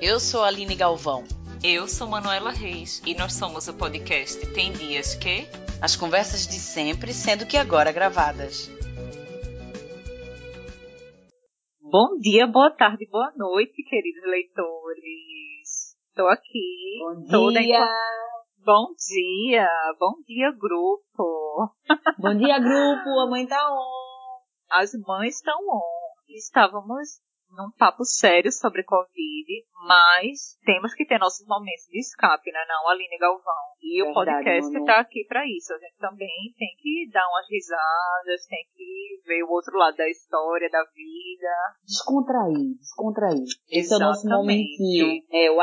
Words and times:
Eu 0.00 0.20
sou 0.20 0.42
a 0.42 0.48
Aline 0.48 0.74
Galvão. 0.74 1.24
Eu 1.62 1.88
sou 1.88 2.06
Manuela 2.08 2.50
Reis 2.50 3.02
e 3.04 3.14
nós 3.14 3.32
somos 3.34 3.66
o 3.68 3.74
podcast 3.74 4.38
Tem 4.54 4.72
Dias 4.72 5.14
Que. 5.14 5.46
As 5.82 5.96
conversas 5.96 6.46
de 6.46 6.54
sempre, 6.58 7.12
sendo 7.12 7.46
que 7.46 7.56
agora 7.56 7.92
gravadas. 7.92 8.68
Bom 11.80 12.18
dia, 12.20 12.46
boa 12.46 12.70
tarde, 12.70 13.06
boa 13.10 13.32
noite, 13.36 13.82
queridos 13.82 14.22
leitores. 14.24 15.96
Estou 16.10 16.28
aqui. 16.28 16.98
Bom 17.00 17.26
toda 17.30 17.60
dia! 17.60 17.78
em- 17.78 18.08
Bom 18.64 18.88
dia, 18.98 19.66
bom 19.98 20.12
dia, 20.26 20.50
grupo. 20.52 21.72
Bom 22.18 22.34
dia, 22.36 22.58
grupo! 22.58 23.20
A 23.20 23.26
mãe 23.30 23.46
tá 23.46 23.56
on! 23.72 24.42
As 24.70 24.90
mães 25.06 25.36
estão 25.36 25.54
on. 25.66 25.80
Estávamos 26.28 27.08
num 27.56 27.70
papo 27.70 28.04
sério 28.04 28.50
sobre 28.52 28.82
Covid, 28.84 29.64
mas 29.86 30.58
temos 30.64 30.94
que 30.94 31.06
ter 31.06 31.18
nossos 31.18 31.46
momentos 31.46 31.86
de 31.90 31.98
escape, 31.98 32.50
né? 32.52 32.60
Não, 32.68 32.88
Aline 32.88 33.18
Galvão. 33.18 33.68
E 33.80 34.02
o 34.02 34.06
Verdade, 34.06 34.26
podcast 34.26 34.72
Manu. 34.72 34.84
está 34.84 35.00
aqui 35.00 35.24
para 35.28 35.46
isso. 35.46 35.72
A 35.72 35.78
gente 35.78 35.96
também 35.98 36.54
tem 36.58 36.68
que 36.80 37.08
dar 37.12 37.26
umas 37.28 37.48
risadas, 37.48 38.46
tem 38.48 38.64
que 38.76 39.20
ver 39.26 39.42
o 39.44 39.50
outro 39.50 39.76
lado 39.78 39.96
da 39.96 40.08
história, 40.08 40.68
da 40.70 40.82
vida. 40.84 41.54
Descontrair, 41.86 42.76
descontrair. 42.78 43.44
Esse 43.70 43.94
é 43.94 43.96
o 43.96 44.00
nosso 44.00 44.26
Exatamente. 44.26 44.78
momentinho. 44.78 45.24
É 45.30 45.50
o 45.50 45.58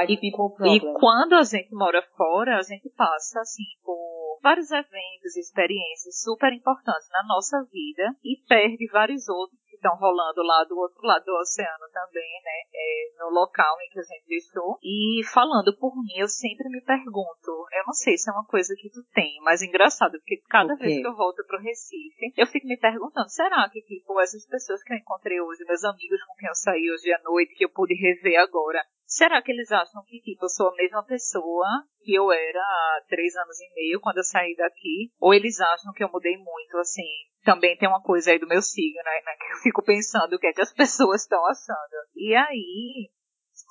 Problem. 0.55 0.75
E 0.75 0.79
quando 0.99 1.33
a 1.35 1.43
gente 1.43 1.73
mora 1.73 2.01
fora, 2.15 2.57
a 2.57 2.61
gente 2.61 2.89
passa 2.89 3.41
assim 3.41 3.63
por 3.83 4.39
vários 4.41 4.71
eventos, 4.71 5.35
experiências 5.35 6.21
super 6.21 6.53
importantes 6.53 7.09
na 7.11 7.23
nossa 7.27 7.63
vida 7.71 8.15
e 8.23 8.37
perde 8.47 8.87
vários 8.91 9.27
outros 9.27 9.59
estão 9.85 9.95
rolando 9.97 10.41
lá 10.41 10.63
do 10.63 10.77
outro 10.77 11.05
lado 11.05 11.23
do 11.23 11.37
oceano 11.37 11.85
também, 11.93 12.41
né? 12.43 12.57
É, 12.73 13.23
no 13.23 13.29
local 13.29 13.75
em 13.81 13.89
que 13.89 13.99
a 13.99 14.03
gente 14.03 14.25
deixou. 14.27 14.79
E 14.81 15.21
falando 15.31 15.77
por 15.77 15.95
mim, 15.95 16.17
eu 16.17 16.27
sempre 16.27 16.67
me 16.69 16.81
pergunto, 16.81 17.51
eu 17.71 17.83
não 17.85 17.93
sei 17.93 18.17
se 18.17 18.29
é 18.29 18.33
uma 18.33 18.45
coisa 18.45 18.75
que 18.75 18.89
tu 18.89 19.03
tem, 19.13 19.39
mas 19.43 19.61
engraçado, 19.61 20.17
porque 20.17 20.41
cada 20.49 20.75
vez 20.75 20.99
que 20.99 21.07
eu 21.07 21.15
volto 21.15 21.45
pro 21.45 21.61
Recife, 21.61 22.33
eu 22.35 22.47
fico 22.47 22.67
me 22.67 22.77
perguntando, 22.77 23.29
será 23.29 23.69
que, 23.69 23.81
tipo, 23.81 24.19
essas 24.19 24.45
pessoas 24.47 24.83
que 24.83 24.91
eu 24.91 24.97
encontrei 24.97 25.39
hoje, 25.39 25.63
meus 25.65 25.83
amigos 25.83 26.23
com 26.23 26.33
quem 26.35 26.49
eu 26.49 26.55
saí 26.55 26.91
hoje 26.91 27.13
à 27.13 27.21
noite, 27.21 27.53
que 27.55 27.65
eu 27.65 27.69
pude 27.69 27.93
rever 27.93 28.39
agora, 28.39 28.83
Será 29.15 29.41
que 29.41 29.49
eles 29.49 29.71
acham 29.71 30.03
que, 30.03 30.19
tipo, 30.19 30.43
eu 30.43 30.49
sou 30.49 30.67
a 30.67 30.75
mesma 30.75 31.01
pessoa 31.05 31.65
que 32.03 32.13
eu 32.13 32.33
era 32.33 32.59
há 32.59 33.01
três 33.07 33.33
anos 33.37 33.57
e 33.61 33.73
meio 33.73 34.01
quando 34.01 34.17
eu 34.17 34.25
saí 34.25 34.53
daqui? 34.57 35.09
Ou 35.21 35.33
eles 35.33 35.61
acham 35.61 35.93
que 35.93 36.03
eu 36.03 36.11
mudei 36.11 36.35
muito, 36.35 36.77
assim? 36.79 37.07
Também 37.41 37.77
tem 37.77 37.87
uma 37.87 38.03
coisa 38.03 38.31
aí 38.31 38.39
do 38.39 38.45
meu 38.45 38.61
signo, 38.61 39.01
né? 39.05 39.21
né, 39.23 39.31
Que 39.39 39.53
eu 39.53 39.57
fico 39.63 39.81
pensando 39.81 40.33
o 40.33 40.37
que 40.37 40.47
é 40.47 40.51
que 40.51 40.59
as 40.59 40.73
pessoas 40.75 41.21
estão 41.21 41.45
achando. 41.45 41.95
E 42.13 42.35
aí, 42.35 43.09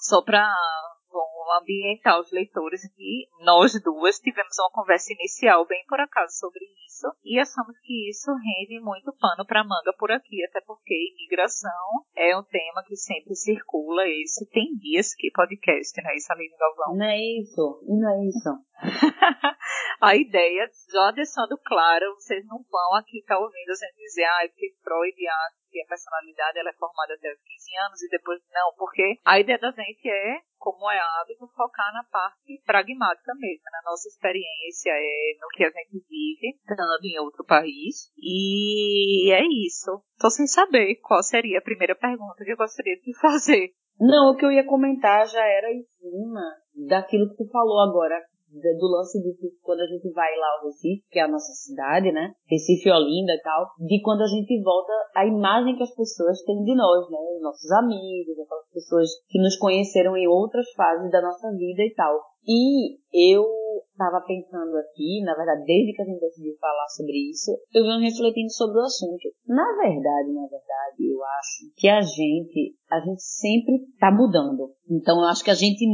só 0.08 0.22
pra 0.22 0.50
ambientar 1.60 2.20
os 2.20 2.30
leitores 2.30 2.84
aqui, 2.84 3.28
nós 3.40 3.72
duas 3.82 4.18
tivemos 4.18 4.58
uma 4.58 4.70
conversa 4.70 5.12
inicial 5.12 5.66
bem 5.66 5.84
por 5.88 6.00
acaso 6.00 6.38
sobre 6.38 6.64
isso 6.86 7.06
e 7.24 7.38
achamos 7.38 7.78
que 7.82 8.08
isso 8.08 8.30
rende 8.32 8.80
muito 8.80 9.12
pano 9.18 9.44
para 9.46 9.64
manga 9.64 9.92
por 9.98 10.10
aqui, 10.10 10.44
até 10.44 10.60
porque 10.60 10.94
imigração 11.14 11.70
é 12.16 12.36
um 12.36 12.42
tema 12.42 12.82
que 12.86 12.96
sempre 12.96 13.34
circula 13.34 14.06
esse 14.06 14.48
tem 14.50 14.74
dias 14.76 15.14
que 15.14 15.30
podcast, 15.32 16.02
né, 16.02 16.14
isso 16.16 16.32
Aline 16.32 16.56
Galvão? 16.58 16.96
Não 16.96 17.06
é 17.06 17.18
isso, 17.40 17.82
e 17.86 18.00
não 18.00 18.10
é 18.10 18.28
isso. 18.28 18.50
a 20.04 20.16
ideia, 20.16 20.68
já 20.92 21.10
deixando 21.12 21.56
claro, 21.64 22.14
vocês 22.14 22.44
não 22.46 22.58
vão 22.70 22.94
aqui 22.96 23.18
estar 23.18 23.38
ouvindo 23.38 23.70
a 23.70 23.74
gente 23.74 23.96
dizer, 23.96 24.24
ah, 24.24 24.44
é 24.44 24.48
porque 24.48 24.74
Freud 24.82 25.28
acha 25.28 25.64
que 25.70 25.80
a 25.80 25.86
personalidade 25.86 26.58
ela 26.58 26.70
é 26.70 26.78
formada 26.78 27.14
até 27.14 27.32
os 27.32 27.40
15 27.40 27.76
anos 27.86 28.02
e 28.02 28.08
depois 28.08 28.40
não, 28.52 28.74
porque 28.76 29.18
a 29.24 29.40
ideia 29.40 29.58
da 29.58 29.70
gente 29.70 30.08
é, 30.08 30.40
como 30.58 30.90
é 30.90 30.98
hábito, 30.98 31.46
focar 31.56 31.92
na 31.92 32.04
parte 32.04 32.62
pragmática 32.64 33.34
mesmo, 33.34 33.64
na 33.72 33.90
nossa 33.90 34.08
experiência, 34.08 34.90
é 34.90 35.36
no 35.40 35.48
que 35.48 35.64
a 35.64 35.70
gente 35.70 36.04
vive, 36.08 36.56
estando 36.60 37.04
em 37.04 37.18
outro 37.20 37.44
país. 37.44 38.10
E 38.16 39.32
é 39.32 39.42
isso. 39.66 40.02
Tô 40.18 40.30
sem 40.30 40.46
saber 40.46 40.96
qual 41.02 41.22
seria 41.22 41.58
a 41.58 41.62
primeira 41.62 41.94
pergunta 41.94 42.44
que 42.44 42.52
eu 42.52 42.56
gostaria 42.56 42.96
de 43.00 43.12
fazer. 43.20 43.74
Não, 44.00 44.32
o 44.32 44.36
que 44.36 44.44
eu 44.44 44.50
ia 44.50 44.66
comentar 44.66 45.26
já 45.26 45.44
era 45.44 45.70
em 45.70 45.82
cima 45.82 46.40
daquilo 46.88 47.28
que 47.30 47.36
tu 47.36 47.50
falou 47.50 47.80
agora, 47.80 48.20
do 48.60 48.86
lance 48.86 49.20
de 49.20 49.34
quando 49.62 49.80
a 49.80 49.86
gente 49.86 50.10
vai 50.12 50.30
lá 50.36 50.46
ao 50.58 50.66
Recife, 50.66 51.04
que 51.10 51.18
é 51.18 51.22
a 51.22 51.28
nossa 51.28 51.52
cidade, 51.52 52.12
né? 52.12 52.32
Recife, 52.48 52.90
Olinda 52.90 53.32
e 53.32 53.42
tal, 53.42 53.66
de 53.78 54.00
quando 54.02 54.22
a 54.22 54.26
gente 54.26 54.62
volta, 54.62 54.92
a 55.16 55.26
imagem 55.26 55.76
que 55.76 55.82
as 55.82 55.94
pessoas 55.94 56.42
têm 56.42 56.62
de 56.62 56.74
nós, 56.74 57.10
né? 57.10 57.18
Os 57.36 57.42
nossos 57.42 57.70
amigos, 57.72 58.38
aquelas 58.38 58.68
pessoas 58.72 59.10
que 59.28 59.40
nos 59.40 59.56
conheceram 59.56 60.16
em 60.16 60.28
outras 60.28 60.70
fases 60.72 61.10
da 61.10 61.20
nossa 61.20 61.50
vida 61.52 61.82
e 61.82 61.92
tal. 61.94 62.20
E 62.46 62.98
eu 63.10 63.44
estava 63.90 64.20
pensando 64.26 64.76
aqui, 64.76 65.22
na 65.24 65.34
verdade, 65.34 65.64
desde 65.64 65.94
que 65.94 66.02
a 66.02 66.04
gente 66.04 66.20
decidiu 66.20 66.54
falar 66.60 66.86
sobre 66.88 67.30
isso, 67.30 67.50
eu 67.72 67.82
venho 67.82 68.00
refletindo 68.00 68.52
sobre 68.52 68.78
o 68.78 68.84
assunto. 68.84 69.32
Na 69.48 69.64
verdade, 69.80 70.32
na 70.32 70.42
verdade, 70.42 71.10
eu 71.10 71.24
acho 71.24 71.72
que 71.74 71.88
a 71.88 72.02
gente, 72.02 72.76
a 72.90 73.00
gente 73.00 73.22
sempre 73.22 73.76
está 73.94 74.12
mudando. 74.12 74.74
Então, 74.90 75.20
eu 75.20 75.28
acho 75.28 75.42
que 75.42 75.50
a 75.50 75.54
gente 75.54 75.86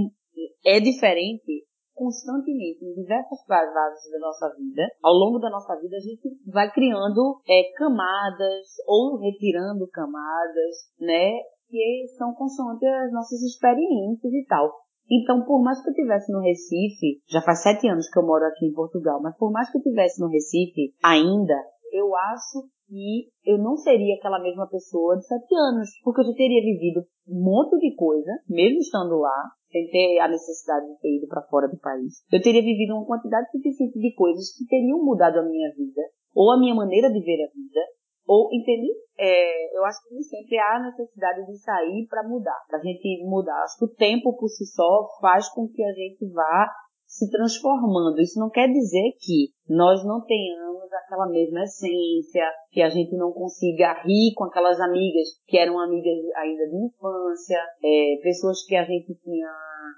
é 0.65 0.81
diferente 0.81 1.65
constantemente 2.00 2.81
em 2.81 2.94
diversas 2.94 3.44
fases 3.44 4.11
da 4.11 4.19
nossa 4.19 4.49
vida. 4.56 4.88
Ao 5.05 5.12
longo 5.12 5.38
da 5.38 5.50
nossa 5.50 5.77
vida, 5.77 5.97
a 5.97 6.00
gente 6.00 6.33
vai 6.47 6.72
criando 6.72 7.37
é, 7.47 7.71
camadas 7.77 8.81
ou 8.88 9.21
retirando 9.21 9.87
camadas, 9.93 10.89
né? 10.99 11.37
Que 11.69 12.06
são 12.16 12.33
consoante 12.33 12.87
as 12.87 13.12
nossas 13.12 13.43
experiências 13.43 14.33
e 14.33 14.47
tal. 14.49 14.72
Então, 15.12 15.44
por 15.44 15.62
mais 15.62 15.83
que 15.83 15.89
eu 15.89 15.93
estivesse 15.93 16.33
no 16.33 16.41
Recife, 16.41 17.21
já 17.28 17.43
faz 17.43 17.62
sete 17.62 17.87
anos 17.87 18.09
que 18.09 18.19
eu 18.19 18.25
moro 18.25 18.47
aqui 18.47 18.65
em 18.65 18.72
Portugal, 18.72 19.21
mas 19.21 19.37
por 19.37 19.53
mais 19.53 19.71
que 19.71 19.77
eu 19.77 19.81
estivesse 19.81 20.21
no 20.22 20.28
Recife 20.28 20.94
ainda, 21.05 21.55
eu 21.93 22.16
acho 22.16 22.65
que 22.89 23.28
eu 23.44 23.59
não 23.59 23.77
seria 23.77 24.15
aquela 24.16 24.41
mesma 24.41 24.69
pessoa 24.69 25.16
de 25.16 25.27
sete 25.27 25.55
anos, 25.55 25.91
porque 26.03 26.22
eu 26.22 26.27
já 26.27 26.33
teria 26.34 26.62
vivido 26.62 27.03
um 27.28 27.43
monte 27.43 27.77
de 27.78 27.94
coisa, 27.94 28.31
mesmo 28.49 28.78
estando 28.78 29.19
lá, 29.19 29.50
sem 29.71 29.89
ter 29.89 30.19
a 30.21 30.29
necessidade 30.29 30.87
de 30.87 31.01
ter 31.01 31.17
ido 31.17 31.29
para 31.29 31.43
fora 31.43 31.69
do 31.69 31.79
país. 31.79 32.25
Eu 32.31 32.43
teria 32.43 32.63
vivido 32.63 32.95
uma 32.95 33.07
quantidade 33.07 33.51
suficiente 33.51 33.99
de 33.99 34.15
coisas 34.15 34.55
que 34.57 34.67
teriam 34.67 35.03
mudado 35.03 35.39
a 35.39 35.43
minha 35.43 35.71
vida, 35.75 36.03
ou 36.35 36.53
a 36.53 36.59
minha 36.59 36.75
maneira 36.75 37.11
de 37.11 37.21
ver 37.21 37.43
a 37.45 37.51
vida, 37.55 37.81
ou, 38.27 38.49
entende? 38.53 38.89
É, 39.19 39.77
eu 39.77 39.85
acho 39.85 39.99
que 40.09 40.23
sempre 40.23 40.59
há 40.59 40.81
necessidade 40.81 41.47
de 41.47 41.59
sair 41.59 42.07
para 42.09 42.23
mudar, 42.29 42.59
pra 42.69 42.79
gente 42.79 43.25
mudar. 43.25 43.61
Acho 43.65 43.79
que 43.79 43.85
o 43.85 43.97
tempo 43.97 44.37
por 44.37 44.49
si 44.49 44.65
só 44.67 45.09
faz 45.21 45.49
com 45.49 45.69
que 45.69 45.83
a 45.83 45.93
gente 45.93 46.31
vá 46.33 46.71
se 47.10 47.28
transformando. 47.28 48.21
Isso 48.21 48.38
não 48.38 48.48
quer 48.48 48.69
dizer 48.69 49.16
que 49.19 49.48
nós 49.69 50.04
não 50.06 50.25
tenhamos 50.25 50.88
aquela 50.93 51.26
mesma 51.28 51.65
essência, 51.65 52.47
que 52.71 52.81
a 52.81 52.88
gente 52.88 53.16
não 53.16 53.32
consiga 53.32 54.00
rir 54.04 54.32
com 54.37 54.44
aquelas 54.44 54.81
amigas 54.81 55.26
que 55.47 55.59
eram 55.59 55.78
amigas 55.81 56.16
ainda 56.37 56.69
de 56.69 56.76
infância, 56.87 57.59
é, 57.82 58.21
pessoas 58.22 58.65
que 58.65 58.76
a 58.76 58.84
gente 58.84 59.12
tinha 59.22 59.50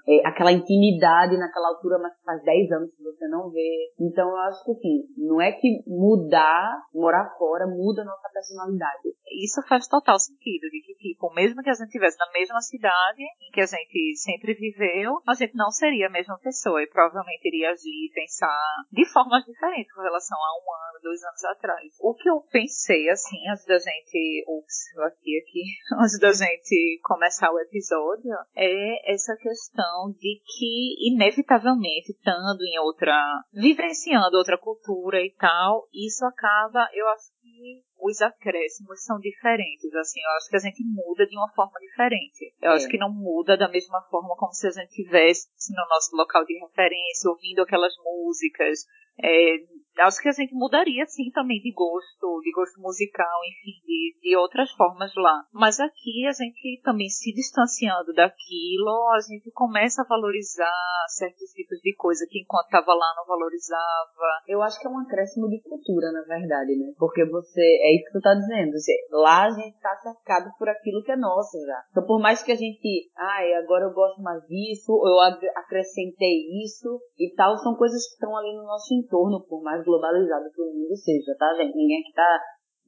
é, 0.07 0.27
aquela 0.27 0.51
intimidade 0.51 1.37
naquela 1.37 1.69
altura, 1.69 1.99
mas 1.99 2.13
faz 2.25 2.43
10 2.43 2.71
anos 2.71 2.95
que 2.95 3.03
você 3.03 3.27
não 3.27 3.49
vê. 3.51 3.93
Então 3.99 4.27
eu 4.27 4.37
acho 4.37 4.65
que 4.65 4.71
assim, 4.71 5.03
não 5.17 5.39
é 5.39 5.51
que 5.51 5.83
mudar, 5.87 6.81
morar 6.93 7.29
fora, 7.37 7.67
muda 7.67 8.01
a 8.01 8.05
nossa 8.05 8.29
personalidade. 8.33 9.13
Isso 9.43 9.61
faz 9.67 9.87
total 9.87 10.19
sentido, 10.19 10.69
de 10.69 10.81
que, 10.85 10.93
tipo, 10.95 11.33
mesmo 11.33 11.61
que 11.63 11.69
a 11.69 11.73
gente 11.73 11.87
estivesse 11.87 12.17
na 12.19 12.31
mesma 12.31 12.59
cidade 12.61 13.21
em 13.21 13.51
que 13.51 13.61
a 13.61 13.65
gente 13.65 14.15
sempre 14.17 14.53
viveu, 14.53 15.19
a 15.27 15.33
gente 15.33 15.55
não 15.55 15.71
seria 15.71 16.07
a 16.07 16.11
mesma 16.11 16.37
pessoa 16.39 16.81
e 16.81 16.87
provavelmente 17.03 17.47
iria 17.47 17.71
agir 17.71 17.89
e 17.89 18.11
pensar 18.13 18.85
de 18.91 19.05
formas 19.11 19.43
diferentes 19.45 19.91
com 19.93 20.01
relação 20.01 20.37
a 20.37 20.51
um 20.55 20.89
ano, 20.89 21.01
dois 21.01 21.21
anos 21.23 21.43
atrás. 21.45 21.97
O 21.99 22.13
que 22.13 22.29
eu 22.29 22.41
pensei, 22.51 23.09
assim, 23.09 23.37
antes 23.49 23.65
da 23.65 23.77
gente, 23.77 24.45
ups, 24.47 24.95
eu 24.95 25.03
aqui, 25.03 25.37
aqui, 25.41 25.63
antes 25.99 26.19
da 26.19 26.31
gente 26.31 26.99
começar 27.03 27.51
o 27.51 27.59
episódio, 27.59 28.31
é 28.55 29.13
essa 29.13 29.35
questão 29.35 30.11
de 30.17 30.41
que, 30.45 31.09
inevitavelmente, 31.11 32.11
estando 32.11 32.63
em 32.63 32.79
outra, 32.79 33.17
vivenciando 33.53 34.37
outra 34.37 34.57
cultura 34.57 35.19
e 35.19 35.31
tal, 35.31 35.87
isso 35.93 36.25
acaba, 36.25 36.87
eu 36.93 37.07
acho 37.09 37.31
que 37.41 37.83
os 38.03 38.21
acréscimos 38.21 39.03
são 39.05 39.17
diferentes, 39.19 39.93
assim, 39.95 40.19
eu 40.19 40.31
acho 40.37 40.49
que 40.49 40.55
a 40.57 40.59
gente 40.59 40.83
muda 40.83 41.25
de 41.25 41.37
uma 41.37 41.49
forma 41.53 41.79
diferente. 41.79 42.53
Eu 42.61 42.71
É. 42.71 42.75
acho 42.75 42.87
que 42.89 42.97
não 42.97 43.11
muda 43.11 43.55
da 43.55 43.69
mesma 43.69 44.01
forma 44.11 44.35
como 44.35 44.51
se 44.53 44.67
a 44.67 44.71
gente 44.71 44.89
estivesse 44.89 45.47
no 45.73 45.87
nosso 45.89 46.15
local 46.15 46.43
de 46.45 46.53
referência, 46.59 47.29
ouvindo 47.29 47.61
aquelas 47.61 47.93
músicas, 48.03 48.79
é, 49.21 49.57
acho 50.01 50.21
que 50.21 50.29
a 50.29 50.31
gente 50.31 50.53
mudaria 50.55 51.05
sim 51.05 51.29
também 51.31 51.59
de 51.61 51.71
gosto, 51.71 52.41
de 52.41 52.51
gosto 52.51 52.81
musical, 52.81 53.39
enfim, 53.45 53.77
de, 53.85 54.17
de 54.21 54.35
outras 54.35 54.71
formas 54.71 55.11
lá. 55.15 55.45
Mas 55.53 55.79
aqui 55.79 56.25
a 56.25 56.31
gente 56.31 56.81
também 56.83 57.07
se 57.09 57.31
distanciando 57.33 58.13
daquilo, 58.13 59.09
a 59.13 59.19
gente 59.19 59.51
começa 59.51 60.01
a 60.01 60.07
valorizar 60.07 60.71
certos 61.09 61.51
tipos 61.51 61.79
de 61.79 61.95
coisa 61.95 62.25
que 62.29 62.39
enquanto 62.39 62.65
estava 62.65 62.93
lá 62.93 63.13
não 63.15 63.25
valorizava. 63.25 64.41
Eu 64.47 64.61
acho 64.63 64.79
que 64.79 64.87
é 64.87 64.89
um 64.89 64.99
acréscimo 64.99 65.47
de 65.49 65.61
cultura, 65.61 66.11
na 66.11 66.21
verdade, 66.21 66.75
né? 66.75 66.93
Porque 66.97 67.25
você, 67.25 67.61
é 67.61 67.95
isso 67.95 68.05
que 68.05 68.19
tu 68.19 68.21
tá 68.21 68.33
dizendo, 68.33 68.73
lá 69.11 69.45
a 69.45 69.51
gente 69.51 69.79
tá 69.79 69.95
cercado 70.01 70.49
por 70.57 70.69
aquilo 70.69 71.03
que 71.03 71.11
é 71.11 71.17
nosso 71.17 71.57
já. 71.65 71.83
Então 71.91 72.05
por 72.05 72.19
mais 72.19 72.41
que 72.41 72.51
a 72.51 72.55
gente, 72.55 73.11
ai, 73.15 73.53
agora 73.53 73.85
eu 73.85 73.93
gosto 73.93 74.21
mais 74.21 74.41
disso, 74.47 74.91
eu 74.91 75.19
acrescentei 75.55 76.63
isso 76.63 76.99
e 77.19 77.33
tal, 77.35 77.55
são 77.57 77.75
coisas 77.75 78.07
que 78.07 78.13
estão 78.13 78.35
ali 78.35 78.55
no 78.55 78.63
nosso 78.63 78.93
entorno, 79.03 79.45
por 79.47 79.61
mais 79.61 79.83
globalizado 79.83 80.49
que 80.53 80.61
o 80.61 80.73
mundo 80.73 80.95
seja, 80.95 81.35
tá, 81.37 81.53
gente? 81.55 81.75
Ninguém 81.75 82.01
aqui 82.01 82.13
tá 82.13 82.39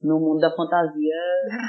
no 0.02 0.20
mundo 0.20 0.40
da 0.40 0.54
fantasia, 0.54 1.16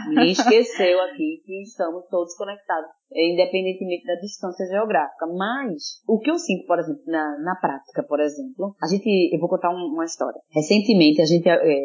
ninguém 0.09 0.31
esqueceu 0.31 0.99
aqui 1.01 1.41
que 1.45 1.63
estamos 1.63 2.05
todos 2.09 2.35
conectados, 2.35 2.89
independentemente 3.11 4.05
da 4.05 4.15
distância 4.15 4.65
geográfica. 4.67 5.25
Mas, 5.27 6.01
o 6.07 6.19
que 6.19 6.29
eu 6.29 6.37
sinto, 6.37 6.65
por 6.65 6.79
exemplo, 6.79 7.01
na, 7.07 7.39
na 7.39 7.55
prática, 7.55 8.03
por 8.03 8.19
exemplo, 8.19 8.75
a 8.81 8.87
gente, 8.87 9.33
eu 9.33 9.39
vou 9.39 9.49
contar 9.49 9.69
um, 9.69 9.93
uma 9.93 10.05
história. 10.05 10.39
Recentemente, 10.51 11.21
a 11.21 11.25
gente, 11.25 11.47
é, 11.47 11.79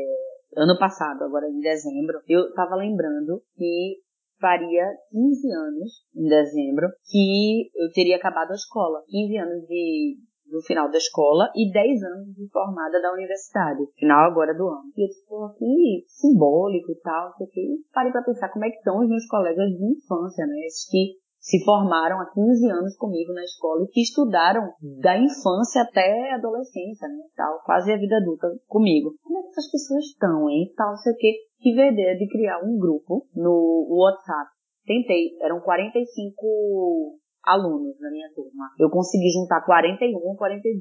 ano 0.56 0.78
passado, 0.78 1.22
agora 1.24 1.48
em 1.48 1.60
dezembro, 1.60 2.20
eu 2.28 2.48
estava 2.48 2.74
lembrando 2.76 3.40
que 3.56 4.00
faria 4.40 4.84
15 5.12 5.52
anos, 5.52 6.04
em 6.16 6.28
dezembro, 6.28 6.88
que 7.08 7.70
eu 7.76 7.92
teria 7.92 8.16
acabado 8.16 8.50
a 8.50 8.54
escola. 8.54 9.04
15 9.06 9.36
anos 9.38 9.66
de, 9.68 10.16
no 10.52 10.62
final 10.62 10.90
da 10.90 10.98
escola 10.98 11.50
e 11.56 11.72
10 11.72 12.02
anos 12.02 12.34
de 12.34 12.48
formada 12.50 13.00
da 13.00 13.12
universidade, 13.12 13.86
final 13.98 14.30
agora 14.30 14.54
do 14.54 14.68
ano. 14.68 14.92
E 14.96 15.02
eu 15.02 15.08
pô, 15.26 15.48
que 15.58 16.04
simbólico 16.06 16.92
e 16.92 17.00
tal, 17.00 17.32
sei 17.36 17.46
o 17.46 17.50
que. 17.50 17.66
Parei 17.92 18.12
pra 18.12 18.22
pensar 18.22 18.50
como 18.50 18.64
é 18.64 18.70
que 18.70 18.76
estão 18.76 19.00
os 19.00 19.08
meus 19.08 19.26
colegas 19.26 19.68
de 19.70 19.84
infância, 19.84 20.46
né? 20.46 20.60
Esses 20.66 20.88
que 20.90 21.22
se 21.42 21.64
formaram 21.64 22.20
há 22.20 22.30
15 22.30 22.70
anos 22.70 22.96
comigo 22.96 23.32
na 23.32 23.42
escola 23.42 23.82
e 23.82 23.88
que 23.88 24.00
estudaram 24.00 24.72
da 25.00 25.18
infância 25.18 25.82
até 25.82 26.30
a 26.30 26.36
adolescência, 26.36 27.08
né, 27.08 27.24
tal, 27.34 27.60
quase 27.64 27.92
a 27.92 27.98
vida 27.98 28.16
adulta 28.18 28.46
comigo. 28.68 29.12
Como 29.24 29.40
é 29.40 29.42
que 29.42 29.48
essas 29.48 29.68
pessoas 29.68 30.04
estão, 30.04 30.48
hein, 30.48 30.72
tal, 30.76 30.96
sei 30.98 31.12
o 31.12 31.16
que. 31.16 31.32
Tive 31.60 31.80
a 31.80 31.90
ideia 31.90 32.16
de 32.16 32.28
criar 32.28 32.60
um 32.62 32.78
grupo 32.78 33.26
no 33.34 33.88
WhatsApp. 33.90 34.50
Tentei, 34.84 35.36
eram 35.40 35.60
45 35.60 37.20
alunos 37.44 37.98
na 38.00 38.10
minha 38.10 38.28
turma. 38.34 38.70
Eu 38.78 38.90
consegui 38.90 39.30
juntar 39.30 39.64
41 39.64 40.14
ou 40.16 40.36
42, 40.36 40.78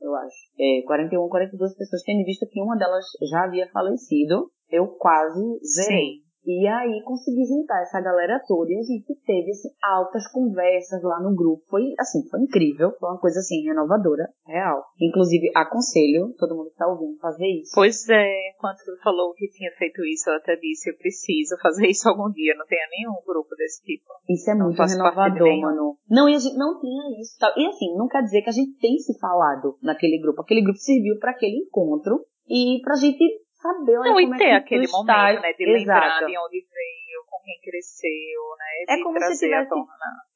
eu 0.00 0.14
acho. 0.14 0.36
É, 0.58 0.82
41 0.86 1.20
ou 1.20 1.28
42 1.28 1.76
pessoas, 1.76 2.02
tendo 2.02 2.24
visto 2.24 2.46
que 2.48 2.60
uma 2.60 2.76
delas 2.76 3.04
já 3.30 3.44
havia 3.44 3.68
falecido, 3.70 4.50
eu 4.70 4.88
quase 4.98 5.42
zerei. 5.62 6.18
Sim. 6.18 6.23
E 6.46 6.66
aí 6.68 7.02
consegui 7.04 7.44
juntar 7.44 7.80
essa 7.82 8.00
galera 8.00 8.40
toda 8.46 8.70
e 8.70 8.78
a 8.78 8.82
gente 8.82 9.14
teve 9.24 9.50
assim, 9.50 9.70
altas 9.82 10.30
conversas 10.30 11.02
lá 11.02 11.20
no 11.20 11.34
grupo. 11.34 11.64
Foi 11.68 11.82
assim, 11.98 12.28
foi 12.28 12.40
incrível, 12.40 12.92
foi 13.00 13.08
uma 13.08 13.20
coisa 13.20 13.40
assim 13.40 13.62
renovadora, 13.62 14.28
real. 14.46 14.84
Inclusive 15.00 15.50
aconselho 15.56 16.34
todo 16.38 16.54
mundo 16.54 16.70
que 16.70 16.76
tá 16.76 16.86
ouvindo 16.86 17.18
fazer 17.18 17.46
isso. 17.46 17.72
Pois 17.74 18.08
é, 18.08 18.52
quando 18.58 18.76
tu 18.76 19.02
falou 19.02 19.32
que 19.34 19.48
tinha 19.48 19.70
feito 19.78 20.04
isso, 20.04 20.28
eu 20.28 20.36
até 20.36 20.56
disse, 20.56 20.90
eu 20.90 20.96
preciso 20.98 21.56
fazer 21.62 21.88
isso 21.88 22.08
algum 22.08 22.30
dia, 22.30 22.54
não 22.56 22.66
tenha 22.66 22.86
nenhum 22.90 23.16
grupo 23.26 23.56
desse 23.56 23.82
tipo. 23.82 24.04
Isso 24.28 24.50
é 24.50 24.54
não 24.54 24.66
muito 24.66 24.82
renovador, 24.82 25.60
mano. 25.60 25.96
Não, 26.10 26.28
e 26.28 26.34
a 26.34 26.38
gente 26.38 26.56
não 26.56 26.78
tinha 26.78 27.20
isso. 27.20 27.36
Tal. 27.38 27.52
E 27.56 27.66
assim, 27.66 27.96
não 27.96 28.06
quer 28.06 28.22
dizer 28.22 28.42
que 28.42 28.50
a 28.50 28.52
gente 28.52 28.78
tem 28.78 28.98
se 28.98 29.18
falado 29.18 29.78
naquele 29.82 30.20
grupo. 30.20 30.42
Aquele 30.42 30.62
grupo 30.62 30.78
serviu 30.78 31.18
para 31.18 31.30
aquele 31.30 31.64
encontro 31.64 32.24
e 32.48 32.80
pra 32.82 32.94
gente 32.96 33.43
saber 33.64 33.98
Não, 33.98 34.20
e 34.20 34.24
é 34.28 34.36
ter 34.36 34.44
é 34.44 34.56
aquele 34.56 34.86
momento, 34.86 35.40
né, 35.40 35.52
de 35.54 35.64
lembrar 35.64 36.26
de 36.26 36.36
onde 36.36 36.60
veio, 36.60 37.24
com 37.26 37.40
quem 37.42 37.58
cresceu, 37.64 38.42
né, 38.58 38.84
é 38.88 38.96
de 38.96 39.02
como 39.02 39.18
trazer 39.18 39.34
se 39.34 39.46
tivesse, 39.46 39.68
tona 39.70 39.86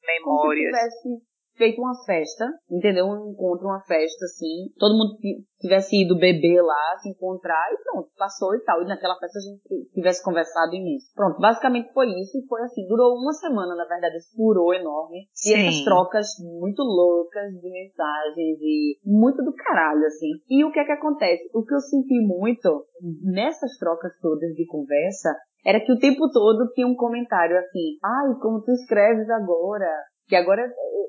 memórias. 0.01 0.71
Como 0.73 0.89
se 0.89 0.97
tivesse 0.97 1.28
feito 1.59 1.81
uma 1.81 1.93
festa, 2.05 2.47
entendeu? 2.71 3.05
Um 3.05 3.31
encontro, 3.31 3.67
uma 3.67 3.83
festa, 3.83 4.23
assim. 4.23 4.71
Todo 4.79 4.95
mundo 4.95 5.19
tivesse 5.59 6.01
ido 6.01 6.17
beber 6.17 6.61
lá, 6.63 6.97
se 7.01 7.09
encontrar 7.09 7.67
e 7.73 7.83
pronto, 7.83 8.09
passou 8.17 8.55
e 8.55 8.63
tal. 8.63 8.81
E 8.81 8.87
naquela 8.87 9.19
festa 9.19 9.37
a 9.37 9.41
gente 9.41 9.91
tivesse 9.91 10.23
conversado 10.23 10.73
imenso. 10.73 11.11
Pronto, 11.13 11.37
basicamente 11.39 11.91
foi 11.93 12.07
isso 12.07 12.39
e 12.39 12.47
foi 12.47 12.63
assim. 12.63 12.87
Durou 12.87 13.13
uma 13.19 13.33
semana, 13.33 13.75
na 13.75 13.85
verdade, 13.85 14.15
esse 14.15 14.33
enorme. 14.39 15.27
Sim. 15.33 15.51
E 15.51 15.67
essas 15.67 15.83
trocas 15.83 16.27
muito 16.39 16.81
loucas 16.81 17.51
de 17.51 17.69
mensagens 17.69 18.57
e 18.61 18.97
muito 19.05 19.43
do 19.43 19.53
caralho, 19.53 20.05
assim. 20.05 20.31
E 20.49 20.63
o 20.63 20.71
que 20.71 20.79
é 20.79 20.85
que 20.85 20.93
acontece? 20.93 21.49
O 21.53 21.63
que 21.65 21.75
eu 21.75 21.79
senti 21.81 22.19
muito 22.25 22.85
nessas 23.21 23.77
trocas 23.77 24.13
todas 24.21 24.53
de 24.53 24.65
conversa 24.65 25.35
era 25.65 25.79
que 25.79 25.91
o 25.91 25.99
tempo 25.99 26.29
todo 26.31 26.71
tinha 26.73 26.87
um 26.87 26.95
comentário 26.95 27.57
assim, 27.57 27.97
ai, 28.03 28.33
como 28.41 28.61
tu 28.61 28.71
escreves 28.71 29.29
agora, 29.29 29.89
que 30.29 30.35
agora 30.35 30.61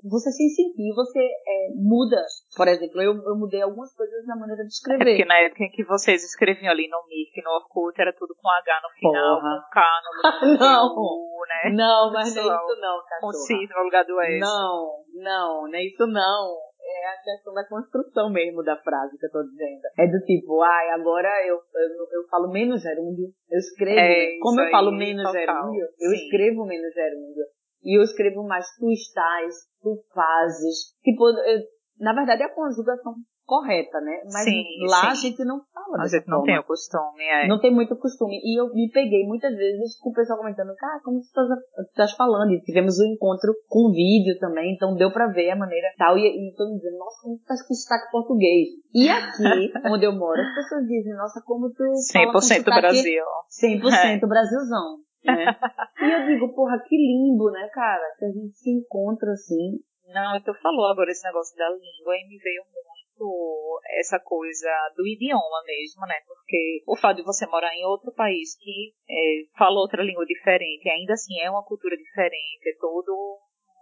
você 0.03 0.33
se 0.33 0.49
sentir, 0.49 0.95
você 0.95 1.21
é, 1.21 1.69
muda. 1.77 2.25
Por 2.57 2.67
exemplo, 2.67 3.03
eu, 3.03 3.13
eu, 3.13 3.37
mudei 3.37 3.61
algumas 3.61 3.95
coisas 3.95 4.27
na 4.27 4.35
maneira 4.35 4.65
de 4.65 4.73
escrever. 4.73 5.03
É 5.03 5.05
porque 5.05 5.25
na 5.27 5.39
época 5.41 5.65
em 5.65 5.71
que 5.71 5.85
vocês 5.85 6.25
escreviam 6.25 6.73
ali 6.73 6.89
no 6.89 7.05
Mirk, 7.07 7.37
no 7.45 7.51
Orkut, 7.51 8.01
era 8.01 8.13
tudo 8.15 8.35
com 8.35 8.49
H 8.49 8.81
no 8.83 8.89
final, 8.99 9.37
Porra. 9.37 9.61
com 9.61 9.71
K 9.71 9.81
no, 10.03 10.57
não. 10.59 10.97
U, 10.97 11.45
né? 11.47 11.71
Não, 11.75 12.13
mas 12.13 12.35
não 12.35 12.43
é 12.43 12.47
isso 12.47 12.81
não, 12.81 13.05
cachorra. 13.05 13.21
Com 13.21 13.33
C 13.33 13.55
no 13.55 13.85
lugar 13.85 14.05
do 14.07 14.21
S. 14.21 14.41
Não, 14.41 15.05
não, 15.15 15.69
não 15.69 15.75
é 15.75 15.85
isso 15.85 16.07
não 16.07 16.71
é 16.91 17.07
a 17.07 17.23
questão 17.23 17.55
da 17.55 17.65
construção 17.69 18.31
mesmo 18.31 18.63
da 18.65 18.77
frase 18.77 19.17
que 19.17 19.27
eu 19.27 19.31
tô 19.31 19.43
dizendo. 19.45 19.83
É 19.97 20.07
do 20.07 20.19
tipo, 20.25 20.61
ai, 20.63 20.91
agora 20.91 21.29
eu, 21.47 21.57
eu, 21.57 22.21
eu 22.21 22.29
falo 22.29 22.51
menos 22.51 22.83
gerúndio, 22.83 23.29
eu 23.49 23.59
escrevo, 23.59 24.01
é 24.01 24.39
como 24.41 24.61
eu 24.61 24.65
aí, 24.65 24.71
falo 24.73 24.91
menos 24.91 25.23
total. 25.23 25.47
gerúndio, 25.47 25.87
eu 26.01 26.11
Sim. 26.11 26.17
escrevo 26.17 26.67
menos 26.67 26.93
gerúndio. 26.93 27.45
E 27.83 27.99
eu 27.99 28.03
escrevo 28.03 28.43
mais 28.47 28.67
tu 28.79 28.91
estás, 28.91 29.55
tu 29.83 30.03
fazes. 30.15 30.95
Tipo, 31.03 31.29
eu, 31.29 31.61
na 31.99 32.15
verdade 32.15 32.43
é 32.43 32.47
a 32.47 32.55
conjugação 32.55 33.15
correta, 33.51 34.01
né? 34.01 34.23
Mas 34.33 34.45
sim, 34.45 34.63
lá 34.87 35.01
sim. 35.01 35.07
a 35.09 35.15
gente 35.15 35.45
não 35.45 35.61
fala 35.75 36.05
A 36.05 36.07
gente 36.07 36.29
não 36.29 36.39
forma. 36.39 36.47
tem 36.47 36.59
o 36.61 36.63
costume, 36.63 37.25
é. 37.25 37.49
Não 37.49 37.59
tem 37.59 37.75
muito 37.75 37.97
costume. 37.97 38.39
E 38.39 38.61
eu 38.61 38.73
me 38.73 38.89
peguei 38.93 39.27
muitas 39.27 39.57
vezes 39.57 39.99
com 39.99 40.11
o 40.11 40.13
pessoal 40.13 40.39
comentando, 40.39 40.73
cara, 40.77 41.01
como 41.03 41.21
você 41.21 41.43
estás 41.83 42.13
falando? 42.13 42.53
E 42.53 42.63
tivemos 42.63 43.01
um 43.01 43.07
encontro 43.07 43.53
com 43.67 43.91
vídeo 43.91 44.39
também, 44.39 44.73
então 44.73 44.95
deu 44.95 45.11
pra 45.11 45.27
ver 45.27 45.51
a 45.51 45.57
maneira 45.57 45.89
tal. 45.99 46.17
E, 46.17 46.23
e 46.23 46.55
todo 46.55 46.77
dizendo, 46.77 46.99
nossa, 46.99 47.23
como 47.23 47.37
tu 47.39 47.41
estás 47.41 47.67
com 47.67 47.75
sotaque 47.75 48.13
português. 48.13 48.69
E 48.95 49.09
aqui, 49.09 49.73
onde 49.91 50.07
eu 50.07 50.13
moro, 50.13 50.41
as 50.41 50.55
pessoas 50.55 50.87
dizem, 50.87 51.15
nossa, 51.15 51.43
como 51.45 51.71
tu 51.73 51.83
100% 51.83 52.65
fala 52.65 52.81
Brasil. 52.83 53.25
100% 53.51 53.83
é. 54.23 54.27
Brasilzão. 54.27 55.10
Né? 55.25 55.45
e 56.01 56.11
eu 56.11 56.27
digo, 56.27 56.55
porra, 56.55 56.79
que 56.87 56.97
lindo, 56.97 57.51
né, 57.51 57.69
cara? 57.73 58.15
Que 58.19 58.25
a 58.25 58.29
gente 58.29 58.57
se 58.57 58.71
encontra 58.71 59.33
assim. 59.33 59.81
Não, 60.07 60.35
é 60.35 60.41
tu 60.41 60.53
falou 60.55 60.87
agora 60.87 61.11
esse 61.11 61.25
negócio 61.25 61.57
da 61.57 61.69
língua 61.71 62.17
e 62.17 62.27
me 62.27 62.39
veio 62.39 62.63
muito 62.75 63.81
essa 63.99 64.19
coisa 64.19 64.69
do 64.97 65.07
idioma 65.07 65.63
mesmo, 65.65 66.07
né? 66.07 66.17
Porque 66.27 66.83
o 66.87 66.97
fato 66.97 67.19
de 67.19 67.23
você 67.23 67.47
morar 67.47 67.73
em 67.75 67.85
outro 67.85 68.13
país 68.13 68.57
que 68.59 68.93
é, 69.09 69.45
fala 69.57 69.79
outra 69.79 70.03
língua 70.03 70.27
diferente, 70.27 70.89
ainda 70.89 71.13
assim 71.13 71.39
é 71.41 71.51
uma 71.51 71.65
cultura 71.65 71.97
diferente, 71.97 72.69
é 72.69 72.79
todo 72.81 73.39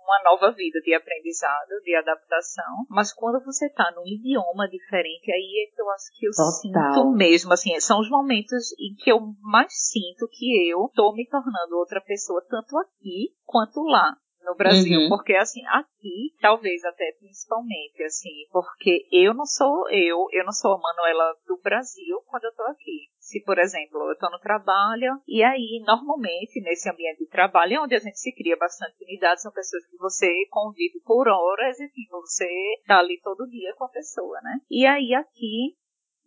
uma 0.09 0.23
nova 0.25 0.51
vida 0.53 0.81
de 0.81 0.95
aprendizado, 0.95 1.69
de 1.85 1.95
adaptação. 1.95 2.87
Mas 2.88 3.12
quando 3.12 3.45
você 3.45 3.67
está 3.67 3.93
num 3.95 4.07
idioma 4.07 4.67
diferente, 4.67 5.31
aí 5.31 5.69
é 5.69 5.75
que 5.75 5.83
eu 5.83 5.91
acho 5.91 6.07
que 6.19 6.27
eu 6.27 6.33
Total. 6.33 6.95
sinto 6.95 7.12
mesmo, 7.12 7.53
assim, 7.53 7.79
são 7.79 8.00
os 8.00 8.09
momentos 8.09 8.73
em 8.81 8.95
que 8.97 9.12
eu 9.12 9.21
mais 9.43 9.73
sinto 9.73 10.27
que 10.31 10.71
eu 10.71 10.87
estou 10.87 11.15
me 11.15 11.29
tornando 11.29 11.77
outra 11.77 12.00
pessoa, 12.00 12.43
tanto 12.49 12.79
aqui 12.79 13.35
quanto 13.45 13.83
lá 13.83 14.17
no 14.49 14.57
Brasil, 14.57 15.00
uhum. 15.00 15.09
porque 15.09 15.35
assim, 15.35 15.61
aqui, 15.67 16.33
talvez 16.40 16.83
até 16.85 17.12
principalmente, 17.21 18.02
assim, 18.02 18.47
porque 18.50 19.07
eu 19.12 19.35
não 19.35 19.45
sou 19.45 19.88
eu, 19.90 20.26
eu 20.33 20.45
não 20.45 20.52
sou 20.52 20.75
a 20.75 20.81
Manuela 20.81 21.35
do 21.47 21.61
Brasil 21.62 22.17
quando 22.26 22.45
eu 22.45 22.55
tô 22.55 22.62
aqui. 22.64 23.09
Se, 23.19 23.43
por 23.45 23.59
exemplo, 23.59 24.00
eu 24.09 24.17
tô 24.17 24.31
no 24.31 24.38
trabalho, 24.38 25.21
e 25.28 25.43
aí, 25.45 25.83
normalmente, 25.87 26.62
nesse 26.62 26.88
ambiente 26.88 27.19
de 27.19 27.28
trabalho, 27.28 27.75
é 27.75 27.81
onde 27.81 27.95
a 27.95 27.99
gente 27.99 28.19
se 28.19 28.35
cria 28.35 28.57
bastante 28.57 29.05
unidade, 29.05 29.43
são 29.43 29.52
pessoas 29.52 29.85
que 29.87 29.99
você 29.99 30.26
convive 30.49 30.99
por 31.05 31.28
horas, 31.28 31.78
e 31.78 31.88
tipo, 31.90 32.21
você 32.23 32.49
tá 32.87 33.00
ali 33.00 33.21
todo 33.23 33.47
dia 33.50 33.75
com 33.75 33.85
a 33.85 33.90
pessoa, 33.90 34.40
né? 34.40 34.61
E 34.71 34.87
aí, 34.87 35.12
aqui, 35.14 35.76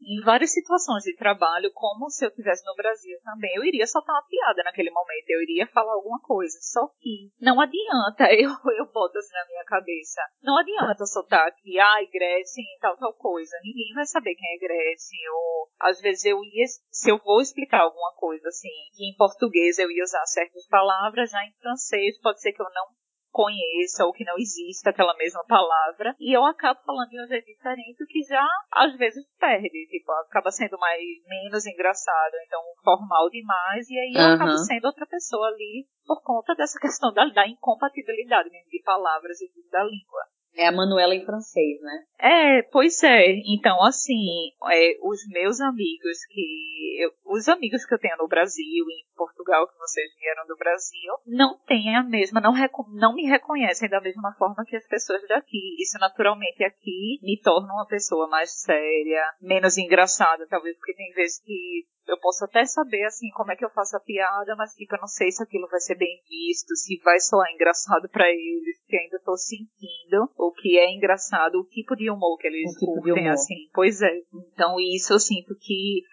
em 0.02 0.22
várias 0.24 0.52
situações 0.52 1.04
de 1.04 1.16
trabalho, 1.16 1.72
como 1.74 2.10
se 2.10 2.26
eu 2.26 2.30
estivesse 2.30 2.66
no 2.66 2.76
Brasil 2.76 3.18
também, 3.24 3.52
eu 3.56 3.64
iria 3.64 3.86
soltar 3.86 4.16
uma 4.16 4.28
piada 4.28 4.64
naquele 4.64 4.90
momento, 4.90 5.30
eu 5.30 5.42
iria 5.44 5.68
falar 5.68 5.94
alguma 5.94 6.20
coisa. 6.20 6.58
Só 6.62 6.88
que 7.00 7.32
não 7.40 7.62
adianta, 7.62 8.26
eu, 8.34 8.50
eu 8.78 8.92
boto 8.92 9.18
assim 9.18 9.34
na 9.34 9.46
minha 9.46 9.64
cabeça, 9.66 10.22
não 10.42 10.58
adianta 10.58 11.06
soltar 11.06 11.48
aqui, 11.48 11.80
ai, 11.80 12.08
Gretchen, 12.08 12.66
tal, 12.80 12.98
tal 12.98 13.14
coisa. 13.14 13.56
Ninguém 13.64 13.94
vai 13.94 14.06
saber 14.06 14.36
quem 14.36 14.56
é 14.56 14.60
Gretchen, 14.60 15.30
ou 15.34 15.70
às 15.80 16.02
vezes 16.02 16.26
eu 16.26 16.44
ia, 16.44 16.66
se 16.92 17.12
eu 17.12 17.18
vou 17.20 17.42
explicar 17.42 17.82
alguma 17.82 18.14
coisa 18.16 18.48
assim, 18.48 18.70
que 18.96 19.06
em 19.06 19.16
português 19.16 19.78
eu 19.78 19.90
ia 19.92 20.04
usar 20.04 20.26
certas 20.26 20.68
palavras, 20.68 21.30
já 21.30 21.44
em 21.46 21.54
francês 21.62 22.20
pode 22.20 22.42
ser 22.42 22.54
que 22.54 22.62
eu 22.62 22.70
não 22.74 23.02
conheça 23.32 24.06
ou 24.06 24.14
que 24.14 24.26
não 24.26 24.38
exista 24.38 24.90
aquela 24.90 25.16
mesma 25.16 25.44
palavra. 25.46 26.16
E 26.20 26.36
eu 26.36 26.46
acabo 26.46 26.80
falando 26.86 27.10
de 27.10 27.24
um 27.24 27.28
jeito 27.28 27.46
diferente, 27.46 28.04
o 28.04 28.08
que 28.08 28.22
já 28.24 28.46
às 28.74 28.96
vezes 28.98 29.26
perde. 29.40 29.88
Tipo, 29.90 30.12
acaba 30.12 30.52
sendo 30.52 30.78
mais 30.78 31.02
menos 31.28 31.66
engraçado, 31.66 32.34
então 32.46 32.62
formal 32.84 33.30
demais, 33.30 33.90
e 33.90 33.98
aí 33.98 34.14
eu 34.14 34.22
uhum. 34.22 34.36
acabo 34.36 34.58
sendo 34.58 34.86
outra 34.86 35.06
pessoa 35.06 35.48
ali 35.48 35.88
por 36.06 36.22
conta 36.24 36.54
dessa 36.56 36.80
questão 36.80 37.14
da, 37.14 37.26
da 37.26 37.48
incompatibilidade 37.48 38.50
de 38.50 38.84
palavras 38.84 39.40
e 39.42 39.50
da 39.72 39.84
língua. 39.84 40.22
É 40.56 40.68
a 40.68 40.72
Manuela 40.72 41.16
em 41.16 41.26
francês, 41.26 41.80
né? 41.82 42.04
É, 42.20 42.62
pois 42.64 43.02
é. 43.04 43.36
Então, 43.56 43.82
assim, 43.84 44.52
é, 44.70 44.98
os 45.02 45.26
meus 45.30 45.62
amigos 45.62 46.26
que. 46.30 46.98
Eu, 47.00 47.12
os 47.26 47.48
amigos 47.48 47.86
que 47.86 47.94
eu 47.94 48.00
tenho 48.00 48.18
no 48.18 48.28
Brasil 48.28 48.86
em 48.90 49.16
Portugal, 49.16 49.41
que 49.68 49.78
vocês 49.78 50.10
vieram 50.18 50.46
do 50.48 50.58
Brasil, 50.58 51.14
não 51.28 51.58
têm 51.66 51.96
a 51.96 52.04
mesma, 52.04 52.40
não, 52.40 52.54
não 52.94 53.14
me 53.14 53.28
reconhecem 53.28 53.90
da 53.90 54.02
mesma 54.02 54.34
forma 54.38 54.64
que 54.66 54.76
as 54.76 54.88
pessoas 54.88 55.22
daqui. 55.28 55.76
Isso, 55.80 55.98
naturalmente, 56.00 56.64
aqui 56.64 57.20
me 57.22 57.40
torna 57.42 57.74
uma 57.74 57.88
pessoa 57.88 58.28
mais 58.28 58.62
séria, 58.62 59.24
menos 59.42 59.78
engraçada, 59.78 60.48
talvez, 60.48 60.78
porque 60.78 60.96
tem 60.96 61.12
vezes 61.14 61.42
que 61.44 61.86
eu 62.08 62.20
posso 62.20 62.44
até 62.46 62.66
saber 62.66 63.04
assim 63.06 63.30
como 63.32 63.52
é 63.52 63.56
que 63.56 63.64
eu 63.64 63.70
faço 63.70 63.96
a 63.96 64.00
piada, 64.00 64.56
mas 64.56 64.74
fica 64.76 64.98
não 64.98 65.08
sei 65.08 65.32
se 65.32 65.44
aquilo 65.44 65.68
vai 65.70 65.80
ser 65.80 65.96
bem 65.96 66.22
visto, 66.28 66.76
se 66.76 67.00
vai 67.04 67.20
soar 67.20 67.50
engraçado 67.52 68.10
para 68.10 68.30
eles, 68.30 68.84
que 68.88 68.98
ainda 68.98 69.18
estou 69.18 69.38
sentindo 69.38 70.30
o 70.38 70.52
que 70.52 70.78
é 70.78 70.92
engraçado, 70.92 71.60
o 71.60 71.66
tipo 71.66 71.96
de 71.96 72.10
humor 72.10 72.38
que 72.38 72.48
eles 72.48 72.74
tipo 72.74 72.94
curtem 72.94 73.30
assim. 73.30 73.70
Pois 73.74 74.02
é. 74.02 74.12
Então 74.54 74.76
isso 74.80 75.14
eu 75.14 75.20
sinto 75.20 75.56
que 75.60 76.04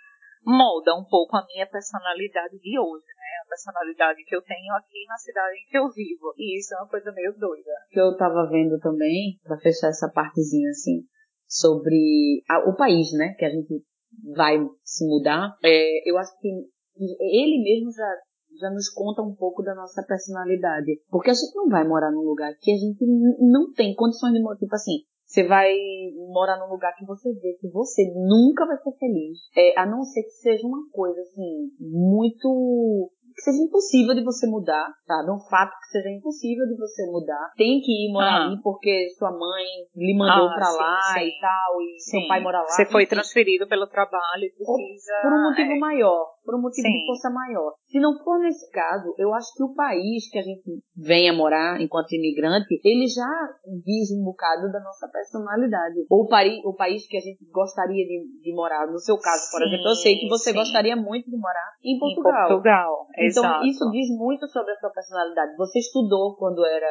molda 0.44 0.94
um 0.94 1.04
pouco 1.04 1.36
a 1.36 1.44
minha 1.46 1.66
personalidade 1.66 2.58
de 2.58 2.78
hoje, 2.78 3.04
personalidade 3.48 4.24
que 4.24 4.36
eu 4.36 4.42
tenho 4.42 4.74
aqui 4.74 5.04
na 5.08 5.16
cidade 5.16 5.56
em 5.56 5.70
que 5.70 5.78
eu 5.78 5.88
vivo. 5.90 6.34
E 6.36 6.58
isso 6.58 6.74
é 6.74 6.78
uma 6.78 6.88
coisa 6.88 7.10
meio 7.12 7.32
doida. 7.38 7.72
Que 7.90 8.00
eu 8.00 8.16
tava 8.16 8.48
vendo 8.50 8.78
também, 8.78 9.38
para 9.42 9.58
fechar 9.58 9.88
essa 9.88 10.10
partezinha 10.12 10.70
assim, 10.70 11.02
sobre 11.46 12.42
a, 12.48 12.68
o 12.68 12.76
país, 12.76 13.12
né? 13.12 13.34
Que 13.38 13.44
a 13.44 13.50
gente 13.50 13.82
vai 14.34 14.58
se 14.84 15.06
mudar, 15.06 15.56
é, 15.64 16.08
eu 16.08 16.18
acho 16.18 16.32
que 16.38 16.48
ele 16.98 17.62
mesmo 17.62 17.92
já, 17.92 18.16
já 18.60 18.70
nos 18.70 18.88
conta 18.88 19.22
um 19.22 19.34
pouco 19.34 19.62
da 19.62 19.74
nossa 19.74 20.02
personalidade. 20.02 21.00
Porque 21.08 21.30
a 21.30 21.34
gente 21.34 21.54
não 21.54 21.68
vai 21.68 21.86
morar 21.86 22.10
num 22.10 22.22
lugar 22.22 22.52
que 22.60 22.72
a 22.72 22.76
gente 22.76 23.04
não 23.40 23.72
tem 23.72 23.94
condições 23.94 24.32
de 24.32 24.42
morar. 24.42 24.56
Tipo 24.56 24.74
assim, 24.74 25.04
você 25.24 25.46
vai 25.46 25.72
morar 26.32 26.58
num 26.58 26.72
lugar 26.72 26.94
que 26.96 27.04
você 27.04 27.32
vê 27.34 27.52
que 27.60 27.68
você 27.68 28.10
nunca 28.14 28.66
vai 28.66 28.78
ser 28.78 28.92
feliz. 28.98 29.38
É, 29.56 29.78
a 29.78 29.86
não 29.86 30.02
ser 30.02 30.22
que 30.22 30.30
seja 30.30 30.66
uma 30.66 30.88
coisa 30.90 31.20
assim, 31.20 31.70
muito 31.78 33.12
que 33.38 33.42
seja 33.46 33.62
impossível 33.62 34.14
de 34.16 34.24
você 34.24 34.48
mudar, 34.48 34.90
sabe? 35.06 35.30
Um 35.30 35.38
fato 35.38 35.70
que 35.70 35.86
seja 35.92 36.10
impossível 36.10 36.66
de 36.66 36.76
você 36.76 37.06
mudar. 37.06 37.52
Tem 37.56 37.80
que 37.80 37.92
ir 37.92 38.12
morar 38.12 38.34
ah. 38.34 38.46
ali 38.46 38.60
porque 38.60 39.14
sua 39.16 39.30
mãe 39.30 39.64
lhe 39.94 40.18
mandou 40.18 40.48
ah, 40.48 40.54
pra 40.54 40.66
sim, 40.66 40.76
lá 40.76 40.98
sim. 41.14 41.20
e 41.20 41.40
tal, 41.40 41.80
e 41.80 42.00
sim. 42.00 42.18
seu 42.18 42.28
pai 42.28 42.40
mora 42.42 42.58
lá. 42.58 42.66
Você 42.66 42.84
foi 42.86 43.06
transferido 43.06 43.68
pelo 43.68 43.86
trabalho 43.86 44.42
e 44.42 44.50
precisa... 44.50 45.12
Por 45.22 45.32
um 45.32 45.42
motivo 45.44 45.70
é. 45.70 45.78
maior, 45.78 46.26
por 46.44 46.58
um 46.58 46.62
motivo 46.62 46.88
de 46.88 47.06
força 47.06 47.30
maior. 47.30 47.74
Se 47.86 48.00
não 48.00 48.18
for 48.24 48.40
nesse 48.40 48.68
caso, 48.72 49.14
eu 49.16 49.32
acho 49.32 49.54
que 49.54 49.62
o 49.62 49.72
país 49.72 50.28
que 50.30 50.38
a 50.38 50.42
gente 50.42 50.82
venha 50.96 51.32
morar 51.32 51.80
enquanto 51.80 52.12
imigrante, 52.12 52.80
ele 52.82 53.06
já 53.06 53.30
diz 53.84 54.10
um 54.18 54.24
bocado 54.24 54.72
da 54.72 54.80
nossa 54.80 55.06
personalidade. 55.08 56.04
Ou 56.10 56.24
o, 56.24 56.28
país, 56.28 56.58
o 56.64 56.74
país 56.74 57.06
que 57.06 57.16
a 57.16 57.20
gente 57.20 57.38
gostaria 57.52 58.04
de, 58.04 58.42
de 58.42 58.52
morar. 58.52 58.86
No 58.88 58.98
seu 58.98 59.16
caso, 59.16 59.48
por 59.52 59.62
exemplo, 59.62 59.86
eu 59.86 59.94
sei 59.94 60.18
que 60.18 60.28
você 60.28 60.52
gostaria 60.52 60.96
muito 60.96 61.30
de 61.30 61.36
morar 61.36 61.70
em 61.84 61.98
Portugal. 61.98 62.32
Em 62.32 62.48
Portugal. 62.48 63.06
Então, 63.28 63.44
Exato. 63.44 63.66
isso 63.66 63.90
diz 63.90 64.08
muito 64.16 64.46
sobre 64.48 64.72
a 64.72 64.76
sua 64.76 64.90
personalidade. 64.90 65.56
Você 65.56 65.78
estudou 65.78 66.36
quando 66.36 66.64
era 66.64 66.88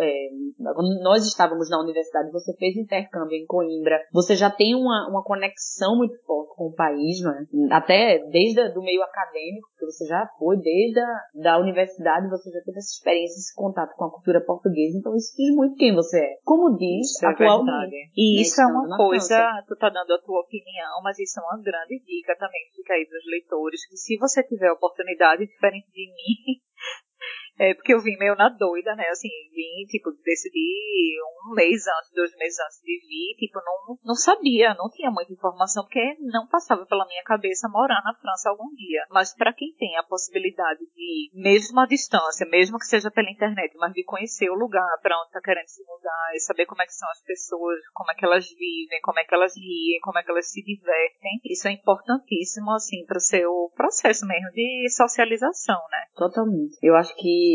é, 0.00 0.28
quando 0.74 1.00
nós 1.02 1.24
estávamos 1.26 1.70
na 1.70 1.80
universidade, 1.80 2.32
você 2.32 2.52
fez 2.56 2.76
intercâmbio 2.76 3.36
em 3.36 3.46
Coimbra, 3.46 4.00
você 4.12 4.34
já 4.34 4.50
tem 4.50 4.74
uma, 4.74 5.08
uma 5.08 5.22
conexão 5.22 5.96
muito 5.96 6.18
forte 6.24 6.54
com 6.56 6.66
o 6.66 6.74
país, 6.74 7.22
não 7.22 7.32
é? 7.32 7.46
Até 7.70 8.18
desde 8.30 8.60
o 8.76 8.82
meio 8.82 9.02
acadêmico, 9.02 9.68
que 9.78 9.86
você 9.86 10.04
já 10.06 10.28
foi, 10.38 10.56
desde 10.56 10.98
a 10.98 11.18
da 11.34 11.58
universidade, 11.58 12.28
você 12.28 12.50
já 12.50 12.60
teve 12.64 12.78
essa 12.78 12.90
experiência, 12.90 13.38
esse 13.38 13.54
contato 13.54 13.94
com 13.94 14.04
a 14.04 14.10
cultura 14.10 14.40
portuguesa, 14.44 14.98
então 14.98 15.14
isso 15.14 15.34
diz 15.36 15.54
muito 15.54 15.76
quem 15.76 15.94
você 15.94 16.18
é. 16.18 16.36
Como 16.44 16.76
diz 16.76 16.98
isso 16.98 17.24
é 17.24 17.30
atualmente. 17.30 17.94
É 17.94 18.08
e 18.16 18.42
isso 18.42 18.60
é 18.60 18.66
uma 18.66 18.96
coisa, 18.96 19.36
França. 19.36 19.64
tu 19.68 19.76
tá 19.76 19.88
dando 19.88 20.12
a 20.12 20.18
tua 20.18 20.40
opinião, 20.40 21.00
mas 21.02 21.18
isso 21.18 21.38
é 21.38 21.42
uma 21.42 21.62
grande 21.62 22.02
dica 22.04 22.34
também 22.38 22.60
fica 22.74 22.94
aí 22.94 23.06
para 23.06 23.18
os 23.18 23.26
leitores, 23.30 23.86
que 23.88 23.96
se 23.96 24.16
você 24.18 24.42
tiver 24.42 24.72
oportunidade 24.72 25.46
diferente 25.58 25.90
de 25.92 26.06
mim, 26.06 26.62
é, 27.58 27.74
porque 27.74 27.92
eu 27.92 28.00
vim 28.00 28.16
meio 28.18 28.36
na 28.36 28.48
doida, 28.48 28.94
né? 28.94 29.04
Assim, 29.10 29.28
vim, 29.52 29.84
tipo, 29.88 30.10
decidi 30.24 31.18
um 31.50 31.54
mês 31.54 31.82
antes, 31.86 32.12
dois 32.14 32.34
meses 32.36 32.58
antes 32.60 32.80
de 32.82 33.00
vir, 33.00 33.36
tipo, 33.36 33.58
não, 33.64 33.98
não 34.04 34.14
sabia, 34.14 34.74
não 34.74 34.88
tinha 34.88 35.10
muita 35.10 35.32
informação, 35.32 35.82
porque 35.82 36.16
não 36.20 36.46
passava 36.46 36.86
pela 36.86 37.06
minha 37.06 37.22
cabeça 37.24 37.68
morar 37.68 38.00
na 38.04 38.14
França 38.14 38.50
algum 38.50 38.72
dia. 38.74 39.02
Mas 39.10 39.34
para 39.34 39.52
quem 39.52 39.74
tem 39.74 39.96
a 39.98 40.04
possibilidade 40.04 40.80
de, 40.94 41.30
mesmo 41.34 41.80
à 41.80 41.86
distância, 41.86 42.46
mesmo 42.46 42.78
que 42.78 42.86
seja 42.86 43.10
pela 43.10 43.30
internet, 43.30 43.76
mas 43.76 43.92
de 43.92 44.04
conhecer 44.04 44.48
o 44.50 44.54
lugar 44.54 44.88
para 45.02 45.20
onde 45.20 45.32
tá 45.32 45.40
querendo 45.40 45.66
se 45.66 45.82
mudar, 45.84 46.30
e 46.34 46.40
saber 46.40 46.66
como 46.66 46.82
é 46.82 46.86
que 46.86 46.94
são 46.94 47.10
as 47.10 47.22
pessoas, 47.22 47.80
como 47.92 48.12
é 48.12 48.14
que 48.14 48.24
elas 48.24 48.48
vivem, 48.48 49.00
como 49.02 49.18
é 49.18 49.24
que 49.24 49.34
elas 49.34 49.56
riem, 49.56 50.00
como 50.02 50.18
é 50.18 50.22
que 50.22 50.30
elas 50.30 50.48
se 50.48 50.62
divertem, 50.62 51.40
isso 51.44 51.66
é 51.66 51.72
importantíssimo, 51.72 52.70
assim, 52.70 53.04
para 53.04 53.18
o 53.18 53.20
seu 53.20 53.72
processo 53.74 54.26
mesmo 54.26 54.50
de 54.52 54.88
socialização, 54.90 55.80
né? 55.90 56.06
Totalmente. 56.14 56.76
Eu 56.82 56.94
acho 56.94 57.14
que 57.16 57.47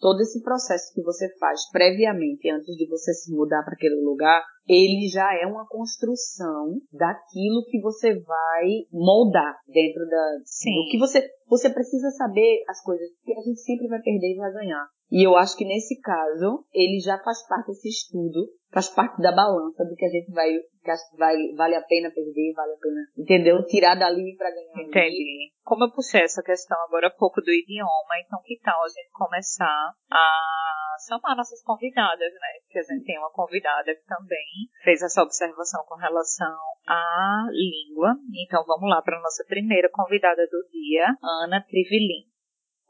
todo 0.00 0.20
esse 0.20 0.42
processo 0.42 0.92
que 0.94 1.02
você 1.02 1.28
faz 1.38 1.70
previamente, 1.70 2.50
antes 2.50 2.74
de 2.74 2.88
você 2.88 3.12
se 3.12 3.32
mudar 3.32 3.62
para 3.62 3.74
aquele 3.74 4.00
lugar, 4.02 4.42
ele 4.66 5.08
já 5.08 5.28
é 5.40 5.46
uma 5.46 5.66
construção 5.68 6.80
daquilo 6.92 7.64
que 7.70 7.80
você 7.80 8.18
vai 8.20 8.66
moldar 8.90 9.56
dentro 9.68 10.06
da 10.08 10.40
Sim. 10.44 10.74
do 10.74 10.90
que 10.90 10.98
você 10.98 11.28
você 11.48 11.68
precisa 11.68 12.10
saber 12.12 12.64
as 12.68 12.82
coisas 12.82 13.08
que 13.24 13.32
a 13.32 13.42
gente 13.42 13.60
sempre 13.60 13.88
vai 13.88 14.00
perder 14.00 14.34
e 14.34 14.36
vai 14.36 14.52
ganhar. 14.52 14.86
E 15.10 15.26
eu 15.26 15.36
acho 15.36 15.56
que 15.56 15.64
nesse 15.64 16.00
caso, 16.00 16.64
ele 16.72 17.00
já 17.00 17.18
faz 17.18 17.46
parte 17.48 17.66
desse 17.66 17.88
estudo, 17.88 18.46
faz 18.72 18.88
parte 18.88 19.20
da 19.20 19.32
balança 19.32 19.84
do 19.84 19.96
que 19.96 20.04
a 20.04 20.08
gente 20.08 20.30
vai, 20.32 20.52
que 20.54 21.16
vai, 21.18 21.36
vale 21.56 21.74
a 21.74 21.82
pena 21.82 22.10
perder, 22.10 22.52
vale 22.54 22.72
a 22.74 22.78
pena, 22.78 23.00
entendeu? 23.18 23.66
Tirar 23.66 23.96
dali 23.96 24.36
para 24.36 24.50
ganhar. 24.50 24.86
Entendi. 24.86 25.50
Como 25.64 25.84
eu 25.84 25.92
puxei 25.92 26.22
essa 26.22 26.42
questão 26.42 26.78
agora 26.86 27.08
um 27.08 27.18
pouco 27.18 27.40
do 27.40 27.50
idioma, 27.50 28.20
então 28.24 28.38
que 28.44 28.60
tal 28.62 28.82
a 28.84 28.88
gente 28.88 29.10
começar 29.10 29.92
a 30.10 30.96
chamar 31.08 31.34
nossas 31.34 31.60
convidadas, 31.62 32.32
né? 32.32 32.48
Porque 32.62 32.78
a 32.78 32.82
gente 32.82 33.04
tem 33.04 33.18
uma 33.18 33.32
convidada 33.32 33.92
que 33.92 34.04
também 34.06 34.70
fez 34.84 35.02
essa 35.02 35.22
observação 35.22 35.84
com 35.86 35.96
relação 35.96 36.56
à 36.86 37.46
língua. 37.50 38.14
Então 38.46 38.64
vamos 38.64 38.88
lá 38.88 39.02
para 39.02 39.20
nossa 39.20 39.44
primeira 39.48 39.90
convidada 39.90 40.46
do 40.46 40.68
dia, 40.70 41.06
Ana 41.42 41.64
Trivilin. 41.66 42.30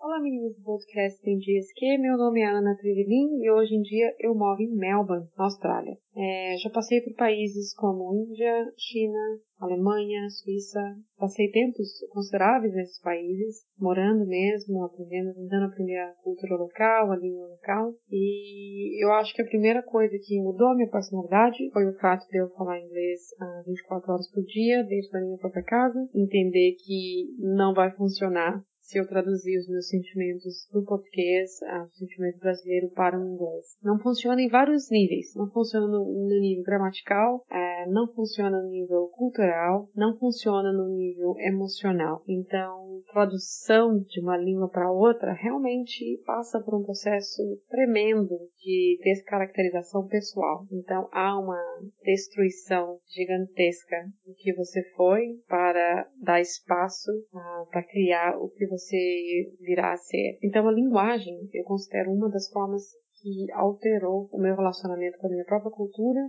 Olá 0.03 0.19
meninas 0.19 0.57
do 0.57 0.63
podcast 0.63 1.21
Tem 1.21 1.37
Dias 1.37 1.67
Que, 1.75 1.99
meu 1.99 2.17
nome 2.17 2.41
é 2.41 2.47
Ana 2.47 2.75
Trivelin 2.75 3.43
e 3.43 3.51
hoje 3.51 3.75
em 3.75 3.83
dia 3.83 4.17
eu 4.19 4.35
moro 4.35 4.59
em 4.63 4.75
Melbourne, 4.75 5.29
na 5.37 5.45
Austrália. 5.45 5.95
É, 6.17 6.57
já 6.57 6.71
passei 6.71 7.03
por 7.03 7.15
países 7.17 7.75
como 7.75 8.15
Índia, 8.15 8.73
China, 8.79 9.19
Alemanha, 9.61 10.27
Suíça. 10.31 10.81
Passei 11.19 11.51
tempos 11.51 11.87
consideráveis 12.13 12.73
nesses 12.73 12.99
países, 13.03 13.67
morando 13.79 14.27
mesmo, 14.27 14.83
aprendendo, 14.85 15.35
tentando 15.35 15.67
aprender 15.67 15.99
a 15.99 16.15
cultura 16.25 16.57
local, 16.57 17.13
a 17.13 17.17
língua 17.17 17.49
local. 17.49 17.93
E 18.11 19.05
eu 19.05 19.13
acho 19.13 19.35
que 19.35 19.43
a 19.43 19.49
primeira 19.49 19.83
coisa 19.83 20.19
que 20.19 20.41
mudou 20.41 20.69
a 20.69 20.77
minha 20.77 20.91
personalidade 20.91 21.71
foi 21.75 21.87
o 21.87 21.99
fato 21.99 22.27
de 22.29 22.39
eu 22.39 22.49
falar 22.55 22.81
inglês 22.81 23.21
uh, 23.39 23.69
24 23.69 24.13
horas 24.15 24.31
por 24.31 24.43
dia, 24.45 24.83
dentro 24.83 25.11
da 25.11 25.21
minha 25.21 25.37
própria 25.37 25.63
casa, 25.63 26.09
entender 26.15 26.75
que 26.83 27.27
não 27.39 27.75
vai 27.75 27.91
funcionar 27.91 28.65
se 28.91 28.99
eu 28.99 29.07
traduzir 29.07 29.57
os 29.57 29.69
meus 29.69 29.89
sentimentos 29.89 30.69
do 30.73 30.85
português, 30.85 31.61
o 31.63 31.97
sentimento 31.97 32.41
brasileiro 32.41 32.91
para 32.91 33.17
o 33.17 33.25
inglês. 33.25 33.79
Não 33.83 34.01
funciona 34.01 34.43
em 34.43 34.49
vários 34.49 34.91
níveis. 34.91 35.33
Não 35.37 35.49
funciona 35.49 35.87
no, 35.87 36.05
nível 36.41 36.65
gramatical, 36.65 37.45
é, 37.49 37.87
não 37.87 38.13
funciona 38.13 38.61
no 38.61 38.69
nível 38.69 39.07
cultural, 39.15 39.89
não 39.95 40.19
funciona 40.19 40.73
no 40.73 40.89
nível 40.89 41.37
emocional. 41.39 42.25
Então, 42.27 43.01
tradução 43.13 44.01
de 44.01 44.21
uma 44.21 44.37
língua 44.37 44.69
para 44.69 44.91
outra 44.91 45.33
realmente 45.33 46.21
passa 46.27 46.61
por 46.61 46.75
um 46.75 46.83
processo 46.83 47.43
tremendo 47.69 48.37
de 48.59 48.99
descaracterização 49.05 50.09
pessoal. 50.09 50.67
Então, 50.73 51.09
há 51.13 51.39
uma 51.39 51.63
destruição 52.03 52.99
gigantesca 53.07 53.97
do 54.27 54.35
que 54.35 54.53
você 54.55 54.83
foi 54.97 55.39
para 55.47 56.09
dar 56.21 56.41
espaço 56.41 57.11
uh, 57.33 57.67
para 57.71 57.85
criar 57.85 58.37
o 58.37 58.49
que 58.49 58.67
você 58.67 58.80
você 58.81 59.53
virá 59.61 59.93
a 59.93 59.97
ser. 59.97 60.39
Então, 60.43 60.67
a 60.69 60.73
linguagem 60.73 61.49
eu 61.53 61.65
considero 61.65 62.13
uma 62.13 62.29
das 62.29 62.49
formas 62.51 62.83
que 63.21 63.53
alterou 63.53 64.29
o 64.33 64.41
meu 64.41 64.57
relacionamento 64.57 65.19
com 65.19 65.27
a 65.27 65.31
minha 65.31 65.45
própria 65.45 65.71
cultura 65.71 66.21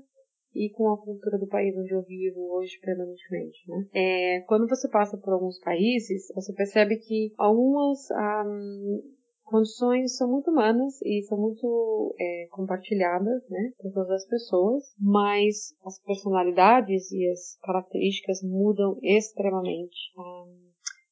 e 0.54 0.70
com 0.72 0.90
a 0.90 0.98
cultura 0.98 1.38
do 1.38 1.48
país 1.48 1.76
onde 1.78 1.94
eu 1.94 2.04
vivo 2.04 2.54
hoje 2.54 2.78
predominantemente. 2.82 3.60
Né? 3.68 3.88
É, 3.94 4.42
quando 4.42 4.68
você 4.68 4.90
passa 4.90 5.18
por 5.18 5.34
alguns 5.34 5.60
países, 5.60 6.28
você 6.36 6.54
percebe 6.54 6.98
que 6.98 7.34
algumas 7.38 8.00
um, 8.12 9.02
condições 9.46 10.16
são 10.18 10.30
muito 10.30 10.50
humanas 10.50 11.02
e 11.04 11.22
são 11.24 11.38
muito 11.38 12.16
é, 12.20 12.48
compartilhadas, 12.52 13.48
né, 13.50 13.74
por 13.78 13.92
todas 13.92 14.12
as 14.12 14.28
pessoas, 14.28 14.84
mas 15.00 15.74
as 15.86 16.02
personalidades 16.02 17.12
e 17.12 17.28
as 17.30 17.58
características 17.62 18.42
mudam 18.44 18.98
extremamente. 19.02 20.12
Um, 20.18 20.71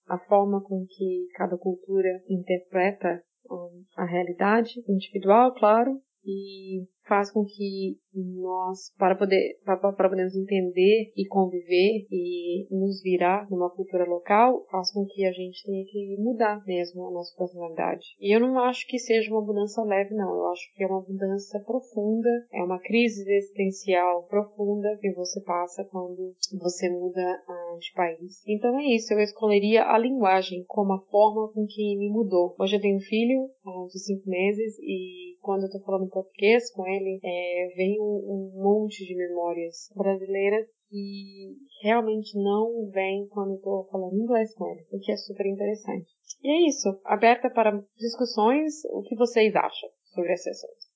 a 0.09 0.17
forma 0.17 0.61
com 0.61 0.85
que 0.89 1.27
cada 1.35 1.57
cultura 1.57 2.09
interpreta 2.27 3.23
um, 3.49 3.83
a 3.95 4.05
realidade 4.05 4.73
individual, 4.87 5.53
claro, 5.53 6.01
e 6.25 6.85
faz 7.07 7.31
com 7.31 7.43
que 7.43 7.97
nós, 8.13 8.93
para 8.97 9.15
poder, 9.15 9.59
para, 9.65 9.77
podermos 9.77 10.35
entender 10.35 11.11
e 11.15 11.25
conviver 11.27 12.05
e 12.11 12.67
nos 12.69 13.01
virar 13.01 13.49
numa 13.49 13.69
cultura 13.69 14.05
local, 14.05 14.65
faz 14.69 14.91
com 14.93 15.05
que 15.05 15.25
a 15.25 15.31
gente 15.31 15.63
tenha 15.65 15.83
que 15.85 16.17
mudar 16.19 16.63
mesmo 16.65 17.07
a 17.07 17.11
nossa 17.11 17.35
personalidade. 17.35 18.05
E 18.19 18.35
eu 18.35 18.39
não 18.39 18.59
acho 18.59 18.85
que 18.87 18.99
seja 18.99 19.31
uma 19.31 19.41
mudança 19.41 19.83
leve, 19.83 20.13
não. 20.13 20.29
Eu 20.29 20.47
acho 20.47 20.73
que 20.75 20.83
é 20.83 20.87
uma 20.87 21.01
mudança 21.01 21.59
profunda, 21.65 22.29
é 22.53 22.63
uma 22.63 22.79
crise 22.79 23.21
existencial 23.21 24.23
profunda 24.27 24.97
que 25.01 25.11
você 25.13 25.41
passa 25.41 25.83
quando 25.85 26.35
você 26.59 26.89
muda 26.89 27.41
de 27.79 27.91
país. 27.93 28.43
Então 28.47 28.77
é 28.79 28.83
isso, 28.95 29.13
eu 29.13 29.19
escolheria 29.19 29.83
a 29.85 29.97
linguagem 29.97 30.63
como 30.67 30.93
a 30.93 30.99
forma 31.09 31.51
com 31.53 31.65
que 31.65 31.97
me 31.97 32.09
mudou. 32.09 32.55
Hoje 32.59 32.75
eu 32.75 32.81
tenho 32.81 32.97
um 32.97 33.01
filho 33.01 33.45
uh, 33.65 33.87
de 33.87 33.99
cinco 33.99 34.29
meses 34.29 34.77
e 34.79 35.28
quando 35.41 35.63
eu 35.63 35.71
tô 35.71 35.79
falando 35.85 36.09
português 36.09 36.71
com 36.73 36.85
ele, 36.87 37.19
é, 37.23 37.73
vem 37.75 37.99
um, 37.99 38.03
um 38.03 38.61
monte 38.61 39.05
de 39.05 39.15
memórias 39.15 39.89
brasileiras 39.95 40.67
que 40.89 41.55
realmente 41.83 42.35
não 42.35 42.89
vem 42.91 43.27
quando 43.27 43.53
eu 43.53 43.61
tô 43.61 43.87
falando 43.91 44.15
inglês 44.15 44.53
com 44.55 44.67
ele, 44.67 44.85
o 44.91 44.99
que 44.99 45.11
é 45.11 45.17
super 45.17 45.45
interessante. 45.45 46.09
E 46.41 46.49
é 46.49 46.67
isso, 46.67 46.99
aberta 47.05 47.49
para 47.49 47.79
discussões, 47.97 48.83
o 48.85 49.03
que 49.03 49.15
vocês 49.15 49.55
acham 49.55 49.89
sobre 50.13 50.33
as 50.33 50.43
sessões? 50.43 50.89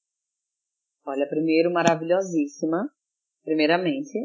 Olha, 1.06 1.28
primeiro, 1.28 1.72
maravilhosíssima. 1.72 2.90
Primeiramente, 3.44 4.18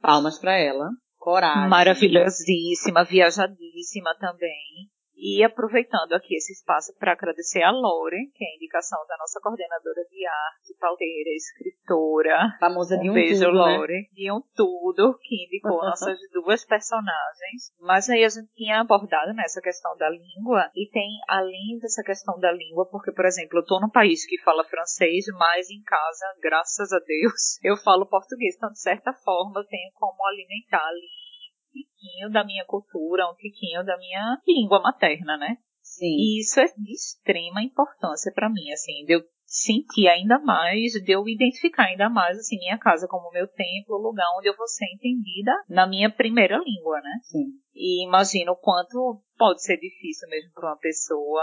palmas 0.00 0.38
para 0.38 0.58
ela. 0.58 0.88
Coragem. 1.16 1.68
Maravilhosíssima, 1.68 3.04
viajadíssima 3.04 4.14
também. 4.18 4.77
E 5.18 5.42
aproveitando 5.42 6.12
aqui 6.12 6.36
esse 6.36 6.52
espaço 6.52 6.94
para 6.96 7.12
agradecer 7.12 7.60
a 7.62 7.72
Lore, 7.72 8.30
que 8.34 8.44
é 8.44 8.48
a 8.48 8.54
indicação 8.54 9.04
da 9.08 9.16
nossa 9.18 9.40
coordenadora 9.40 10.04
de 10.08 10.24
arte, 10.24 10.78
pauteira, 10.78 11.30
escritora. 11.34 12.56
Famosa 12.60 12.96
de 12.96 13.08
um, 13.08 13.10
um 13.10 13.14
beijo, 13.14 13.44
tudo, 13.44 13.56
Lore. 13.56 13.92
Né? 13.92 14.08
De 14.12 14.30
um 14.30 14.40
tudo, 14.54 15.18
que 15.20 15.44
indicou 15.44 15.82
nossas 15.82 16.16
duas 16.32 16.64
personagens. 16.64 17.74
Mas 17.80 18.08
aí 18.08 18.22
a 18.22 18.28
gente 18.28 18.48
tinha 18.54 18.80
abordado 18.80 19.34
nessa 19.34 19.60
questão 19.60 19.96
da 19.96 20.08
língua, 20.08 20.70
e 20.76 20.88
tem 20.88 21.08
além 21.28 21.78
dessa 21.82 22.04
questão 22.04 22.38
da 22.38 22.52
língua, 22.52 22.88
porque, 22.88 23.10
por 23.10 23.24
exemplo, 23.24 23.58
eu 23.58 23.62
estou 23.62 23.80
num 23.80 23.90
país 23.90 24.24
que 24.24 24.40
fala 24.42 24.64
francês, 24.64 25.24
mas 25.36 25.68
em 25.68 25.82
casa, 25.82 26.26
graças 26.40 26.92
a 26.92 26.98
Deus, 27.00 27.58
eu 27.64 27.76
falo 27.76 28.06
português. 28.06 28.54
Então, 28.56 28.70
de 28.70 28.80
certa 28.80 29.12
forma, 29.12 29.60
eu 29.60 29.66
tenho 29.66 29.90
como 29.94 30.24
alimentar 30.28 30.86
ali 30.86 31.27
tiquinho 31.72 32.30
da 32.30 32.44
minha 32.44 32.64
cultura, 32.66 33.30
um 33.30 33.34
tiquinho 33.34 33.84
da 33.84 33.96
minha 33.96 34.40
língua 34.46 34.80
materna, 34.80 35.36
né? 35.36 35.56
Sim. 35.82 36.06
E 36.06 36.40
isso 36.40 36.60
é 36.60 36.66
de 36.66 36.92
extrema 36.92 37.62
importância 37.62 38.32
para 38.34 38.50
mim, 38.50 38.70
assim, 38.72 39.04
de 39.06 39.14
eu 39.14 39.20
sentir 39.48 40.06
ainda 40.08 40.38
mais, 40.38 40.92
de 40.92 41.10
eu 41.10 41.26
identificar 41.26 41.84
ainda 41.84 42.10
mais, 42.10 42.36
assim, 42.38 42.58
minha 42.58 42.78
casa 42.78 43.08
como 43.08 43.30
meu 43.30 43.48
templo, 43.48 43.96
o 43.96 44.02
lugar 44.02 44.26
onde 44.36 44.48
eu 44.48 44.56
vou 44.56 44.68
ser 44.68 44.84
entendida 44.94 45.52
na 45.68 45.86
minha 45.86 46.10
primeira 46.10 46.58
língua, 46.58 47.00
né? 47.00 47.10
Sim. 47.22 47.46
E 47.74 48.04
imagino 48.04 48.52
o 48.52 48.56
quanto 48.56 49.22
pode 49.38 49.62
ser 49.62 49.78
difícil 49.78 50.28
mesmo 50.28 50.50
para 50.52 50.70
uma 50.70 50.76
pessoa 50.76 51.42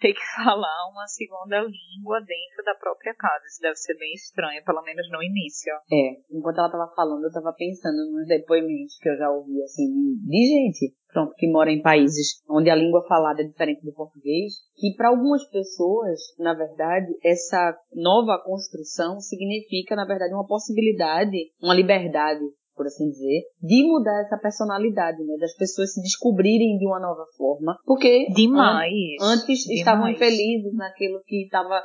ter 0.00 0.12
que 0.12 0.20
falar 0.36 0.90
uma 0.90 1.06
segunda 1.06 1.60
língua 1.62 2.18
dentro 2.20 2.64
da 2.66 2.74
própria 2.74 3.14
casa. 3.14 3.46
Isso 3.46 3.62
deve 3.62 3.76
ser 3.76 3.96
bem 3.96 4.12
estranho, 4.12 4.64
pelo 4.64 4.82
menos 4.82 5.08
no 5.10 5.22
início. 5.22 5.72
É, 5.90 6.20
enquanto 6.30 6.58
ela 6.58 6.70
tava 6.70 6.92
falando, 6.94 7.24
eu 7.24 7.32
tava 7.32 7.54
pensando 7.56 8.10
nos 8.12 8.26
depoimentos 8.26 8.98
que 8.98 9.08
eu 9.08 9.16
já 9.16 9.30
ouvi, 9.30 9.62
assim, 9.62 9.86
de 10.26 10.46
gente, 10.46 10.94
pronto, 11.12 11.32
que 11.36 11.50
mora 11.50 11.70
em 11.70 11.80
países 11.80 12.42
onde 12.50 12.68
a 12.68 12.74
língua 12.74 13.06
falada 13.06 13.40
é 13.42 13.46
diferente 13.46 13.84
do 13.84 13.94
português, 13.94 14.54
que 14.76 14.94
para 14.96 15.08
algumas 15.08 15.48
pessoas, 15.48 16.18
na 16.38 16.54
verdade, 16.54 17.06
essa 17.22 17.78
nova 17.94 18.42
construção 18.44 19.20
significa, 19.20 19.94
na 19.94 20.04
verdade, 20.04 20.34
uma 20.34 20.46
possibilidade, 20.46 21.36
uma 21.62 21.74
liberdade 21.74 22.40
por 22.78 22.86
assim 22.86 23.10
dizer, 23.10 23.42
de 23.60 23.84
mudar 23.84 24.22
essa 24.22 24.38
personalidade, 24.38 25.18
né? 25.24 25.34
Das 25.40 25.56
pessoas 25.56 25.92
se 25.92 26.00
descobrirem 26.00 26.78
de 26.78 26.86
uma 26.86 27.00
nova 27.00 27.24
forma. 27.36 27.76
Porque 27.84 28.28
Demais. 28.30 28.92
an 29.20 29.32
antes 29.34 29.64
Demais. 29.64 29.78
estavam 29.80 30.08
infelizes 30.08 30.74
naquilo 30.74 31.20
que 31.26 31.42
estava. 31.42 31.82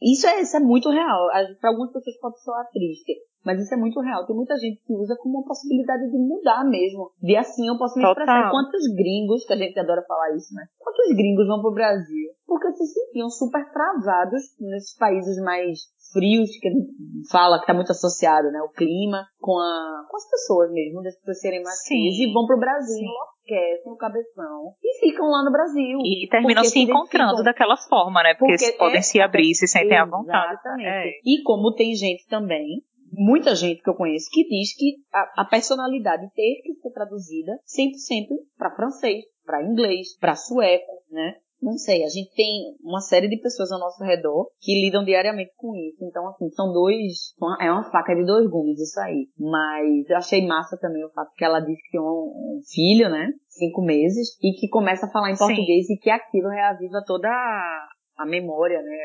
Isso 0.00 0.26
é, 0.26 0.40
isso 0.40 0.56
é 0.56 0.60
muito 0.60 0.88
real. 0.88 1.28
Para 1.60 1.70
algumas 1.70 1.92
pessoas 1.92 2.18
pode 2.18 2.42
soar 2.42 2.66
triste. 2.72 3.12
Mas 3.44 3.60
isso 3.60 3.74
é 3.74 3.76
muito 3.76 4.00
real. 4.00 4.24
Tem 4.24 4.36
muita 4.36 4.56
gente 4.56 4.80
que 4.86 4.94
usa 4.94 5.16
como 5.18 5.38
uma 5.38 5.44
possibilidade 5.44 6.10
de 6.10 6.16
mudar 6.16 6.64
mesmo. 6.64 7.10
De 7.20 7.36
assim 7.36 7.66
eu 7.66 7.76
posso 7.76 7.98
me 7.98 8.02
Total. 8.02 8.22
expressar. 8.22 8.50
Quantos 8.50 8.82
gringos, 8.94 9.44
que 9.44 9.52
a 9.52 9.56
gente 9.56 9.78
adora 9.78 10.02
falar 10.06 10.34
isso, 10.36 10.54
né? 10.54 10.64
Quantos 10.78 11.16
gringos 11.16 11.46
vão 11.46 11.60
pro 11.60 11.74
Brasil? 11.74 12.30
Porque 12.52 12.72
se 12.76 12.86
sentiam 12.86 13.30
super 13.30 13.64
travados 13.72 14.42
nesses 14.60 14.94
países 14.96 15.36
mais 15.42 15.78
frios, 16.12 16.50
que 16.60 16.68
a 16.68 16.70
gente 16.70 16.92
fala 17.30 17.56
que 17.56 17.62
está 17.62 17.72
muito 17.72 17.92
associado, 17.92 18.50
né? 18.50 18.60
O 18.60 18.68
clima 18.70 19.24
com, 19.40 19.58
a, 19.58 20.04
com 20.10 20.16
as 20.16 20.28
pessoas 20.28 20.70
mesmo, 20.70 21.02
das 21.02 21.16
pessoas 21.16 21.40
serem 21.40 21.62
mais 21.62 21.78
Sim. 21.82 21.94
frias 21.94 22.14
e 22.28 22.32
vão 22.32 22.44
pro 22.46 22.58
Brasil, 22.58 22.98
Sim. 22.98 23.04
enlouquecem 23.06 23.92
o 23.92 23.96
cabeção 23.96 24.74
e 24.82 25.00
ficam 25.00 25.26
lá 25.30 25.42
no 25.44 25.50
Brasil. 25.50 25.98
E 26.04 26.28
terminam 26.28 26.62
se 26.64 26.78
encontrando 26.80 27.40
identificam- 27.40 27.44
daquela 27.44 27.76
forma, 27.78 28.22
né? 28.22 28.34
Porque, 28.34 28.56
Porque 28.58 28.76
podem 28.78 28.98
é- 28.98 29.02
se 29.02 29.20
abrir, 29.20 29.54
se 29.54 29.66
sentem 29.66 29.96
à 29.96 30.04
vontade. 30.04 30.52
Exatamente. 30.52 30.88
É. 30.88 31.10
E 31.24 31.42
como 31.42 31.72
tem 31.74 31.94
gente 31.94 32.26
também, 32.28 32.82
muita 33.10 33.54
gente 33.54 33.82
que 33.82 33.88
eu 33.88 33.94
conheço, 33.94 34.28
que 34.30 34.44
diz 34.46 34.76
que 34.76 34.96
a, 35.14 35.42
a 35.42 35.44
personalidade 35.46 36.28
ter 36.34 36.60
que 36.62 36.74
ser 36.74 36.90
traduzida 36.92 37.52
100% 37.66 38.26
para 38.58 38.74
francês, 38.76 39.24
para 39.46 39.62
inglês, 39.64 40.16
para 40.18 40.34
sueco, 40.34 40.92
né? 41.10 41.36
Não 41.62 41.78
sei, 41.78 42.02
a 42.02 42.08
gente 42.08 42.34
tem 42.34 42.74
uma 42.82 43.00
série 43.00 43.28
de 43.28 43.40
pessoas 43.40 43.70
ao 43.70 43.78
nosso 43.78 44.02
redor 44.02 44.50
que 44.60 44.84
lidam 44.84 45.04
diariamente 45.04 45.52
com 45.56 45.76
isso. 45.76 46.04
Então, 46.04 46.26
assim, 46.26 46.50
são 46.50 46.72
dois. 46.72 47.32
É 47.60 47.70
uma 47.70 47.88
faca 47.88 48.16
de 48.16 48.24
dois 48.26 48.50
gumes 48.50 48.80
isso 48.80 48.98
aí. 48.98 49.28
Mas 49.38 50.10
eu 50.10 50.16
achei 50.16 50.44
massa 50.44 50.76
também 50.76 51.04
o 51.04 51.10
fato 51.10 51.30
que 51.36 51.44
ela 51.44 51.60
disse 51.60 51.80
que 51.84 51.92
tem 51.92 52.00
um, 52.00 52.60
filho, 52.74 53.08
né? 53.08 53.28
Cinco 53.48 53.80
meses, 53.80 54.36
e 54.42 54.58
que 54.58 54.68
começa 54.68 55.06
a 55.06 55.10
falar 55.10 55.30
em 55.30 55.36
Sim. 55.36 55.46
português 55.46 55.88
e 55.88 55.96
que 55.98 56.10
aquilo 56.10 56.48
reaviva 56.48 57.00
toda 57.06 57.28
a 57.28 58.26
memória, 58.26 58.82
né? 58.82 58.98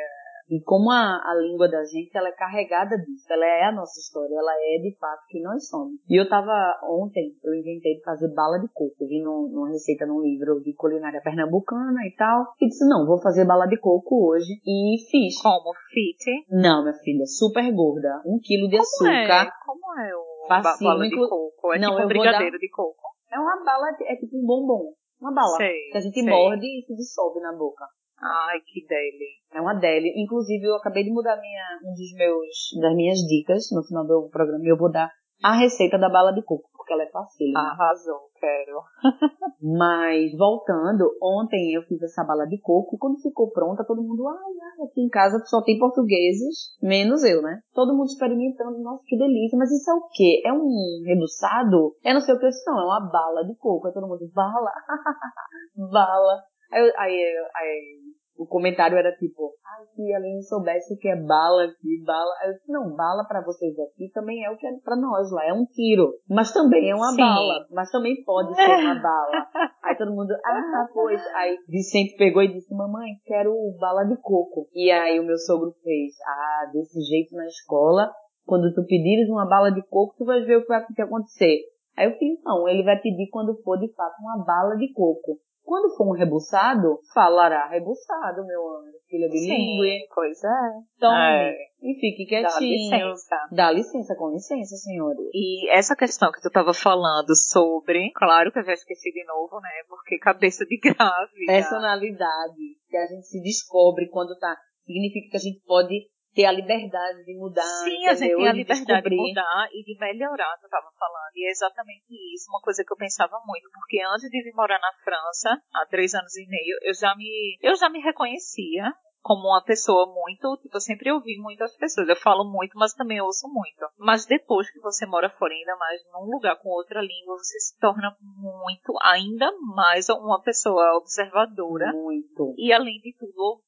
E 0.49 0.61
como 0.63 0.89
a, 0.91 1.19
a 1.23 1.35
língua 1.35 1.67
da 1.69 1.83
gente, 1.83 2.15
ela 2.15 2.29
é 2.29 2.31
carregada 2.31 2.97
disso. 2.97 3.25
Ela 3.29 3.45
é 3.45 3.63
a 3.65 3.71
nossa 3.71 3.99
história. 3.99 4.33
Ela 4.33 4.53
é, 4.55 4.79
de 4.81 4.95
fato, 4.97 5.21
quem 5.27 5.41
nós 5.43 5.67
somos. 5.67 5.99
E 6.09 6.15
eu 6.19 6.27
tava, 6.29 6.51
ontem, 6.83 7.35
eu 7.43 7.53
inventei 7.53 7.95
de 7.95 8.01
fazer 8.03 8.33
bala 8.33 8.57
de 8.59 8.67
coco. 8.69 8.95
Eu 9.01 9.07
vi 9.07 9.21
num- 9.21 9.49
numa 9.51 9.69
receita 9.69 10.05
num 10.05 10.21
livro 10.21 10.61
de 10.61 10.73
culinária 10.73 11.21
pernambucana 11.21 11.99
e 12.07 12.15
tal. 12.15 12.45
E 12.61 12.67
disse, 12.67 12.87
não, 12.87 13.05
vou 13.05 13.21
fazer 13.21 13.45
bala 13.45 13.65
de 13.67 13.77
coco 13.77 14.29
hoje. 14.31 14.53
E 14.65 14.97
fiz. 15.11 15.41
Como 15.41 15.73
fit. 15.93 16.45
Não, 16.49 16.81
minha 16.83 16.93
filha, 16.93 17.25
super 17.25 17.69
gorda. 17.73 18.21
Um 18.25 18.39
quilo 18.41 18.69
de 18.69 18.77
Como 18.77 19.11
é? 19.11 19.23
açúcar. 19.25 19.51
Como 19.65 19.99
é 19.99 20.15
o 20.15 20.47
Facinho, 20.47 20.89
bala 20.89 21.09
de 21.09 21.15
coco? 21.15 21.73
É 21.73 21.79
Não, 21.79 21.91
tipo 21.91 22.03
um 22.03 22.07
brigadeiro 22.07 22.57
de 22.57 22.69
coco. 22.69 23.01
É 23.29 23.37
uma 23.37 23.61
bala, 23.65 23.91
de- 23.97 24.05
é 24.05 24.15
tipo 24.15 24.37
um 24.37 24.45
bombom. 24.45 24.93
Uma 25.19 25.33
bala. 25.33 25.57
Sei, 25.57 25.89
que 25.91 25.97
a 25.97 26.01
gente 26.01 26.13
sei. 26.21 26.29
morde 26.29 26.65
e 26.65 26.85
se 26.85 26.95
dissolve 26.95 27.41
na 27.41 27.51
boca. 27.51 27.83
Ai, 28.19 28.59
que 28.65 28.85
dele. 28.87 29.25
É 29.53 29.61
uma 29.61 29.73
deli. 29.75 30.11
Inclusive, 30.21 30.65
eu 30.65 30.75
acabei 30.75 31.03
de 31.03 31.11
mudar 31.11 31.39
minha, 31.39 31.63
um 31.83 31.93
dos 31.93 32.13
meus, 32.15 32.81
das 32.81 32.95
minhas 32.95 33.19
dicas 33.19 33.69
no 33.71 33.83
final 33.83 34.05
do 34.05 34.29
programa. 34.31 34.63
E 34.65 34.71
eu 34.71 34.77
vou 34.77 34.91
dar 34.91 35.11
a 35.43 35.53
receita 35.53 35.99
da 35.99 36.09
bala 36.09 36.31
de 36.33 36.41
coco, 36.43 36.67
porque 36.75 36.93
ela 36.93 37.03
é 37.03 37.11
fácil. 37.11 37.45
Arrasou, 37.55 38.21
quero. 38.39 38.81
Mas, 39.61 40.35
voltando, 40.35 41.05
ontem 41.21 41.73
eu 41.75 41.83
fiz 41.83 42.01
essa 42.01 42.23
bala 42.23 42.47
de 42.47 42.59
coco. 42.59 42.95
E 42.95 42.99
quando 42.99 43.21
ficou 43.21 43.51
pronta, 43.51 43.85
todo 43.85 44.01
mundo, 44.01 44.27
ai, 44.27 44.35
ai, 44.35 44.87
aqui 44.87 45.01
em 45.01 45.09
casa 45.09 45.37
só 45.45 45.61
tem 45.61 45.77
portugueses, 45.77 46.75
menos 46.81 47.23
eu, 47.23 47.43
né? 47.43 47.59
Todo 47.71 47.95
mundo 47.95 48.07
experimentando, 48.07 48.79
nossa, 48.81 49.03
que 49.05 49.15
delícia. 49.15 49.57
Mas 49.59 49.71
isso 49.71 49.91
é 49.91 49.93
o 49.93 50.07
quê? 50.11 50.41
É 50.43 50.51
um 50.51 51.03
rebuçado? 51.05 51.95
É 52.03 52.13
não 52.15 52.19
sei 52.21 52.33
o 52.33 52.39
que, 52.39 52.45
eu 52.45 52.49
disse, 52.49 52.65
não, 52.65 52.79
é 52.79 52.85
uma 52.85 53.11
bala 53.11 53.45
de 53.45 53.55
coco. 53.57 53.85
Aí 53.87 53.93
todo 53.93 54.07
mundo, 54.07 54.27
bala? 54.33 54.71
bala. 55.91 56.41
Aí, 56.71 56.81
eu- 56.83 56.93
aí, 56.97 57.23
aí 57.55 57.99
o 58.37 58.45
comentário 58.45 58.97
era 58.97 59.11
tipo, 59.13 59.53
ai, 59.65 59.85
se 59.95 60.13
a 60.13 60.17
Aline 60.17 60.43
soubesse 60.43 60.93
o 60.93 60.97
que 60.97 61.07
é 61.07 61.15
bala 61.15 61.63
aqui, 61.63 62.03
bala. 62.05 62.31
Eu 62.45 62.53
disse, 62.53 62.71
não, 62.71 62.95
bala 62.95 63.25
pra 63.27 63.43
vocês 63.43 63.73
aqui 63.79 64.09
também 64.13 64.45
é 64.45 64.51
o 64.51 64.57
que 64.57 64.67
é 64.67 64.71
pra 64.83 64.95
nós 64.95 65.31
lá, 65.31 65.45
é 65.45 65.53
um 65.53 65.65
tiro. 65.65 66.13
Mas 66.29 66.53
também 66.53 66.89
é 66.89 66.95
uma 66.95 67.11
Sim. 67.11 67.17
bala. 67.17 67.65
Mas 67.71 67.91
também 67.91 68.23
pode 68.23 68.55
ser 68.55 68.69
uma 68.69 68.95
bala. 69.01 69.47
Aí 69.83 69.95
todo 69.97 70.13
mundo, 70.13 70.33
ah, 70.45 70.87
pois. 70.93 71.21
Aí 71.35 71.57
Vicente 71.67 72.15
pegou 72.17 72.43
e 72.43 72.53
disse, 72.53 72.73
mamãe, 72.73 73.13
quero 73.25 73.53
bala 73.79 74.03
de 74.03 74.15
coco. 74.21 74.67
E 74.73 74.91
aí 74.91 75.19
o 75.19 75.25
meu 75.25 75.37
sogro 75.37 75.73
fez, 75.83 76.13
ah, 76.25 76.69
desse 76.71 77.01
jeito 77.01 77.35
na 77.35 77.47
escola, 77.47 78.11
quando 78.45 78.73
tu 78.73 78.85
pedires 78.85 79.29
uma 79.29 79.47
bala 79.47 79.71
de 79.71 79.81
coco, 79.87 80.15
tu 80.17 80.25
vai 80.25 80.41
ver 80.41 80.57
o 80.57 80.61
que 80.61 80.67
vai 80.67 80.85
acontecer. 80.99 81.59
Aí 81.97 82.05
eu 82.05 82.17
fiz, 82.17 82.39
não, 82.43 82.67
ele 82.67 82.83
vai 82.83 82.99
pedir 83.01 83.27
quando 83.31 83.59
for 83.63 83.77
de 83.79 83.91
fato 83.93 84.15
uma 84.21 84.45
bala 84.45 84.75
de 84.75 84.93
coco. 84.93 85.39
Quando 85.67 85.93
for 85.97 86.07
um 86.07 86.17
rebuçado, 86.17 86.97
falará 87.13 87.67
rebuçado, 87.67 88.45
meu 88.45 88.61
anjo. 88.77 88.95
Filha 89.09 89.27
bilíngue. 89.27 89.99
Sim, 89.99 90.07
pois 90.15 90.41
é. 90.41 90.71
Tome. 90.97 91.17
É. 91.17 91.55
E 91.81 91.93
fique 91.99 92.41
Dá 92.41 92.47
quietinho. 92.47 92.71
licença. 92.71 93.35
Dá 93.51 93.71
licença, 93.71 94.15
com 94.15 94.29
licença, 94.31 94.77
senhores. 94.77 95.27
E 95.33 95.69
essa 95.69 95.93
questão 95.93 96.31
que 96.31 96.39
tu 96.41 96.47
estava 96.47 96.73
falando 96.73 97.35
sobre, 97.35 98.11
claro 98.15 98.49
que 98.49 98.59
eu 98.59 98.63
já 98.63 98.71
esqueci 98.71 99.11
de 99.11 99.25
novo, 99.25 99.59
né? 99.59 99.69
Porque 99.89 100.17
cabeça 100.17 100.65
de 100.65 100.77
grávida. 100.79 101.45
Personalidade 101.45 102.77
que 102.89 102.95
a 102.95 103.05
gente 103.05 103.27
se 103.27 103.41
descobre 103.41 104.07
quando 104.07 104.39
tá. 104.39 104.55
Significa 104.85 105.31
que 105.31 105.35
a 105.37 105.41
gente 105.41 105.61
pode 105.65 106.07
ter 106.37 106.45
a 106.45 106.51
liberdade 106.51 107.25
de 107.25 107.33
mudar. 107.33 107.65
Sim, 107.81 108.05
a 108.05 108.13
gente 108.13 108.29
entendeu? 108.29 108.37
tem 108.37 108.47
a 108.47 108.51
De 108.51 108.57
liberdade 108.59 108.85
de 108.85 108.93
descobrir. 108.93 109.17
mudar 109.17 109.69
e 109.73 109.83
de 109.83 109.97
melhorar, 109.97 110.53
tu 110.61 110.65
estava 110.65 110.85
falando. 110.93 111.33
E 111.35 111.47
é 111.47 111.49
exatamente 111.49 112.13
isso, 112.35 112.45
uma 112.53 112.61
coisa 112.61 112.83
que 112.85 112.93
eu 112.93 112.97
pensava 112.97 113.41
muito, 113.43 113.67
porque 113.73 113.97
antes 114.05 114.29
de 114.29 114.43
vir 114.43 114.53
morar 114.53 114.77
na 114.79 114.93
França, 115.03 115.59
há 115.73 115.85
três 115.89 116.13
anos 116.13 116.37
e 116.37 116.45
meio, 116.47 116.77
eu 116.83 116.93
já 116.93 117.15
me, 117.15 117.57
eu 117.59 117.75
já 117.75 117.89
me 117.89 117.99
reconhecia 117.99 118.93
como 119.23 119.49
uma 119.49 119.61
pessoa 119.61 120.05
muito, 120.13 120.55
tipo, 120.61 120.77
eu 120.77 120.79
sempre 120.79 121.11
ouvi 121.11 121.37
muito 121.41 121.61
as 121.61 121.75
pessoas. 121.75 122.07
Eu 122.07 122.15
falo 122.15 122.45
muito, 122.45 122.77
mas 122.77 122.93
também 122.93 123.19
ouço 123.19 123.45
muito. 123.51 123.85
Mas 123.97 124.25
depois 124.25 124.71
que 124.71 124.79
você 124.79 125.05
mora 125.05 125.29
fora, 125.31 125.53
ainda 125.53 125.75
mais 125.75 126.01
num 126.13 126.31
lugar 126.31 126.55
com 126.61 126.69
outra 126.69 127.01
língua, 127.01 127.35
você 127.35 127.59
se 127.59 127.77
torna 127.77 128.15
muito, 128.21 128.93
ainda 129.01 129.51
mais 129.75 130.07
uma 130.07 130.41
pessoa 130.41 130.95
observadora 130.97 131.91
Muito. 131.91 132.53
e 132.57 132.71
além 132.71 133.01
de 133.01 133.13
tudo. 133.19 133.61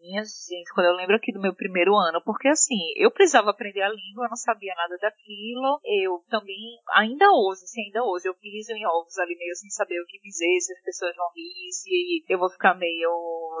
Minha 0.00 0.22
gente, 0.24 0.72
quando 0.74 0.86
eu 0.86 0.96
lembro 0.96 1.16
aqui 1.16 1.32
do 1.32 1.40
meu 1.40 1.54
primeiro 1.54 1.94
ano, 1.96 2.20
porque 2.24 2.48
assim, 2.48 2.92
eu 2.96 3.10
precisava 3.10 3.50
aprender 3.50 3.82
a 3.82 3.88
língua, 3.88 4.26
eu 4.26 4.30
não 4.30 4.36
sabia 4.36 4.74
nada 4.74 4.96
daquilo. 4.98 5.80
Eu 5.84 6.22
também, 6.28 6.78
ainda 6.94 7.30
hoje, 7.32 7.64
assim, 7.64 7.82
ainda 7.86 8.04
hoje, 8.04 8.28
eu 8.28 8.34
piso 8.34 8.72
em 8.72 8.86
ovos 8.86 9.18
ali 9.18 9.36
meio 9.36 9.54
sem 9.54 9.70
saber 9.70 10.00
o 10.00 10.06
que 10.06 10.20
dizer, 10.20 10.60
se 10.60 10.72
as 10.72 10.82
pessoas 10.82 11.16
vão 11.16 11.26
rir, 11.34 11.72
se 11.72 12.24
eu 12.28 12.38
vou 12.38 12.50
ficar 12.50 12.74
meio, 12.74 13.10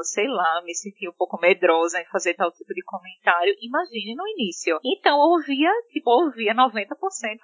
sei 0.02 0.26
lá, 0.28 0.62
me 0.64 0.74
sentir 0.74 1.08
um 1.08 1.16
pouco 1.16 1.40
medrosa 1.40 2.00
em 2.00 2.06
fazer 2.06 2.34
tal 2.34 2.52
tipo 2.52 2.74
de 2.74 2.82
comentário. 2.82 3.54
Imagine 3.60 4.14
no 4.14 4.28
início. 4.28 4.78
Então 4.84 5.16
eu 5.16 5.30
ouvia, 5.30 5.70
tipo, 5.90 6.10
eu 6.10 6.26
ouvia 6.26 6.54
90%, 6.54 6.86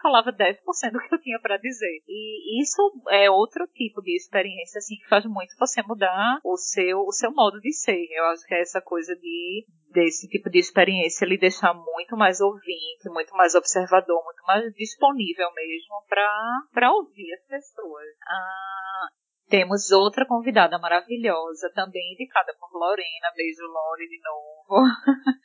falava 0.03 0.33
10% 0.33 0.93
do 0.93 0.99
que 1.01 1.15
eu 1.15 1.21
tinha 1.21 1.41
para 1.41 1.57
dizer. 1.57 2.03
E 2.07 2.61
isso 2.61 2.81
é 3.09 3.31
outro 3.31 3.67
tipo 3.69 4.03
de 4.03 4.17
experiência, 4.17 4.79
assim, 4.79 4.97
que 4.97 5.09
faz 5.09 5.25
muito 5.25 5.55
você 5.59 5.83
mudar 5.83 6.41
o 6.45 6.57
seu, 6.57 7.01
o 7.01 7.13
seu 7.13 7.33
modo 7.33 7.61
de 7.61 7.73
ser. 7.73 8.07
Eu 8.11 8.25
acho 8.27 8.47
que 8.47 8.55
é 8.55 8.66
essa 8.67 8.81
coisa 8.81 9.15
de 9.17 9.65
desse 9.91 10.29
tipo 10.29 10.51
de 10.51 10.59
experiência 10.59 11.25
lhe 11.25 11.39
deixar 11.39 11.73
muito 11.73 12.17
mais 12.17 12.41
ouvinte, 12.41 13.09
muito 13.09 13.35
mais 13.35 13.55
observador, 13.55 14.23
muito 14.25 14.43
mais 14.47 14.73
disponível 14.75 15.49
mesmo 15.55 16.05
para 16.09 16.93
ouvir 16.93 17.33
as 17.33 17.47
pessoas. 17.47 18.07
Ah, 18.29 19.09
temos 19.49 19.91
outra 19.93 20.27
convidada 20.27 20.79
maravilhosa, 20.79 21.73
também 21.75 22.13
indicada 22.13 22.53
por 22.59 22.69
Lorena, 22.79 23.33
beijo 23.35 23.63
Lore 23.63 24.09
de 24.09 24.21
novo, 24.21 24.85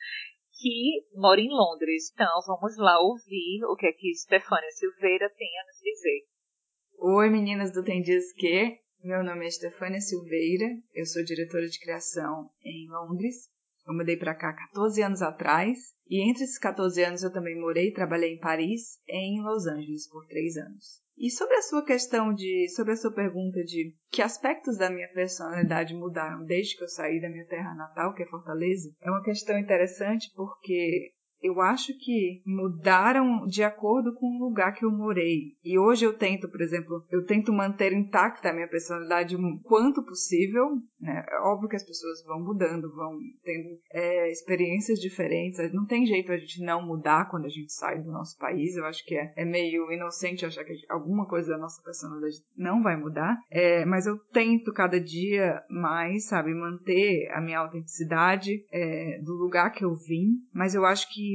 que 0.60 1.06
mora 1.14 1.40
em 1.40 1.48
Londres. 1.48 2.12
Então 2.12 2.40
vamos 2.46 2.76
lá 2.76 3.00
ouvir 3.00 3.64
o 3.64 3.76
que 3.76 3.86
é 3.86 3.92
que 3.92 4.14
Stefânia 4.14 4.70
Silveira 4.72 5.30
tem 5.30 5.48
a 5.60 5.66
nos 5.66 5.78
dizer. 5.80 6.26
Oi, 6.98 7.30
meninas 7.30 7.72
do 7.72 7.82
Tem 7.82 8.02
Dias 8.02 8.32
Que. 8.34 8.82
Meu 9.04 9.24
nome 9.24 9.44
é 9.44 9.50
Stefânia 9.50 10.00
Silveira, 10.00 10.64
eu 10.94 11.04
sou 11.04 11.24
diretora 11.24 11.66
de 11.66 11.80
criação 11.80 12.48
em 12.64 12.88
Londres. 12.88 13.50
Eu 13.84 13.94
mudei 13.94 14.16
para 14.16 14.32
cá 14.32 14.52
14 14.52 15.02
anos 15.02 15.22
atrás 15.22 15.76
e 16.08 16.22
entre 16.30 16.44
esses 16.44 16.56
14 16.56 17.02
anos 17.02 17.24
eu 17.24 17.32
também 17.32 17.58
morei 17.58 17.88
e 17.88 17.92
trabalhei 17.92 18.34
em 18.34 18.38
Paris 18.38 19.00
e 19.08 19.16
em 19.16 19.42
Los 19.42 19.66
Angeles 19.66 20.08
por 20.08 20.24
três 20.28 20.56
anos. 20.56 21.02
E 21.18 21.28
sobre 21.32 21.56
a 21.56 21.62
sua 21.62 21.84
questão 21.84 22.32
de, 22.32 22.68
sobre 22.68 22.92
a 22.92 22.96
sua 22.96 23.12
pergunta 23.12 23.64
de 23.64 23.92
que 24.08 24.22
aspectos 24.22 24.78
da 24.78 24.88
minha 24.88 25.08
personalidade 25.08 25.94
mudaram 25.94 26.44
desde 26.44 26.76
que 26.76 26.84
eu 26.84 26.88
saí 26.88 27.20
da 27.20 27.28
minha 27.28 27.46
terra 27.46 27.74
natal, 27.74 28.14
que 28.14 28.22
é 28.22 28.26
Fortaleza, 28.26 28.88
é 29.00 29.10
uma 29.10 29.24
questão 29.24 29.58
interessante 29.58 30.30
porque 30.36 31.12
eu 31.42 31.60
acho 31.60 31.92
que 31.98 32.40
mudaram 32.46 33.46
de 33.46 33.62
acordo 33.62 34.14
com 34.14 34.26
o 34.26 34.44
lugar 34.48 34.72
que 34.72 34.84
eu 34.84 34.90
morei. 34.90 35.56
E 35.64 35.78
hoje 35.78 36.04
eu 36.04 36.16
tento, 36.16 36.48
por 36.48 36.60
exemplo, 36.60 37.04
eu 37.10 37.24
tento 37.24 37.52
manter 37.52 37.92
intacta 37.92 38.50
a 38.50 38.52
minha 38.52 38.68
personalidade 38.68 39.36
o 39.36 39.60
quanto 39.62 40.04
possível. 40.04 40.76
Né? 41.00 41.24
É 41.28 41.40
óbvio 41.40 41.68
que 41.68 41.76
as 41.76 41.84
pessoas 41.84 42.24
vão 42.24 42.40
mudando, 42.40 42.94
vão 42.94 43.18
tendo 43.42 43.78
é, 43.92 44.30
experiências 44.30 45.00
diferentes. 45.00 45.58
Não 45.72 45.84
tem 45.86 46.06
jeito 46.06 46.30
a 46.32 46.36
gente 46.36 46.64
não 46.64 46.86
mudar 46.86 47.28
quando 47.28 47.46
a 47.46 47.50
gente 47.50 47.72
sai 47.72 48.00
do 48.00 48.12
nosso 48.12 48.38
país. 48.38 48.76
Eu 48.76 48.84
acho 48.84 49.04
que 49.04 49.16
é, 49.16 49.32
é 49.36 49.44
meio 49.44 49.90
inocente 49.92 50.46
achar 50.46 50.64
que 50.64 50.74
alguma 50.88 51.26
coisa 51.26 51.52
da 51.52 51.58
nossa 51.58 51.82
personalidade 51.82 52.36
não 52.56 52.82
vai 52.82 52.96
mudar. 52.96 53.36
É, 53.50 53.84
mas 53.84 54.06
eu 54.06 54.16
tento 54.32 54.72
cada 54.72 55.00
dia 55.00 55.60
mais, 55.68 56.26
sabe, 56.26 56.54
manter 56.54 57.30
a 57.32 57.40
minha 57.40 57.58
autenticidade 57.58 58.64
é, 58.70 59.20
do 59.24 59.32
lugar 59.34 59.72
que 59.72 59.84
eu 59.84 59.94
vim. 59.96 60.40
Mas 60.52 60.74
eu 60.74 60.84
acho 60.84 61.12
que 61.12 61.31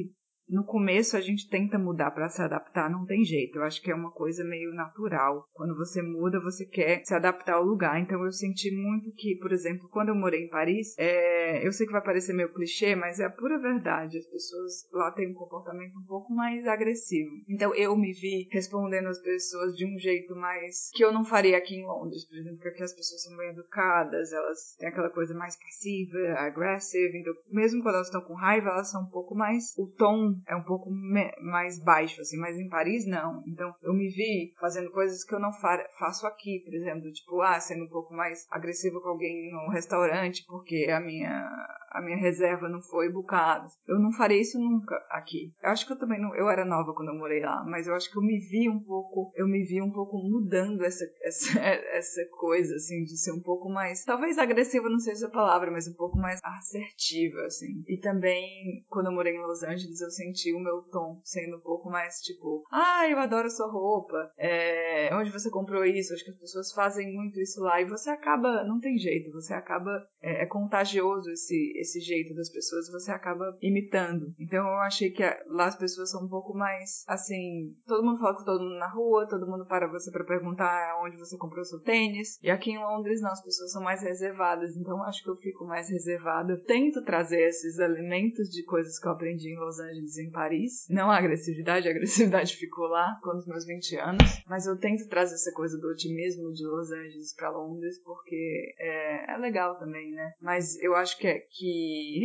no 0.50 0.64
começo 0.64 1.18
a 1.18 1.22
gente 1.22 1.50
tenta 1.50 1.78
mudar 1.78 2.12
para 2.12 2.30
se 2.30 2.42
adaptar, 2.42 2.90
não 2.90 3.06
tem 3.06 3.24
jeito. 3.24 3.58
Eu 3.58 3.64
acho 3.64 3.82
que 3.82 3.92
é 3.92 3.96
uma 3.96 4.12
coisa 4.12 4.44
meio 4.44 4.74
natural. 4.74 5.46
Quando 5.54 5.76
você 5.76 6.02
muda, 6.02 6.40
você 6.40 6.66
quer 6.66 7.04
se 7.04 7.14
adaptar 7.14 7.56
ao 7.56 7.64
lugar. 7.64 8.00
Então 8.00 8.24
eu 8.24 8.32
senti 8.32 8.72
muito 8.72 9.12
que, 9.12 9.36
por 9.36 9.52
exemplo, 9.52 9.90
quando 9.90 10.10
eu 10.10 10.16
morei 10.16 10.46
em 10.46 10.50
Paris, 10.50 10.96
é... 10.98 11.66
eu 11.66 11.72
sei 11.72 11.86
que 11.86 11.92
vai 11.92 12.04
parecer 12.04 12.34
meio 12.34 12.54
clichê, 12.54 12.96
mas 12.96 13.20
é 13.20 13.26
a 13.26 13.30
pura 13.30 13.60
verdade. 13.60 14.18
As 14.18 14.28
pessoas 14.28 14.90
lá 14.92 15.12
têm 15.12 15.32
um 15.32 15.34
comportamento 15.34 15.98
um 15.98 16.06
pouco 16.06 16.34
mais 16.34 16.66
agressivo. 16.66 17.32
Então 17.50 17.76
eu 17.76 17.96
me 17.96 18.14
vi 18.14 18.48
respondendo 18.52 19.08
às 19.08 19.22
pessoas 19.22 19.76
de 19.76 19.86
um 19.86 20.00
jeito 20.00 20.36
mais 20.36 20.90
que 20.94 21.04
eu 21.04 21.12
não 21.12 21.26
faria 21.26 21.58
aqui 21.58 21.76
em 21.76 21.86
Londres, 21.86 22.26
por 22.26 22.38
exemplo, 22.38 22.60
porque 22.60 22.84
as 22.84 22.94
pessoas 22.94 23.24
são 23.24 23.36
bem 23.36 23.50
educadas, 23.50 24.32
elas 24.32 24.76
têm 24.78 24.88
aquela 24.88 25.10
coisa 25.10 25.34
mais 25.34 25.58
passiva, 25.58 26.18
aggressive. 26.38 27.18
Então, 27.18 27.34
mesmo 27.52 27.82
quando 27.82 27.96
elas 27.96 28.08
estão 28.08 28.22
com 28.22 28.34
raiva, 28.34 28.70
elas 28.70 28.92
são 28.92 29.04
um 29.04 29.10
pouco 29.10 29.36
mais 29.36 29.74
o 29.78 29.88
tom 29.88 30.37
é 30.46 30.56
um 30.56 30.64
pouco 30.64 30.90
mais 30.92 31.80
baixo, 31.80 32.22
assim, 32.22 32.38
mas 32.38 32.58
em 32.58 32.70
Paris 32.70 33.06
não. 33.06 33.44
Então 33.48 33.74
eu 33.82 33.94
me 33.94 34.10
vi 34.10 34.54
fazendo 34.60 34.92
coisas 34.92 35.24
que 35.24 35.34
eu 35.34 35.40
não 35.40 35.52
fa 35.54 35.78
faço 35.98 36.26
aqui, 36.28 36.62
por 36.66 36.74
exemplo, 36.74 37.12
tipo, 37.12 37.42
ah, 37.42 37.60
sendo 37.60 37.86
um 37.86 37.90
pouco 37.90 38.14
mais 38.14 38.48
agressivo 38.52 39.02
com 39.02 39.10
alguém 39.10 39.52
no 39.52 39.70
restaurante 39.70 40.46
porque 40.48 40.88
a 40.90 41.00
minha 41.00 41.77
a 41.98 42.02
minha 42.02 42.18
reserva 42.18 42.70
não 42.70 42.82
foi 42.82 43.12
bucada. 43.12 43.68
Eu 43.88 44.00
não 44.00 44.12
farei 44.12 44.42
isso 44.42 44.60
nunca 44.60 44.96
aqui. 45.10 45.52
Eu 45.62 45.72
acho 45.72 45.86
que 45.86 45.94
eu 45.94 45.98
também 45.98 46.22
não, 46.22 46.36
eu 46.36 46.50
era 46.50 46.64
nova 46.64 46.94
quando 46.94 47.10
eu 47.10 47.18
morei 47.18 47.42
lá, 47.42 47.64
mas 47.66 47.88
eu 47.88 47.96
acho 47.96 48.12
que 48.12 48.18
eu 48.18 48.22
me 48.22 48.40
vi 48.40 48.70
um 48.70 48.80
pouco, 48.80 49.32
eu 49.36 49.48
me 49.48 49.64
vi 49.64 49.82
um 49.82 49.92
pouco 49.92 50.18
mudando 50.18 50.84
essa 50.84 51.06
essa 51.22 51.60
essa 51.98 52.22
coisa 52.40 52.76
assim 52.76 53.04
de 53.04 53.18
ser 53.18 53.32
um 53.32 53.42
pouco 53.42 53.70
mais, 53.70 54.04
talvez 54.04 54.38
agressiva 54.38 54.90
não 54.90 55.00
seja 55.00 55.28
a 55.28 55.32
palavra, 55.32 55.72
mas 55.72 55.88
um 55.88 55.96
pouco 55.96 56.18
mais 56.18 56.40
assertiva 56.44 57.42
assim. 57.46 57.84
E 57.88 57.98
também 58.00 58.86
quando 58.90 59.08
eu 59.08 59.14
morei 59.14 59.36
em 59.36 59.42
Los 59.42 59.64
Angeles, 59.64 60.02
eu 60.02 60.12
senti 60.12 60.54
o 60.54 60.60
meu 60.60 60.84
tom 60.92 61.20
sendo 61.24 61.58
um 61.58 61.62
pouco 61.62 61.90
mais 61.90 62.22
tipo, 62.22 62.64
ah, 62.72 63.08
eu 63.10 63.18
adoro 63.18 63.50
sua 63.50 63.72
roupa, 63.72 64.32
é, 64.38 65.10
onde 65.16 65.32
você 65.32 65.50
comprou 65.50 65.84
isso? 65.84 66.14
Acho 66.14 66.24
que 66.24 66.32
as 66.32 66.40
pessoas 66.40 66.72
fazem 66.74 67.12
muito 67.14 67.40
isso 67.40 67.62
lá 67.62 67.82
e 67.82 67.86
você 67.86 68.10
acaba, 68.10 68.64
não 68.64 68.80
tem 68.80 68.98
jeito, 68.98 69.32
você 69.32 69.54
acaba, 69.54 69.92
é, 70.22 70.44
é 70.44 70.46
contagioso 70.46 71.30
esse, 71.32 71.74
esse 71.78 71.87
jeito 72.00 72.34
das 72.36 72.50
pessoas, 72.52 72.90
você 72.92 73.12
acaba 73.12 73.58
imitando. 73.62 74.34
Então 74.40 74.60
eu 74.66 74.78
achei 74.80 75.10
que 75.12 75.24
a- 75.24 75.38
lá 75.48 75.68
as 75.68 75.78
pessoas 75.78 76.12
são 76.12 76.26
um 76.26 76.30
pouco 76.30 76.54
mais, 76.54 77.04
assim, 77.08 77.76
todo 77.86 78.04
mundo 78.04 78.20
fala 78.20 78.36
com 78.36 78.44
todo 78.44 78.64
mundo 78.64 78.78
na 78.80 78.90
rua, 78.90 79.28
todo 79.28 79.48
mundo 79.48 79.66
para 79.66 79.88
você 79.88 80.12
para 80.12 80.24
perguntar 80.26 81.00
onde 81.04 81.18
você 81.18 81.38
comprou 81.38 81.64
seu 81.64 81.80
tênis. 81.80 82.38
E 82.42 82.50
aqui 82.50 82.72
em 82.72 82.80
Londres 82.80 83.22
não, 83.22 83.32
as 83.32 83.44
pessoas 83.44 83.72
são 83.72 83.82
mais 83.84 84.02
reservadas, 84.02 84.76
então 84.76 84.98
eu 84.98 85.04
acho 85.04 85.24
que 85.24 85.30
eu 85.30 85.38
fico 85.38 85.66
mais 85.66 85.90
reservada. 85.90 86.54
Eu 86.54 86.64
tento 86.64 87.04
trazer 87.04 87.42
esses 87.48 87.78
elementos 87.80 88.50
de 88.50 88.64
coisas 88.64 89.00
que 89.00 89.08
eu 89.08 89.12
aprendi 89.12 89.50
em 89.54 89.60
Los 89.60 89.80
Angeles 89.80 90.18
e 90.18 90.26
em 90.28 90.32
Paris. 90.32 90.86
Não 90.90 91.10
a 91.12 91.18
agressividade, 91.18 91.88
a 91.88 91.92
agressividade 91.92 92.56
ficou 92.58 92.88
lá 92.88 93.18
com 93.22 93.36
os 93.38 93.46
meus 93.48 93.66
20 93.66 93.96
anos, 93.98 94.44
mas 94.48 94.66
eu 94.66 94.78
tento 94.78 95.08
trazer 95.08 95.36
essa 95.36 95.52
coisa 95.54 95.78
do 95.78 95.88
otimismo 95.88 96.52
de 96.54 96.66
Los 96.66 96.92
Angeles 96.92 97.34
para 97.36 97.50
Londres 97.52 98.00
porque 98.04 98.74
é, 98.80 99.34
é 99.34 99.38
legal 99.38 99.78
também, 99.78 100.12
né? 100.12 100.34
Mas 100.42 100.78
eu 100.82 100.96
acho 100.96 101.18
que 101.18 101.28
é 101.28 101.40
que, 101.40 101.46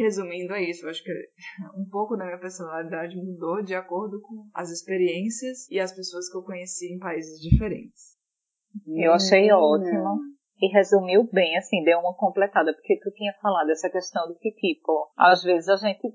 resumindo, 0.00 0.52
é 0.54 0.62
isso. 0.62 0.84
Eu 0.84 0.90
acho 0.90 1.02
que 1.02 1.12
um 1.76 1.84
pouco 1.88 2.16
da 2.16 2.24
minha 2.24 2.38
personalidade 2.38 3.16
mudou 3.16 3.62
de 3.62 3.74
acordo 3.74 4.20
com 4.20 4.48
as 4.54 4.70
experiências 4.70 5.68
e 5.70 5.78
as 5.78 5.92
pessoas 5.92 6.28
que 6.30 6.36
eu 6.36 6.42
conheci 6.42 6.92
em 6.92 6.98
países 6.98 7.40
diferentes. 7.40 8.16
Eu 8.86 9.12
achei 9.12 9.40
Menina. 9.40 9.58
ótimo. 9.58 10.32
E 10.62 10.68
resumiu 10.68 11.28
bem, 11.32 11.56
assim, 11.58 11.82
deu 11.82 11.98
uma 11.98 12.14
completada, 12.14 12.72
porque 12.72 12.96
tu 13.02 13.10
tinha 13.10 13.32
falado 13.42 13.68
essa 13.70 13.90
questão 13.90 14.28
de 14.28 14.38
que, 14.38 14.52
tipo, 14.52 15.10
às 15.18 15.42
vezes 15.42 15.68
a 15.68 15.74
gente, 15.74 16.08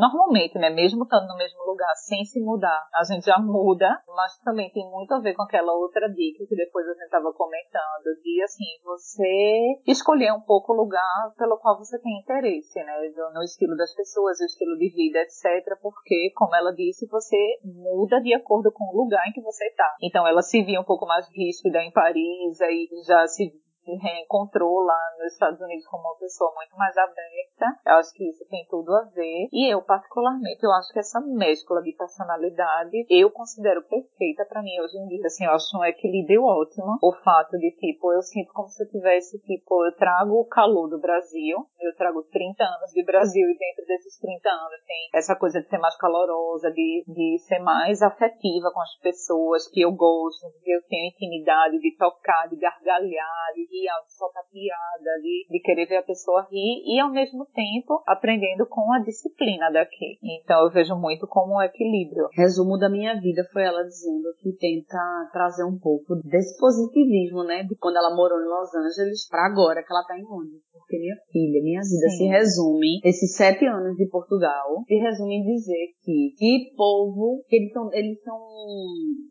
normalmente, 0.00 0.58
né, 0.58 0.68
mesmo 0.68 1.04
estando 1.04 1.28
no 1.28 1.36
mesmo 1.36 1.62
lugar, 1.62 1.94
sem 1.94 2.24
se 2.24 2.40
mudar, 2.40 2.88
a 2.92 3.04
gente 3.04 3.24
já 3.24 3.38
muda, 3.38 3.86
mas 4.08 4.36
também 4.42 4.68
tem 4.72 4.90
muito 4.90 5.14
a 5.14 5.20
ver 5.20 5.34
com 5.34 5.44
aquela 5.44 5.72
outra 5.72 6.08
dica 6.08 6.44
que 6.44 6.56
depois 6.56 6.88
a 6.88 6.94
gente 6.94 7.08
tava 7.08 7.32
comentando, 7.32 8.18
de, 8.20 8.42
assim, 8.42 8.82
você 8.82 9.80
escolher 9.86 10.32
um 10.32 10.40
pouco 10.40 10.72
o 10.72 10.76
lugar 10.76 11.32
pelo 11.38 11.56
qual 11.58 11.78
você 11.78 11.96
tem 12.00 12.18
interesse, 12.18 12.82
né, 12.82 12.92
no 13.32 13.44
estilo 13.44 13.76
das 13.76 13.94
pessoas, 13.94 14.40
o 14.40 14.44
estilo 14.44 14.76
de 14.76 14.90
vida, 14.90 15.20
etc, 15.20 15.78
porque, 15.80 16.32
como 16.34 16.56
ela 16.56 16.72
disse, 16.72 17.06
você 17.06 17.36
muda 17.62 18.20
de 18.20 18.34
acordo 18.34 18.72
com 18.72 18.84
o 18.90 19.04
lugar 19.04 19.22
em 19.28 19.32
que 19.32 19.40
você 19.40 19.70
tá. 19.76 19.94
Então 20.02 20.26
ela 20.26 20.42
se 20.42 20.64
via 20.64 20.80
um 20.80 20.84
pouco 20.84 21.06
mais 21.06 21.28
ríspida 21.28 21.78
em 21.78 21.92
Paris, 21.92 22.60
aí 22.60 22.88
já 23.06 23.24
se 23.28 23.52
se 23.84 23.94
reencontrou 23.94 24.80
lá 24.80 24.98
nos 25.18 25.32
Estados 25.32 25.60
Unidos 25.60 25.86
como 25.86 26.02
uma 26.02 26.16
pessoa 26.16 26.52
muito 26.54 26.74
mais 26.76 26.96
aberta. 26.96 27.78
Eu 27.86 27.94
acho 27.96 28.12
que 28.14 28.28
isso 28.28 28.44
tem 28.48 28.66
tudo 28.68 28.94
a 28.94 29.02
ver. 29.14 29.48
E 29.52 29.72
eu, 29.72 29.82
particularmente, 29.82 30.64
eu 30.64 30.72
acho 30.72 30.92
que 30.92 30.98
essa 30.98 31.20
mescla 31.20 31.82
de 31.82 31.92
personalidade 31.92 33.06
eu 33.10 33.30
considero 33.30 33.82
perfeita 33.82 34.44
para 34.46 34.62
mim 34.62 34.80
hoje 34.80 34.96
em 34.98 35.06
dia. 35.06 35.26
Assim, 35.26 35.44
eu 35.44 35.52
acho 35.52 35.76
um 35.76 35.84
equilíbrio 35.84 36.42
ótimo. 36.42 36.98
O 37.02 37.12
fato 37.12 37.58
de, 37.58 37.70
tipo, 37.72 38.12
eu 38.12 38.22
sinto 38.22 38.52
como 38.52 38.68
se 38.68 38.82
eu 38.82 38.88
tivesse, 38.88 39.38
tipo, 39.40 39.84
eu 39.84 39.92
trago 39.96 40.40
o 40.40 40.46
calor 40.46 40.88
do 40.88 40.98
Brasil, 40.98 41.58
eu 41.80 41.94
trago 41.96 42.22
30 42.22 42.64
anos 42.64 42.90
de 42.92 43.04
Brasil 43.04 43.48
e 43.48 43.58
dentro 43.58 43.84
desses 43.86 44.18
30 44.18 44.48
anos 44.48 44.80
tem 44.86 45.10
essa 45.14 45.36
coisa 45.36 45.60
de 45.60 45.68
ser 45.68 45.78
mais 45.78 45.96
calorosa, 45.96 46.70
de, 46.70 47.04
de 47.06 47.38
ser 47.40 47.58
mais 47.58 48.02
afetiva 48.02 48.70
com 48.72 48.80
as 48.80 48.98
pessoas 49.00 49.68
que 49.68 49.80
eu 49.80 49.92
gosto, 49.92 50.50
que 50.62 50.70
eu 50.70 50.82
tenho 50.88 51.08
intimidade 51.08 51.78
de 51.78 51.96
tocar, 51.96 52.48
de 52.48 52.56
gargalhar, 52.56 53.52
de 53.54 53.66
rir, 53.74 53.90
de 54.06 54.12
soltar 54.14 54.44
piada, 54.50 55.10
de, 55.20 55.46
de 55.50 55.60
querer 55.60 55.86
ver 55.86 55.96
a 55.96 56.02
pessoa 56.06 56.46
rir 56.50 56.82
e 56.86 57.00
ao 57.00 57.10
mesmo 57.10 57.46
tempo 57.46 58.02
aprendendo 58.06 58.66
com 58.70 58.92
a 58.92 59.02
disciplina 59.02 59.70
daqui. 59.72 60.18
Então 60.22 60.62
eu 60.64 60.70
vejo 60.70 60.94
muito 60.94 61.26
como 61.26 61.56
um 61.56 61.62
equilíbrio. 61.62 62.28
Resumo 62.32 62.78
da 62.78 62.88
minha 62.88 63.18
vida 63.20 63.42
foi 63.52 63.64
ela 63.64 63.82
dizendo 63.82 64.30
que 64.38 64.52
tenta 64.56 64.98
trazer 65.32 65.64
um 65.64 65.78
pouco 65.78 66.14
desse 66.22 66.58
positivismo, 66.58 67.42
né, 67.42 67.64
de 67.64 67.74
quando 67.76 67.96
ela 67.96 68.14
morou 68.14 68.38
em 68.38 68.46
Los 68.46 68.74
Angeles 68.74 69.28
para 69.28 69.46
agora 69.46 69.82
que 69.82 69.92
ela 69.92 70.06
tá 70.06 70.16
em 70.16 70.22
Londres. 70.22 70.62
Porque 70.72 70.98
minha 70.98 71.16
filha, 71.32 71.62
minha 71.62 71.80
vida 71.80 72.08
Sim. 72.10 72.16
se 72.16 72.24
resume, 72.26 73.00
esses 73.04 73.34
sete 73.36 73.66
anos 73.66 73.96
de 73.96 74.06
Portugal, 74.08 74.84
se 74.86 74.94
resume 74.94 75.36
em 75.36 75.44
dizer 75.44 75.94
que 76.04 76.34
que 76.36 76.74
povo, 76.76 77.42
que 77.48 77.56
eles 77.56 77.72
são, 77.72 77.88
eles 77.92 78.22
são, 78.22 78.38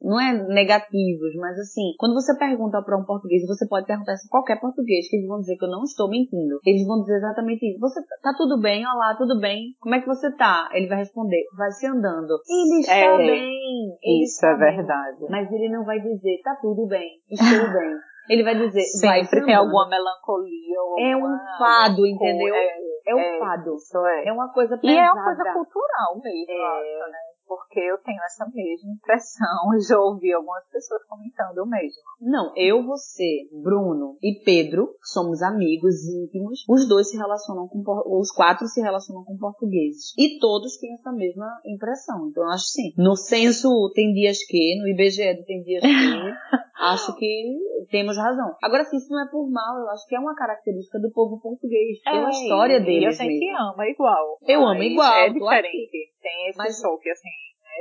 não 0.02 0.20
é 0.20 0.34
negativos, 0.48 1.36
mas 1.40 1.58
assim, 1.60 1.94
quando 1.98 2.14
você 2.14 2.36
pergunta 2.38 2.82
para 2.82 2.98
um 2.98 3.06
português, 3.06 3.46
você 3.46 3.68
pode 3.68 3.86
perguntar 3.86 4.14
isso 4.14 4.28
a 4.28 4.32
qualquer 4.34 4.60
português, 4.60 5.08
que 5.08 5.18
eles 5.18 5.28
vão 5.28 5.38
dizer 5.38 5.56
que 5.58 5.66
eu 5.66 5.70
não 5.70 5.84
estou 5.84 6.10
mentindo. 6.10 6.58
Eles 6.66 6.88
vão 6.88 7.02
dizer 7.02 7.18
exatamente 7.18 7.70
isso. 7.70 7.80
Você 7.80 8.02
tá 8.24 8.34
tudo 8.36 8.60
bem? 8.60 8.82
Olá, 8.82 9.14
tudo 9.16 9.40
bem? 9.40 9.78
Como 9.80 9.94
é 9.94 10.02
que 10.02 10.08
você 10.08 10.36
tá? 10.36 10.70
Ele 10.74 10.88
vai 10.88 10.98
responder, 10.98 11.46
vai 11.56 11.70
se 11.70 11.86
andando. 11.86 12.42
Ele 12.50 12.80
está 12.82 12.96
é, 12.96 13.18
bem. 13.18 13.94
Ele 14.02 14.24
isso 14.24 14.44
é 14.44 14.56
verdade. 14.56 15.20
Bem. 15.20 15.30
Mas 15.30 15.52
ele 15.52 15.70
não 15.70 15.86
vai 15.86 16.00
dizer, 16.00 16.42
tá 16.44 16.58
tudo 16.60 16.88
bem, 16.88 17.22
estou 17.30 17.74
bem. 17.80 17.94
Ele 18.30 18.44
vai 18.44 18.56
dizer, 18.56 18.82
sempre 18.82 19.40
vai 19.40 19.46
tem 19.46 19.54
alguma 19.54 19.88
melancolia. 19.88 20.82
Ou 20.82 20.98
é 20.98 21.16
um 21.16 21.38
fado, 21.60 22.08
entendeu? 22.08 22.56
É, 22.56 22.78
é 23.06 23.16
um 23.16 23.20
é, 23.20 23.40
fado. 23.40 23.76
É. 24.08 24.30
é 24.30 24.32
uma 24.34 24.52
coisa 24.52 24.78
pesada. 24.78 24.98
E 24.98 24.98
é 24.98 25.12
uma 25.12 25.24
coisa 25.26 25.44
cultural 25.54 26.16
mesmo, 26.24 26.54
é, 26.54 26.66
acho, 26.66 27.12
né? 27.12 27.20
Porque 27.48 27.80
eu 27.80 27.98
tenho 28.00 28.22
essa 28.24 28.46
mesma 28.54 28.92
impressão. 28.92 29.80
Já 29.88 30.00
ouvi 30.00 30.32
algumas 30.34 30.66
pessoas 30.70 31.04
comentando 31.06 31.60
o 31.60 31.70
mesmo. 31.70 32.02
Não, 32.22 32.54
eu, 32.56 32.84
você, 32.84 33.48
Bruno 33.52 34.18
e 34.22 34.42
Pedro, 34.44 34.96
somos 35.02 35.42
amigos 35.42 36.04
íntimos, 36.08 36.64
os 36.68 36.88
dois 36.88 37.10
se 37.10 37.18
relacionam 37.18 37.68
com, 37.68 37.84
os 38.20 38.32
quatro 38.32 38.68
se 38.68 38.82
relacionam 38.82 39.24
com 39.24 39.38
portugueses. 39.38 40.14
E 40.18 40.40
todos 40.40 40.78
têm 40.78 40.94
essa 40.94 41.12
mesma 41.12 41.48
impressão. 41.66 42.28
Então, 42.30 42.44
eu 42.44 42.50
acho 42.50 42.66
sim. 42.66 42.94
No 42.98 43.16
censo 43.16 43.70
tem 43.94 44.14
dias 44.14 44.38
que, 44.46 44.80
no 44.80 44.88
IBGE 44.88 45.44
tem 45.46 45.64
dias 45.64 45.82
que, 45.82 45.90
acho 46.80 47.16
que 47.16 47.58
temos 47.90 48.18
razão. 48.18 48.56
Agora, 48.62 48.84
se 48.86 48.98
isso 48.98 49.12
não 49.12 49.22
é 49.22 49.30
por 49.30 49.50
mal, 49.50 49.78
eu 49.80 49.90
acho 49.90 50.08
que 50.08 50.16
é 50.16 50.20
uma 50.20 50.36
característica 50.36 51.00
do 51.00 51.12
povo 51.12 51.40
português, 51.40 52.02
pela 52.04 52.28
é, 52.28 52.30
história 52.30 52.80
deles. 52.80 53.20
E 53.20 53.24
a 53.24 53.26
gente 53.26 53.40
mesmo. 53.40 53.58
ama 53.58 53.88
igual. 53.88 54.38
Eu 54.48 54.68
amo 54.68 54.84
igual. 54.84 55.14
É 55.14 55.30
diferente. 55.30 56.13
Tem 56.24 56.48
esse 56.50 56.58
mas, 56.58 56.80
choque, 56.80 57.10
assim 57.12 57.30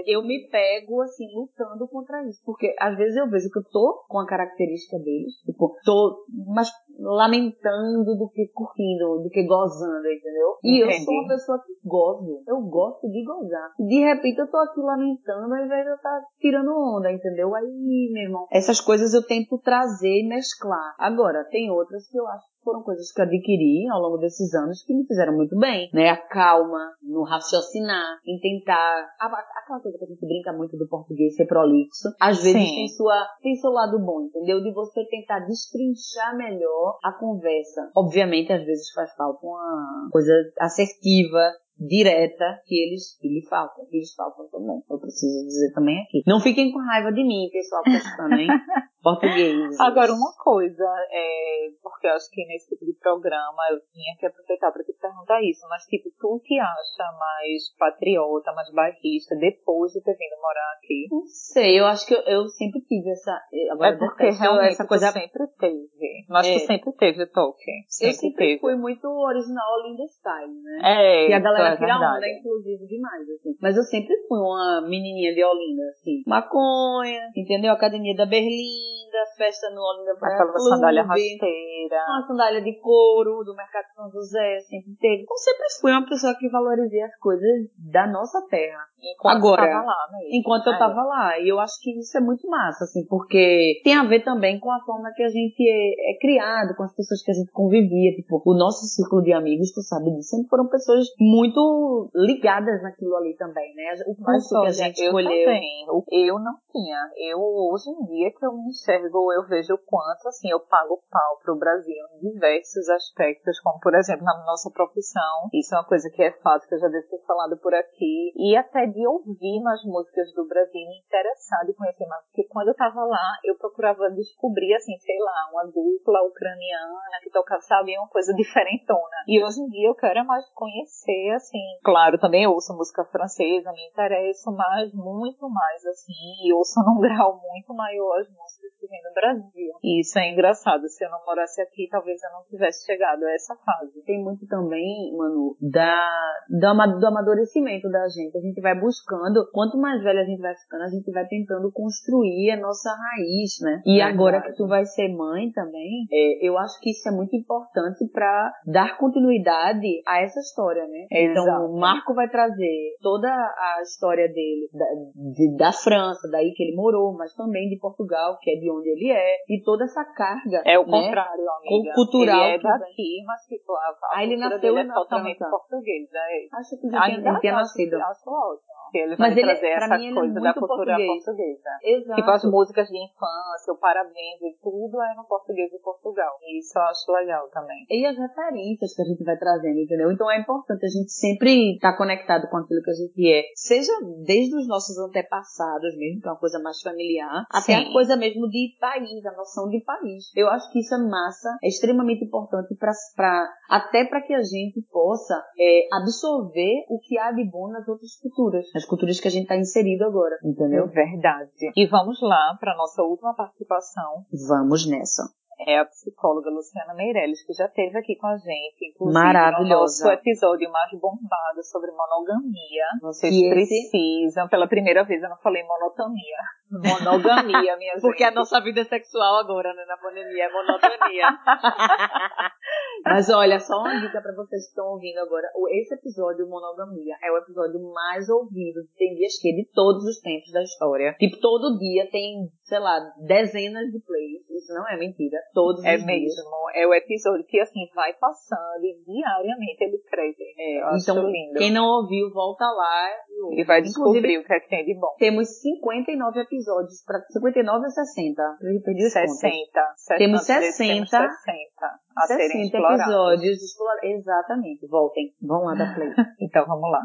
eu 0.06 0.22
me 0.22 0.48
pego, 0.48 1.02
assim, 1.02 1.26
lutando 1.34 1.86
contra 1.88 2.26
isso. 2.28 2.40
Porque 2.44 2.74
às 2.78 2.96
vezes 2.96 3.16
eu 3.16 3.28
vejo 3.28 3.50
que 3.50 3.58
eu 3.58 3.64
tô 3.70 4.04
com 4.08 4.18
a 4.18 4.26
característica 4.26 4.98
deles, 4.98 5.34
tipo, 5.44 5.74
tô 5.84 6.24
mais 6.46 6.68
lamentando 6.98 8.16
do 8.16 8.30
que 8.32 8.48
curtindo, 8.54 9.22
do 9.22 9.28
que 9.30 9.44
gozando, 9.44 10.06
entendeu? 10.06 10.56
E 10.62 10.82
Entendi. 10.82 10.96
eu 10.96 11.04
sou 11.04 11.14
uma 11.14 11.28
pessoa 11.28 11.58
que 11.64 11.72
gozo. 11.84 12.42
Eu 12.46 12.60
gosto 12.62 13.08
de 13.08 13.24
gozar. 13.24 13.70
De 13.78 13.98
repente 14.00 14.38
eu 14.38 14.50
tô 14.50 14.56
aqui 14.58 14.80
lamentando 14.80 15.54
ao 15.54 15.64
invés 15.64 15.84
de 15.84 15.90
eu 15.90 15.96
estar 15.96 16.20
tá 16.20 16.26
tirando 16.38 16.70
onda, 16.70 17.10
entendeu? 17.10 17.54
Aí, 17.54 18.10
meu 18.12 18.24
irmão, 18.24 18.46
essas 18.52 18.80
coisas 18.80 19.14
eu 19.14 19.26
tento 19.26 19.58
trazer 19.58 20.20
e 20.20 20.28
mesclar. 20.28 20.94
Agora, 20.98 21.44
tem 21.50 21.70
outras 21.70 22.08
que 22.08 22.18
eu 22.18 22.26
acho 22.28 22.51
foram 22.64 22.82
coisas 22.82 23.12
que 23.12 23.20
eu 23.20 23.24
adquiri 23.24 23.88
ao 23.88 24.00
longo 24.00 24.18
desses 24.18 24.54
anos 24.54 24.82
que 24.84 24.94
me 24.94 25.06
fizeram 25.06 25.34
muito 25.34 25.56
bem, 25.58 25.88
né? 25.92 26.10
A 26.10 26.16
calma, 26.16 26.92
no 27.02 27.22
raciocinar, 27.24 28.18
em 28.26 28.38
tentar. 28.40 29.08
Aquela 29.18 29.80
coisa 29.80 29.98
que 29.98 30.04
a 30.04 30.08
gente 30.08 30.26
brinca 30.26 30.52
muito 30.52 30.76
do 30.76 30.88
português 30.88 31.34
ser 31.36 31.46
prolixo. 31.46 32.08
Às 32.20 32.42
vezes 32.42 32.54
tem, 32.54 32.88
sua, 32.88 33.26
tem 33.42 33.54
seu 33.56 33.70
lado 33.70 33.98
bom, 33.98 34.22
entendeu? 34.22 34.62
De 34.62 34.72
você 34.72 35.04
tentar 35.06 35.40
destrinchar 35.40 36.36
melhor 36.36 36.98
a 37.02 37.12
conversa. 37.12 37.90
Obviamente, 37.96 38.52
às 38.52 38.64
vezes 38.64 38.90
faz 38.92 39.12
falta 39.14 39.44
uma 39.46 40.08
coisa 40.10 40.32
assertiva, 40.60 41.52
direta 41.78 42.60
que 42.66 42.74
eles, 42.74 43.18
que 43.18 43.28
lhe 43.28 43.46
faltam, 43.48 43.84
que 43.86 43.96
eles 43.96 44.14
faltam 44.14 44.46
também. 44.48 44.82
Eu 44.88 44.98
preciso 44.98 45.46
dizer 45.46 45.72
também 45.72 46.00
aqui. 46.02 46.22
Não 46.26 46.40
fiquem 46.40 46.72
com 46.72 46.78
raiva 46.78 47.12
de 47.12 47.24
mim, 47.24 47.48
pessoal 47.52 47.82
que 47.82 47.90
está 47.90 48.28
hein? 48.38 48.48
Português. 49.02 49.74
Agora, 49.82 50.12
uma 50.12 50.32
coisa, 50.38 50.86
é, 51.10 51.68
porque 51.82 52.06
eu 52.06 52.12
acho 52.12 52.30
que 52.30 52.46
nesse 52.46 52.68
tipo 52.70 52.86
de 52.86 52.94
programa 52.94 53.62
eu 53.70 53.80
tinha 53.92 54.14
que 54.18 54.26
aproveitar 54.26 54.70
para 54.70 54.84
te 54.84 54.92
perguntar 54.92 55.42
isso, 55.42 55.66
mas 55.68 55.82
tipo, 55.86 56.08
tu 56.18 56.40
te 56.44 56.58
acha 56.58 57.12
mais 57.18 57.74
patriota, 57.76 58.52
mais 58.52 58.72
bairrista 58.72 59.34
depois 59.36 59.92
de 59.92 60.00
ter 60.02 60.14
vindo 60.14 60.40
morar 60.40 60.72
aqui? 60.78 61.08
Não 61.10 61.26
sei, 61.26 61.80
eu 61.80 61.86
acho 61.86 62.06
que 62.06 62.14
eu, 62.14 62.22
eu 62.22 62.48
sempre 62.48 62.80
tive 62.82 63.10
essa. 63.10 63.36
Agora, 63.72 63.94
é 63.94 63.98
porque 63.98 64.30
realmente 64.30 64.72
essa 64.72 64.86
coisa 64.86 65.10
sempre 65.10 65.48
teve. 65.58 66.24
Mas 66.28 66.46
é. 66.46 66.54
tu 66.54 66.66
sempre 66.66 66.92
teve 66.92 67.22
o 67.24 67.30
toque. 67.30 67.72
Sempre 67.88 68.14
eu 68.14 68.20
sempre 68.20 68.46
teve. 68.46 68.60
fui 68.60 68.76
muito 68.76 69.08
original 69.08 69.82
Linda 69.82 70.04
Style, 70.04 70.62
né? 70.62 70.80
É. 70.84 71.30
E 71.30 71.32
a 71.32 71.40
galera 71.40 71.74
é 71.74 71.76
tira 71.76 71.96
onda, 71.96 72.28
inclusive, 72.28 72.86
demais, 72.86 73.28
assim. 73.28 73.56
Mas 73.60 73.76
eu 73.76 73.82
sempre 73.82 74.14
fui 74.28 74.38
uma 74.38 74.80
menininha 74.82 75.34
de 75.34 75.44
Olinda, 75.44 75.88
assim. 75.90 76.22
Maconha, 76.24 77.30
entendeu? 77.36 77.72
Academia 77.72 78.14
da 78.14 78.26
Berlim 78.26 78.91
linda, 79.12 79.26
festa 79.36 79.70
no 79.70 79.80
Olinda 79.80 80.16
Praia 80.16 80.34
Aquela 80.34 80.52
Clube, 80.52 80.68
sandália 80.68 81.02
rasteira. 81.02 82.04
Uma 82.08 82.26
sandália 82.26 82.62
de 82.62 82.80
couro 82.80 83.44
do 83.44 83.54
Mercado 83.54 83.86
São 83.94 84.10
José, 84.10 84.60
sempre 84.60 84.96
teve. 84.98 85.22
Então 85.22 85.36
sempre 85.36 85.66
fui 85.80 85.92
uma 85.92 86.08
pessoa 86.08 86.34
que 86.34 86.48
valorizei 86.48 87.02
as 87.02 87.16
coisas 87.18 87.68
da 87.78 88.06
nossa 88.06 88.40
terra. 88.48 88.80
Enquanto 89.02 89.36
Agora, 89.36 89.62
eu 89.62 89.68
tava 89.68 89.84
lá 89.84 90.08
mesmo. 90.12 90.36
Enquanto 90.36 90.66
eu 90.68 90.72
é. 90.72 90.78
tava 90.78 91.02
lá. 91.02 91.38
E 91.38 91.48
eu 91.48 91.58
acho 91.60 91.74
que 91.80 91.98
isso 91.98 92.16
é 92.16 92.20
muito 92.20 92.48
massa, 92.48 92.84
assim, 92.84 93.04
porque 93.06 93.80
tem 93.84 93.94
a 93.94 94.04
ver 94.04 94.24
também 94.24 94.58
com 94.58 94.70
a 94.70 94.80
forma 94.80 95.12
que 95.14 95.22
a 95.22 95.28
gente 95.28 95.60
é, 95.60 96.12
é 96.12 96.18
criado, 96.18 96.74
com 96.76 96.84
as 96.84 96.94
pessoas 96.94 97.22
que 97.22 97.30
a 97.30 97.34
gente 97.34 97.50
convivia. 97.52 98.14
Tipo, 98.14 98.42
o 98.44 98.54
nosso 98.54 98.86
círculo 98.86 99.22
de 99.22 99.32
amigos, 99.32 99.72
tu 99.72 99.82
sabe 99.82 100.10
disso, 100.14 100.30
sempre 100.30 100.48
foram 100.48 100.68
pessoas 100.68 101.06
muito 101.18 102.10
ligadas 102.14 102.82
naquilo 102.82 103.16
ali 103.16 103.36
também, 103.36 103.74
né? 103.74 103.94
O 104.06 104.14
curso 104.14 104.60
que 104.60 104.66
a 104.66 104.70
gente 104.70 105.02
escolheu. 105.02 105.30
Eu 105.30 105.44
também. 105.44 105.86
Eu 106.10 106.38
não 106.38 106.54
tinha. 106.70 106.98
Eu, 107.16 107.40
hoje 107.40 107.90
em 107.90 108.04
dia, 108.06 108.30
que 108.30 108.46
eu 108.46 108.52
me 108.52 108.70
enxergo, 108.70 109.01
eu 109.08 109.46
vejo 109.46 109.74
o 109.74 109.78
quanto, 109.78 110.28
assim, 110.28 110.50
eu 110.50 110.60
pago 110.60 111.02
pau 111.10 111.38
pro 111.42 111.58
Brasil 111.58 112.04
em 112.14 112.30
diversos 112.32 112.88
aspectos, 112.88 113.58
como, 113.60 113.80
por 113.80 113.94
exemplo, 113.94 114.24
na 114.24 114.36
nossa 114.44 114.70
profissão. 114.70 115.48
Isso 115.52 115.74
é 115.74 115.78
uma 115.78 115.86
coisa 115.86 116.10
que 116.10 116.22
é 116.22 116.32
fato, 116.42 116.66
que 116.66 116.74
eu 116.74 116.78
já 116.78 116.88
devo 116.88 117.08
ter 117.08 117.22
falado 117.26 117.56
por 117.58 117.74
aqui. 117.74 118.32
E 118.36 118.56
até 118.56 118.86
de 118.86 119.06
ouvir 119.06 119.62
mais 119.62 119.82
músicas 119.84 120.32
do 120.34 120.46
Brasil, 120.46 120.86
me 120.86 120.98
interessar 120.98 121.64
de 121.66 121.74
conhecer 121.74 122.06
mais, 122.06 122.24
porque 122.26 122.44
quando 122.48 122.68
eu 122.68 122.74
tava 122.74 123.04
lá, 123.04 123.38
eu 123.44 123.56
procurava 123.56 124.10
descobrir, 124.10 124.74
assim, 124.74 124.96
sei 124.98 125.18
lá, 125.18 125.50
uma 125.52 125.64
dupla 125.64 126.22
ucraniana 126.22 127.18
que 127.22 127.30
tocava, 127.30 127.60
sabe, 127.62 127.96
uma 127.98 128.08
coisa 128.08 128.32
diferentona. 128.34 129.24
E 129.26 129.42
hoje 129.42 129.60
em 129.60 129.68
dia 129.68 129.88
eu 129.88 129.94
quero 129.94 130.24
mais 130.26 130.48
conhecer, 130.50 131.30
assim, 131.34 131.78
claro, 131.84 132.18
também 132.18 132.46
ouço 132.46 132.76
música 132.76 133.04
francesa, 133.04 133.72
me 133.72 133.88
interesso, 133.88 134.50
mas 134.52 134.92
muito 134.92 135.48
mais, 135.48 135.84
assim, 135.86 136.12
e 136.44 136.52
ouço 136.52 136.80
num 136.80 136.98
grau 137.00 137.40
muito 137.40 137.74
maior 137.74 138.20
as 138.20 138.28
músicas 138.28 138.61
que 138.82 138.88
vem 138.88 139.00
do 139.02 139.14
Brasil. 139.14 139.72
E 139.82 140.00
isso 140.00 140.18
é 140.18 140.32
engraçado, 140.32 140.88
se 140.88 141.04
eu 141.04 141.10
não 141.10 141.24
morasse 141.24 141.62
aqui, 141.62 141.86
talvez 141.88 142.20
eu 142.22 142.32
não 142.32 142.42
tivesse 142.50 142.84
chegado 142.84 143.22
a 143.22 143.32
essa 143.32 143.54
fase. 143.54 144.02
Tem 144.04 144.20
muito 144.20 144.46
também, 144.48 145.14
Manu, 145.16 145.56
da, 145.60 146.02
do 146.50 147.06
amadurecimento 147.06 147.88
da 147.88 148.08
gente. 148.08 148.36
A 148.36 148.40
gente 148.40 148.60
vai 148.60 148.78
buscando, 148.78 149.48
quanto 149.52 149.78
mais 149.78 150.02
velha 150.02 150.22
a 150.22 150.24
gente 150.24 150.40
vai 150.40 150.54
ficando, 150.54 150.82
a 150.82 150.88
gente 150.88 151.10
vai 151.12 151.26
tentando 151.26 151.70
construir 151.70 152.50
a 152.50 152.60
nossa 152.60 152.90
raiz, 152.90 153.60
né? 153.62 153.82
E 153.86 154.00
é 154.00 154.02
agora 154.02 154.38
verdade. 154.38 154.56
que 154.56 154.58
tu 154.58 154.66
vai 154.66 154.84
ser 154.84 155.08
mãe 155.14 155.52
também, 155.52 156.06
é, 156.10 156.46
eu 156.46 156.58
acho 156.58 156.80
que 156.80 156.90
isso 156.90 157.08
é 157.08 157.12
muito 157.12 157.36
importante 157.36 158.04
para 158.12 158.52
dar 158.66 158.96
continuidade 158.98 160.02
a 160.06 160.20
essa 160.22 160.40
história, 160.40 160.86
né? 160.88 161.06
Então, 161.10 161.44
o 161.70 161.78
Marco 161.78 162.14
vai 162.14 162.28
trazer 162.28 162.96
toda 163.00 163.28
a 163.28 163.82
história 163.82 164.26
dele, 164.28 164.68
da, 164.72 164.86
de, 165.30 165.56
da 165.56 165.72
França, 165.72 166.28
daí 166.30 166.52
que 166.54 166.62
ele 166.64 166.74
morou, 166.74 167.14
mas 167.16 167.34
também 167.34 167.68
de 167.68 167.78
Portugal, 167.78 168.38
que 168.40 168.50
é 168.50 168.56
de 168.58 168.71
onde 168.76 168.88
ele 168.88 169.10
é, 169.10 169.36
e 169.48 169.62
toda 169.62 169.84
essa 169.84 170.04
carga. 170.04 170.62
É 170.64 170.78
o 170.78 170.86
né? 170.86 170.90
contrário, 170.90 171.44
amiga. 171.50 171.94
Cultural. 171.94 172.42
Ele 172.44 172.54
é 172.54 172.58
daqui, 172.58 173.22
mas 173.26 173.40
tipo, 173.46 173.72
a, 173.72 173.78
a 173.78 174.18
ah, 174.18 174.22
ele 174.24 174.36
nasceu 174.36 174.78
é 174.78 174.86
totalmente 174.88 175.38
português. 175.38 176.08
É. 176.12 176.56
Acho 176.56 176.80
que 176.80 176.88
já 176.88 177.02
tinha, 177.02 177.40
tinha 177.40 177.52
nascido. 177.52 177.96
Acho 177.96 178.30
ótimo. 178.30 178.72
que 178.90 178.98
ele 178.98 179.16
vai 179.16 179.28
Mas 179.28 179.36
ele- 179.36 179.46
trazer 179.46 179.76
pra 179.76 179.84
essa 179.86 179.98
mim, 179.98 180.10
é 180.10 180.14
coisa 180.14 180.34
da 180.34 180.40
muito 180.40 180.60
cultura 180.60 180.96
português. 180.96 181.24
portuguesa. 181.24 181.70
Exato. 181.82 182.16
Tipo, 182.16 182.30
as 182.30 182.44
músicas 182.44 182.88
de 182.88 182.98
infância, 182.98 183.72
o 183.72 183.76
parabéns 183.78 184.40
e 184.42 184.56
tudo 184.62 185.00
é 185.02 185.14
no 185.16 185.24
português 185.24 185.70
de 185.70 185.78
Portugal. 185.78 186.32
E 186.42 186.58
isso 186.58 186.78
eu 186.78 186.82
acho 186.82 187.12
legal 187.12 187.48
também. 187.48 187.86
E 187.88 188.06
as 188.06 188.16
referências 188.16 188.94
que 188.94 189.02
a 189.02 189.04
gente 189.04 189.24
vai 189.24 189.36
trazendo, 189.36 189.78
entendeu? 189.80 190.12
Então 190.12 190.30
é 190.30 190.38
importante 190.38 190.84
a 190.84 190.88
gente 190.88 191.10
sempre 191.10 191.74
estar 191.74 191.96
conectado 191.96 192.48
com 192.50 192.58
aquilo 192.58 192.82
que 192.82 192.90
a 192.90 192.94
gente 192.94 193.32
é. 193.32 193.42
Seja 193.54 193.92
desde 194.24 194.56
os 194.56 194.68
nossos 194.68 194.98
antepassados 194.98 195.96
mesmo, 195.96 196.20
que 196.20 196.28
é 196.28 196.30
uma 196.30 196.38
coisa 196.38 196.58
mais 196.60 196.80
familiar, 196.82 197.46
até 197.50 197.78
Sim. 197.80 197.88
a 197.88 197.92
coisa 197.92 198.16
mesmo 198.16 198.48
de 198.48 198.61
país, 198.80 199.24
a 199.26 199.32
noção 199.36 199.68
de 199.68 199.80
país. 199.80 200.30
Eu 200.34 200.48
acho 200.48 200.70
que 200.72 200.80
isso 200.80 200.94
é 200.94 200.98
massa, 200.98 201.56
é 201.62 201.68
extremamente 201.68 202.24
importante 202.24 202.74
pra, 202.76 203.48
até 203.68 204.04
para 204.04 204.22
que 204.22 204.34
a 204.34 204.42
gente 204.42 204.82
possa 204.90 205.34
é, 205.58 205.88
absorver 205.92 206.84
o 206.88 206.98
que 207.00 207.18
há 207.18 207.32
de 207.32 207.44
bom 207.48 207.68
nas 207.68 207.86
outras 207.88 208.16
culturas, 208.20 208.66
nas 208.74 208.84
culturas 208.84 209.20
que 209.20 209.28
a 209.28 209.30
gente 209.30 209.44
está 209.44 209.56
inserido 209.56 210.04
agora, 210.04 210.36
entendeu? 210.44 210.84
É 210.84 210.88
verdade. 210.88 211.50
E 211.76 211.86
vamos 211.86 212.20
lá 212.20 212.56
para 212.60 212.76
nossa 212.76 213.02
última 213.02 213.34
participação. 213.34 214.24
Vamos 214.48 214.86
nessa. 214.86 215.22
É 215.66 215.78
a 215.78 215.84
psicóloga 215.84 216.50
Luciana 216.50 216.94
Meirelles, 216.94 217.44
que 217.46 217.52
já 217.52 217.66
esteve 217.66 217.96
aqui 217.98 218.16
com 218.16 218.26
a 218.26 218.36
gente, 218.36 218.90
inclusive 218.90 219.14
Maravilhosa. 219.22 219.62
no 219.62 219.80
nosso 219.80 220.08
episódio 220.10 220.70
mais 220.70 220.90
bombado 221.00 221.62
sobre 221.62 221.90
monogamia. 221.92 222.86
Vocês 223.00 223.32
esse- 223.34 223.50
precisam, 223.50 224.48
pela 224.48 224.66
primeira 224.66 225.04
vez 225.04 225.22
eu 225.22 225.28
não 225.28 225.36
falei 225.38 225.62
monotonia. 225.62 226.38
Monogamia, 226.72 227.76
minha 227.76 227.94
Porque 228.00 228.24
a 228.24 228.28
gente. 228.28 228.36
nossa 228.36 228.58
vida 228.62 228.80
é 228.80 228.84
sexual 228.84 229.36
agora, 229.40 229.74
né? 229.74 229.84
Na 229.86 229.96
pandemia, 229.98 230.44
é 230.44 230.52
monotonia. 230.52 231.26
Mas 233.04 233.28
olha, 233.30 233.58
só 233.58 233.78
uma 233.80 234.00
dica 234.00 234.20
pra 234.20 234.32
vocês 234.34 234.62
que 234.64 234.68
estão 234.70 234.86
ouvindo 234.92 235.18
agora. 235.18 235.48
Esse 235.72 235.94
episódio, 235.94 236.46
Monogamia, 236.48 237.16
é 237.22 237.30
o 237.32 237.38
episódio 237.38 237.80
mais 237.92 238.28
ouvido 238.28 238.82
de 238.82 238.88
Tem 238.96 239.14
Dias 239.14 239.38
Que 239.40 239.52
de 239.54 239.68
todos 239.72 240.04
os 240.04 240.20
tempos 240.20 240.50
da 240.52 240.62
história. 240.62 241.14
Tipo, 241.18 241.38
todo 241.40 241.78
dia 241.78 242.08
tem, 242.10 242.48
sei 242.62 242.78
lá, 242.78 242.98
dezenas 243.26 243.90
de 243.90 244.00
plays. 244.00 244.42
Isso 244.50 244.72
não 244.74 244.88
é 244.88 244.96
mentira. 244.98 245.38
Todos 245.52 245.84
É 245.84 245.96
os 245.96 246.04
dias. 246.04 246.06
mesmo, 246.06 246.50
é 246.74 246.86
o 246.86 246.94
episódio 246.94 247.44
que 247.46 247.58
assim 247.60 247.86
vai 247.94 248.12
passando 248.14 248.84
e 248.84 248.94
diariamente 249.04 249.82
ele 249.84 249.98
cresce. 250.08 250.42
É, 250.58 250.80
Eu 250.80 250.86
acho 250.88 251.10
então, 251.10 251.26
lindo. 251.26 251.58
quem 251.58 251.72
não 251.72 251.84
ouviu, 251.84 252.30
volta 252.32 252.64
lá 252.64 253.08
e. 253.28 253.60
E 253.60 253.64
vai 253.64 253.80
Inclusive, 253.80 254.22
descobrir 254.22 254.38
o 254.38 254.44
que 254.44 254.52
é 254.54 254.60
que 254.60 254.68
tem 254.68 254.84
de 254.84 254.94
bom. 254.98 255.14
Temos 255.18 255.48
59 255.60 256.40
episódios, 256.40 257.02
pra 257.04 257.18
59 257.30 257.84
ou 257.84 257.90
60? 257.90 258.42
Eu 258.62 258.82
perdi 258.82 259.04
as 259.06 259.14
contas. 259.14 259.38
60. 259.40 260.18
Temos 260.18 260.42
60. 260.42 260.66
60. 260.66 260.92
Temos 260.92 261.10
60 261.10 262.02
a 262.14 262.26
serem 262.26 262.46
60 262.48 262.64
explorados. 262.66 262.91
Episódios. 263.00 263.62
explora- 263.62 264.00
Exatamente. 264.04 264.86
Voltem. 264.88 265.34
Vão 265.40 265.64
lá 265.64 265.74
da 265.74 265.94
play. 265.94 266.10
Então 266.40 266.66
vamos 266.66 266.90
lá. 266.90 267.00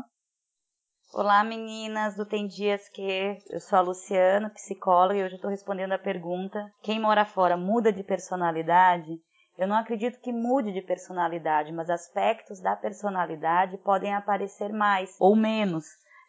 Olá 1.14 1.44
meninas 1.44 2.16
do 2.16 2.26
Tem 2.26 2.48
Dias 2.48 2.90
Que. 2.90 3.38
Eu 3.50 3.60
sou 3.62 3.80
a 3.80 3.82
Luciana, 3.82 4.50
psicóloga, 4.50 5.16
e 5.20 5.24
hoje 5.24 5.34
eu 5.34 5.38
estou 5.38 5.50
respondendo 5.52 5.94
a 5.94 5.98
pergunta: 6.00 6.60
quem 6.84 7.00
mora 7.00 7.26
fora 7.26 7.56
muda 7.56 7.92
de 7.94 8.04
personalidade? 8.04 9.10
Eu 9.58 9.68
não 9.68 9.76
acredito 9.76 10.20
que 10.20 10.32
mude 10.32 10.72
de 10.72 10.82
personalidade, 10.82 11.72
mas 11.72 11.90
aspectos 11.90 12.62
da 12.62 12.76
personalidade 12.76 13.78
podem 13.80 14.14
aparecer 14.14 14.72
mais 14.72 15.16
ou 15.20 15.36
menos. 15.36 15.86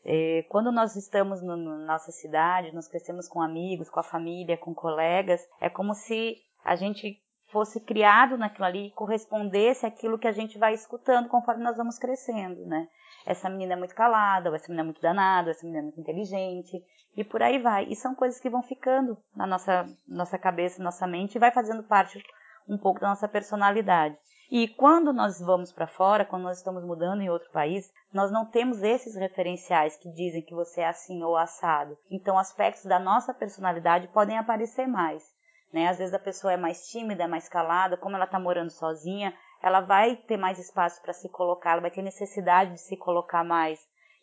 Eh, 0.07 0.47
Quando 0.49 0.73
nós 0.73 0.97
estamos 0.97 1.43
no- 1.43 1.57
na 1.57 1.85
nossa 1.85 2.11
cidade, 2.13 2.73
nós 2.75 2.89
crescemos 2.89 3.29
com 3.29 3.43
amigos, 3.43 3.91
com 3.91 4.01
a 4.01 4.05
família, 4.05 4.57
com 4.57 4.73
colegas, 4.75 5.41
é 5.61 5.69
como 5.69 5.93
se 5.93 6.37
a 6.65 6.75
gente 6.77 7.19
fosse 7.51 7.81
criado 7.81 8.37
naquilo 8.37 8.67
ali 8.67 8.87
e 8.87 8.93
correspondesse 8.93 9.87
àquilo 9.87 10.19
que 10.19 10.29
a 10.29 10.33
gente 10.33 10.59
vai 10.59 10.75
escutando 10.75 11.29
conforme 11.29 11.65
nós 11.65 11.77
vamos 11.77 11.99
crescendo, 11.99 12.67
né? 12.67 12.89
essa 13.29 13.51
menina 13.51 13.75
é 13.75 13.77
muito 13.77 13.95
calada, 13.95 14.49
ou 14.49 14.57
essa 14.57 14.67
menina 14.69 14.83
é 14.83 14.85
muito 14.85 15.03
danada, 15.03 15.49
ou 15.49 15.51
essa 15.51 15.65
menina 15.65 15.81
é 15.81 15.85
muito 15.85 16.01
inteligente, 16.01 16.83
e 17.15 17.23
por 17.23 17.43
aí 17.43 17.59
vai. 17.59 17.85
E 17.85 17.95
são 17.95 18.15
coisas 18.15 18.41
que 18.41 18.49
vão 18.49 18.63
ficando 18.63 19.19
na 19.37 19.47
nossa, 19.47 19.85
nossa 20.07 20.39
cabeça, 20.39 20.83
nossa 20.83 21.07
mente, 21.07 21.35
e 21.35 21.39
vai 21.39 21.51
fazendo 21.51 21.83
parte 21.83 22.23
um 22.67 22.79
pouco 22.79 23.01
da 23.01 23.09
nossa 23.09 23.29
personalidade. 23.29 24.17
E 24.51 24.67
quando 24.67 25.13
nós 25.13 25.39
vamos 25.41 25.71
para 25.71 25.87
fora, 25.87 26.25
quando 26.25 26.45
nós 26.45 26.57
estamos 26.57 26.83
mudando 26.83 27.21
em 27.21 27.29
outro 27.29 27.51
país, 27.53 27.93
nós 28.11 28.33
não 28.33 28.47
temos 28.47 28.83
esses 28.83 29.15
referenciais 29.15 29.95
que 29.99 30.11
dizem 30.11 30.43
que 30.43 30.55
você 30.55 30.81
é 30.81 30.89
assim 30.89 31.23
ou 31.23 31.37
assado. 31.37 31.99
Então, 32.11 32.39
aspectos 32.39 32.87
da 32.87 32.99
nossa 32.99 33.35
personalidade 33.35 34.09
podem 34.09 34.39
aparecer 34.39 34.87
mais. 34.87 35.23
Né? 35.73 35.89
Às 35.89 35.99
vezes 35.99 36.15
a 36.15 36.19
pessoa 36.19 36.53
é 36.53 36.57
mais 36.57 36.89
tímida, 36.89 37.25
é 37.25 37.27
mais 37.27 37.49
calada, 37.49 37.97
como 37.97 38.17
ela 38.17 38.25
está 38.25 38.39
morando 38.39 38.71
sozinha, 38.71 39.35
ela 39.63 39.81
vai 39.81 40.17
ter 40.17 40.37
mais 40.37 40.59
espaço 40.59 41.03
para 41.03 41.13
se 41.13 41.29
colocar, 41.29 41.73
ela 41.73 41.81
vai 41.81 41.91
ter 41.91 42.03
necessidade 42.03 42.73
de 42.73 42.81
se 42.81 42.97
colocar 42.97 43.45
mais. 43.45 43.79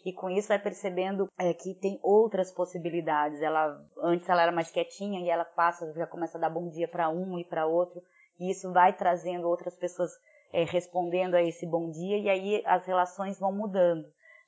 E 0.05 0.13
com 0.13 0.29
isso 0.29 0.49
vai 0.49 0.59
percebendo 0.59 1.27
é, 1.37 1.51
que 1.53 1.73
tem 1.73 1.99
outras 2.03 2.51
possibilidades. 2.51 3.41
Ela 3.41 3.75
antes 4.03 4.29
ela 4.29 4.43
era 4.43 4.51
mais 4.51 4.69
quietinha 4.69 5.19
e 5.19 5.29
ela 5.29 5.43
passa, 5.43 5.91
já 5.93 6.05
começa 6.05 6.37
a 6.37 6.41
dar 6.41 6.49
bom 6.49 6.69
dia 6.69 6.87
para 6.87 7.09
um 7.09 7.39
e 7.39 7.43
para 7.43 7.65
outro, 7.65 8.01
e 8.39 8.51
isso 8.51 8.71
vai 8.71 8.93
trazendo 8.93 9.47
outras 9.47 9.75
pessoas 9.75 10.11
é, 10.53 10.63
respondendo 10.63 11.33
a 11.33 11.41
esse 11.41 11.65
bom 11.65 11.89
dia 11.89 12.17
e 12.17 12.29
aí 12.29 12.63
as 12.65 12.85
relações 12.85 13.39
vão 13.39 13.51
mudando. 13.51 14.05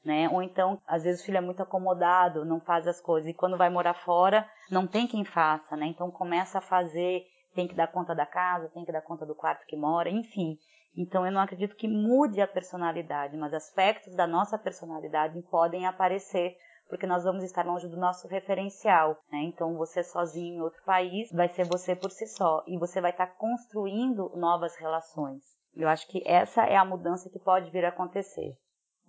Né? 0.07 0.29
Ou 0.29 0.41
então, 0.41 0.81
às 0.87 1.03
vezes 1.03 1.19
o 1.19 1.25
filho 1.25 1.37
é 1.37 1.41
muito 1.41 1.61
acomodado, 1.61 2.45
não 2.45 2.61
faz 2.61 2.87
as 2.87 3.01
coisas, 3.01 3.29
e 3.29 3.33
quando 3.33 3.57
vai 3.57 3.69
morar 3.69 3.93
fora, 3.93 4.49
não 4.71 4.87
tem 4.87 5.05
quem 5.05 5.25
faça, 5.25 5.75
né? 5.75 5.87
Então 5.87 6.09
começa 6.09 6.59
a 6.59 6.61
fazer, 6.61 7.25
tem 7.53 7.67
que 7.67 7.75
dar 7.75 7.91
conta 7.91 8.15
da 8.15 8.25
casa, 8.25 8.69
tem 8.69 8.85
que 8.85 8.91
dar 8.93 9.01
conta 9.01 9.25
do 9.25 9.35
quarto 9.35 9.65
que 9.65 9.75
mora, 9.75 10.09
enfim. 10.09 10.57
Então 10.95 11.25
eu 11.25 11.31
não 11.33 11.41
acredito 11.41 11.75
que 11.75 11.89
mude 11.89 12.39
a 12.39 12.47
personalidade, 12.47 13.35
mas 13.35 13.53
aspectos 13.53 14.15
da 14.15 14.25
nossa 14.25 14.57
personalidade 14.57 15.41
podem 15.51 15.85
aparecer, 15.85 16.55
porque 16.87 17.05
nós 17.05 17.25
vamos 17.25 17.43
estar 17.43 17.65
longe 17.65 17.89
do 17.89 17.97
nosso 17.97 18.29
referencial, 18.29 19.17
né? 19.29 19.39
Então 19.39 19.75
você 19.75 20.01
sozinho 20.03 20.55
em 20.55 20.61
outro 20.61 20.81
país 20.85 21.29
vai 21.33 21.49
ser 21.49 21.65
você 21.65 21.97
por 21.97 22.11
si 22.11 22.27
só 22.27 22.63
e 22.65 22.79
você 22.79 23.01
vai 23.01 23.11
estar 23.11 23.27
construindo 23.35 24.31
novas 24.37 24.73
relações. 24.77 25.43
Eu 25.75 25.89
acho 25.89 26.07
que 26.07 26.23
essa 26.25 26.63
é 26.63 26.77
a 26.77 26.85
mudança 26.85 27.29
que 27.29 27.39
pode 27.39 27.69
vir 27.71 27.83
a 27.83 27.89
acontecer. 27.89 28.57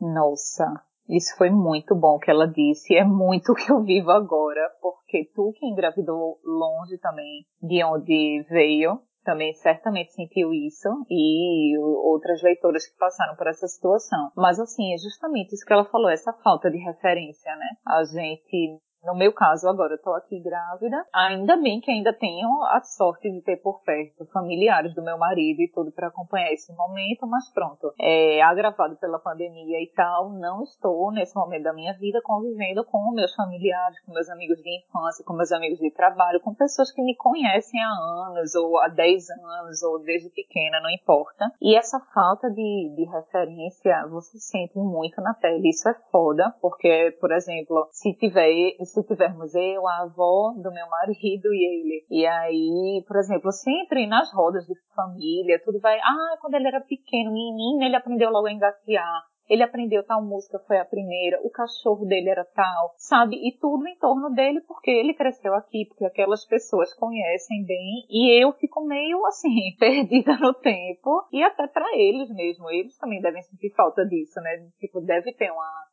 Nossa, 0.01 0.65
isso 1.09 1.37
foi 1.37 1.51
muito 1.51 1.95
bom 1.95 2.19
que 2.19 2.31
ela 2.31 2.47
disse. 2.47 2.95
É 2.95 3.05
muito 3.05 3.53
o 3.53 3.55
que 3.55 3.71
eu 3.71 3.83
vivo 3.83 4.11
agora, 4.11 4.61
porque 4.81 5.31
tu 5.35 5.53
que 5.59 5.67
engravidou 5.67 6.39
longe 6.45 6.99
também 6.99 7.45
de 7.63 7.83
onde 7.83 8.45
veio, 8.51 9.01
também 9.25 9.53
certamente 9.55 10.13
sentiu 10.13 10.53
isso 10.55 10.89
e 11.11 11.77
outras 11.79 12.43
leitoras 12.43 12.87
que 12.87 12.99
passaram 12.99 13.37
por 13.37 13.47
essa 13.47 13.67
situação. 13.67 14.31
Mas 14.37 14.59
assim, 14.59 14.95
é 14.95 14.99
justamente 14.99 15.55
isso 15.55 15.67
que 15.67 15.73
ela 15.73 15.85
falou, 15.85 16.09
essa 16.09 16.33
falta 16.33 16.71
de 16.71 16.79
referência, 16.79 17.55
né? 17.57 17.69
A 17.87 18.05
gente 18.05 18.81
no 19.09 19.15
meu 19.15 19.33
caso, 19.33 19.67
agora 19.67 19.95
eu 19.95 20.03
tô 20.03 20.13
aqui 20.13 20.39
grávida. 20.39 21.03
Ainda 21.15 21.57
bem 21.57 21.81
que 21.81 21.91
ainda 21.91 22.13
tenho 22.13 22.47
a 22.65 22.79
sorte 22.83 23.31
de 23.31 23.41
ter 23.41 23.57
por 23.57 23.81
perto 23.83 24.27
familiares 24.27 24.95
do 24.95 25.03
meu 25.03 25.17
marido 25.17 25.63
e 25.63 25.73
tudo 25.73 25.91
para 25.91 26.09
acompanhar 26.09 26.53
esse 26.53 26.71
momento, 26.75 27.27
mas 27.27 27.51
pronto. 27.55 27.91
É 27.99 28.43
agravado 28.43 28.97
pela 28.97 29.19
pandemia 29.19 29.83
e 29.83 29.91
tal, 29.97 30.31
não 30.31 30.63
estou 30.63 31.11
nesse 31.11 31.35
momento 31.35 31.63
da 31.63 31.73
minha 31.73 31.95
vida 31.95 32.21
convivendo 32.23 32.85
com 32.85 33.11
meus 33.13 33.35
familiares, 33.35 33.99
com 34.05 34.13
meus 34.13 34.29
amigos 34.29 34.59
de 34.59 34.77
infância, 34.77 35.25
com 35.25 35.33
meus 35.33 35.53
amigos 35.53 35.79
de 35.79 35.91
trabalho, 35.91 36.41
com 36.41 36.55
pessoas 36.55 36.93
que 36.93 37.01
me 37.01 37.17
conhecem 37.17 37.81
há 37.83 38.29
anos, 38.29 38.55
ou 38.55 38.79
há 38.79 38.89
10 38.89 39.31
anos, 39.31 39.83
ou 39.83 40.03
desde 40.03 40.29
pequena, 40.29 40.81
não 40.83 40.91
importa. 40.91 41.51
E 41.63 41.75
essa 41.75 41.99
falta 42.13 42.51
de, 42.51 42.95
de 42.95 43.05
referência 43.05 44.07
você 44.11 44.39
sente 44.39 44.77
muito 44.77 45.19
na 45.23 45.33
pele. 45.33 45.71
Isso 45.71 45.89
é 45.89 45.95
foda, 46.13 46.55
porque, 46.61 47.17
por 47.19 47.33
exemplo, 47.33 47.89
se 47.91 48.13
tiver 48.13 48.49
se 48.85 48.98
tivermos 49.03 49.55
eu, 49.55 49.87
a 49.87 50.03
avó 50.03 50.53
do 50.57 50.73
meu 50.73 50.89
marido 50.89 51.53
e 51.53 51.65
ele. 51.65 52.07
E 52.11 52.27
aí, 52.27 53.05
por 53.07 53.17
exemplo, 53.17 53.53
sempre 53.53 54.07
nas 54.07 54.33
rodas 54.33 54.67
de 54.67 54.75
família, 54.95 55.61
tudo 55.65 55.81
vai, 55.81 55.99
ah, 55.99 56.37
quando 56.41 56.55
ele 56.55 56.69
era 56.69 56.81
pequeno, 56.81 57.33
menino, 57.33 57.85
ele 57.85 57.97
aprendeu 57.97 58.31
logo 58.31 58.47
a 58.47 58.53
engatear. 58.53 59.23
Ele 59.49 59.63
aprendeu 59.63 60.05
tal 60.05 60.23
música, 60.23 60.59
foi 60.67 60.79
a 60.79 60.85
primeira, 60.85 61.41
o 61.43 61.51
cachorro 61.51 62.05
dele 62.05 62.29
era 62.29 62.45
tal, 62.45 62.93
sabe? 62.99 63.37
E 63.37 63.57
tudo 63.59 63.89
em 63.89 63.97
torno 63.97 64.29
dele 64.35 64.61
porque 64.61 64.91
ele 64.91 65.15
cresceu 65.15 65.55
aqui, 65.55 65.87
porque 65.89 66.05
aquelas 66.05 66.45
pessoas 66.45 66.93
conhecem 66.93 67.65
bem 67.65 68.05
e 68.11 68.43
eu 68.43 68.53
fico 68.53 68.85
meio 68.85 69.25
assim, 69.25 69.75
perdida 69.81 70.37
no 70.37 70.53
tempo 70.53 71.27
e 71.33 71.43
até 71.43 71.67
para 71.67 71.97
eles 71.97 72.29
mesmo, 72.29 72.71
eles 72.71 72.99
também 72.99 73.23
devem 73.23 73.41
sentir 73.43 73.73
falta 73.75 74.05
disso, 74.05 74.39
né? 74.43 74.69
Tipo, 74.79 75.01
deve 75.01 75.33
ter 75.33 75.51
uma 75.51 75.89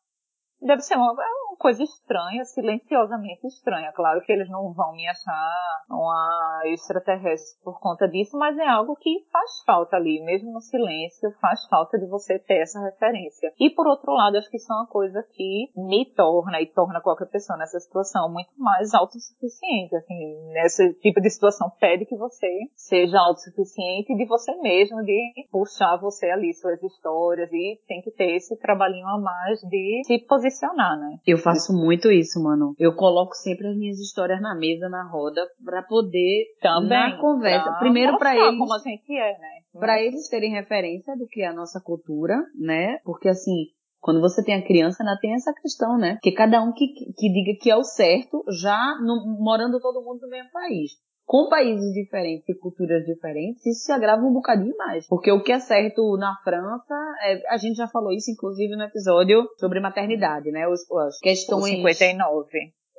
deve 0.66 0.82
ser 0.82 0.96
uma, 0.96 1.12
uma, 1.12 1.56
coisa 1.58 1.84
estranha, 1.84 2.44
silenciosamente 2.44 3.48
estranha. 3.48 3.92
Claro 3.94 4.22
que 4.22 4.32
eles 4.32 4.50
não 4.50 4.74
vão 4.74 4.94
me 4.94 5.08
achar 5.08 5.84
uma 5.90 6.62
extraterrestre 6.66 7.64
por 7.64 7.80
conta 7.80 8.08
disso, 8.08 8.38
mas 8.38 8.58
é 8.58 8.68
algo 8.68 8.96
que 8.96 9.26
faz 9.32 9.64
falta 9.66 9.96
ali, 9.96 10.22
mesmo 10.24 10.52
no 10.52 10.62
silêncio, 10.62 11.32
faz 11.40 11.66
falta 11.68 11.98
de 11.98 12.06
você 12.08 12.38
ter 12.40 12.62
essa 12.62 12.80
referência. 12.82 13.52
E 13.60 13.70
por 13.70 13.88
outro 13.88 14.12
lado, 14.14 14.38
acho 14.38 14.50
que 14.50 14.58
isso 14.58 14.72
é 14.72 14.76
uma 14.76 14.88
coisa 14.88 15.24
que 15.32 15.72
me 15.76 16.06
torna 16.14 16.62
e 16.62 16.68
torna 16.68 17.02
qualquer 17.02 17.28
pessoa 17.28 17.58
nessa 17.58 17.80
situação 17.80 18.32
muito 18.32 18.52
mais 18.58 18.94
autossuficiente. 18.94 19.96
Assim, 19.96 20.52
nesse 20.52 20.94
tipo 20.96 21.22
de 21.22 21.30
situação 21.30 21.72
pede 21.80 22.06
que 22.06 22.18
você 22.18 22.48
seja 22.76 23.20
autossuficiente 23.20 24.14
de 24.16 24.26
você 24.26 24.54
mesmo, 24.58 25.04
de 25.04 25.48
puxar 25.52 25.98
você 25.98 26.30
ali 26.30 26.54
suas 26.54 26.82
histórias 26.84 27.52
e 27.52 27.80
tem 27.88 28.02
que 28.02 28.12
ter 28.12 28.36
esse 28.36 28.58
trabalhinho 28.58 29.08
a 29.08 29.20
mais 29.20 29.60
de 29.62 30.02
se 30.06 30.20
posicionar, 30.20 30.55
né? 30.98 31.18
Eu 31.26 31.38
faço 31.38 31.74
muito 31.74 32.12
isso, 32.12 32.42
mano. 32.42 32.74
Eu 32.78 32.96
coloco 32.96 33.34
sempre 33.36 33.68
as 33.68 33.76
minhas 33.78 34.00
histórias 34.00 34.42
na 34.42 34.56
mesa, 34.56 34.88
na 34.90 35.08
roda, 35.10 35.42
para 35.64 35.84
poder 35.84 36.46
Também, 36.62 36.90
na 36.90 37.18
conversa. 37.20 37.72
Primeiro 37.80 38.18
para 38.18 38.36
eles, 38.36 38.58
como 38.60 38.74
a 38.74 38.80
gente 38.80 39.12
é, 39.18 39.38
né? 39.40 39.50
para 39.80 40.02
eles 40.02 40.30
terem 40.30 40.52
referência 40.52 41.16
do 41.18 41.28
que 41.28 41.42
é 41.42 41.48
a 41.48 41.54
nossa 41.54 41.82
cultura, 41.82 42.36
né? 42.60 42.98
Porque 43.04 43.28
assim, 43.28 43.66
quando 44.00 44.22
você 44.22 44.44
tem 44.44 44.56
a 44.56 44.64
criança, 44.66 45.04
ainda 45.04 45.18
tem 45.20 45.34
essa 45.34 45.54
questão, 45.54 45.98
né? 45.98 46.18
Que 46.22 46.32
cada 46.32 46.62
um 46.62 46.72
que, 46.72 46.88
que 46.88 47.32
diga 47.32 47.60
que 47.60 47.72
é 47.72 47.76
o 47.76 47.84
certo, 47.84 48.44
já 48.62 48.98
no- 49.02 49.38
morando 49.40 49.80
todo 49.80 50.04
mundo 50.04 50.22
no 50.22 50.30
mesmo 50.30 50.52
país. 50.52 50.92
Com 51.26 51.50
países 51.50 51.92
diferentes 51.94 52.48
e 52.48 52.54
culturas 52.54 53.04
diferentes, 53.04 53.66
isso 53.66 53.86
se 53.86 53.92
agrava 53.92 54.22
um 54.22 54.32
bocadinho 54.32 54.78
mais. 54.78 55.08
Porque 55.08 55.32
o 55.32 55.42
que 55.42 55.52
é 55.52 55.60
certo 55.60 56.16
na 56.18 56.36
França, 56.44 56.94
é- 57.24 57.42
a 57.50 57.58
gente 57.58 57.76
já 57.76 57.88
falou 57.88 58.12
isso, 58.14 58.30
inclusive, 58.30 58.76
no 58.76 58.84
episódio 58.84 59.44
sobre 59.58 59.80
maternidade, 59.80 60.52
né? 60.52 60.68
Os, 60.68 60.82
as 60.92 61.18
O 61.18 61.22
questões. 61.22 61.66
59. 61.78 62.48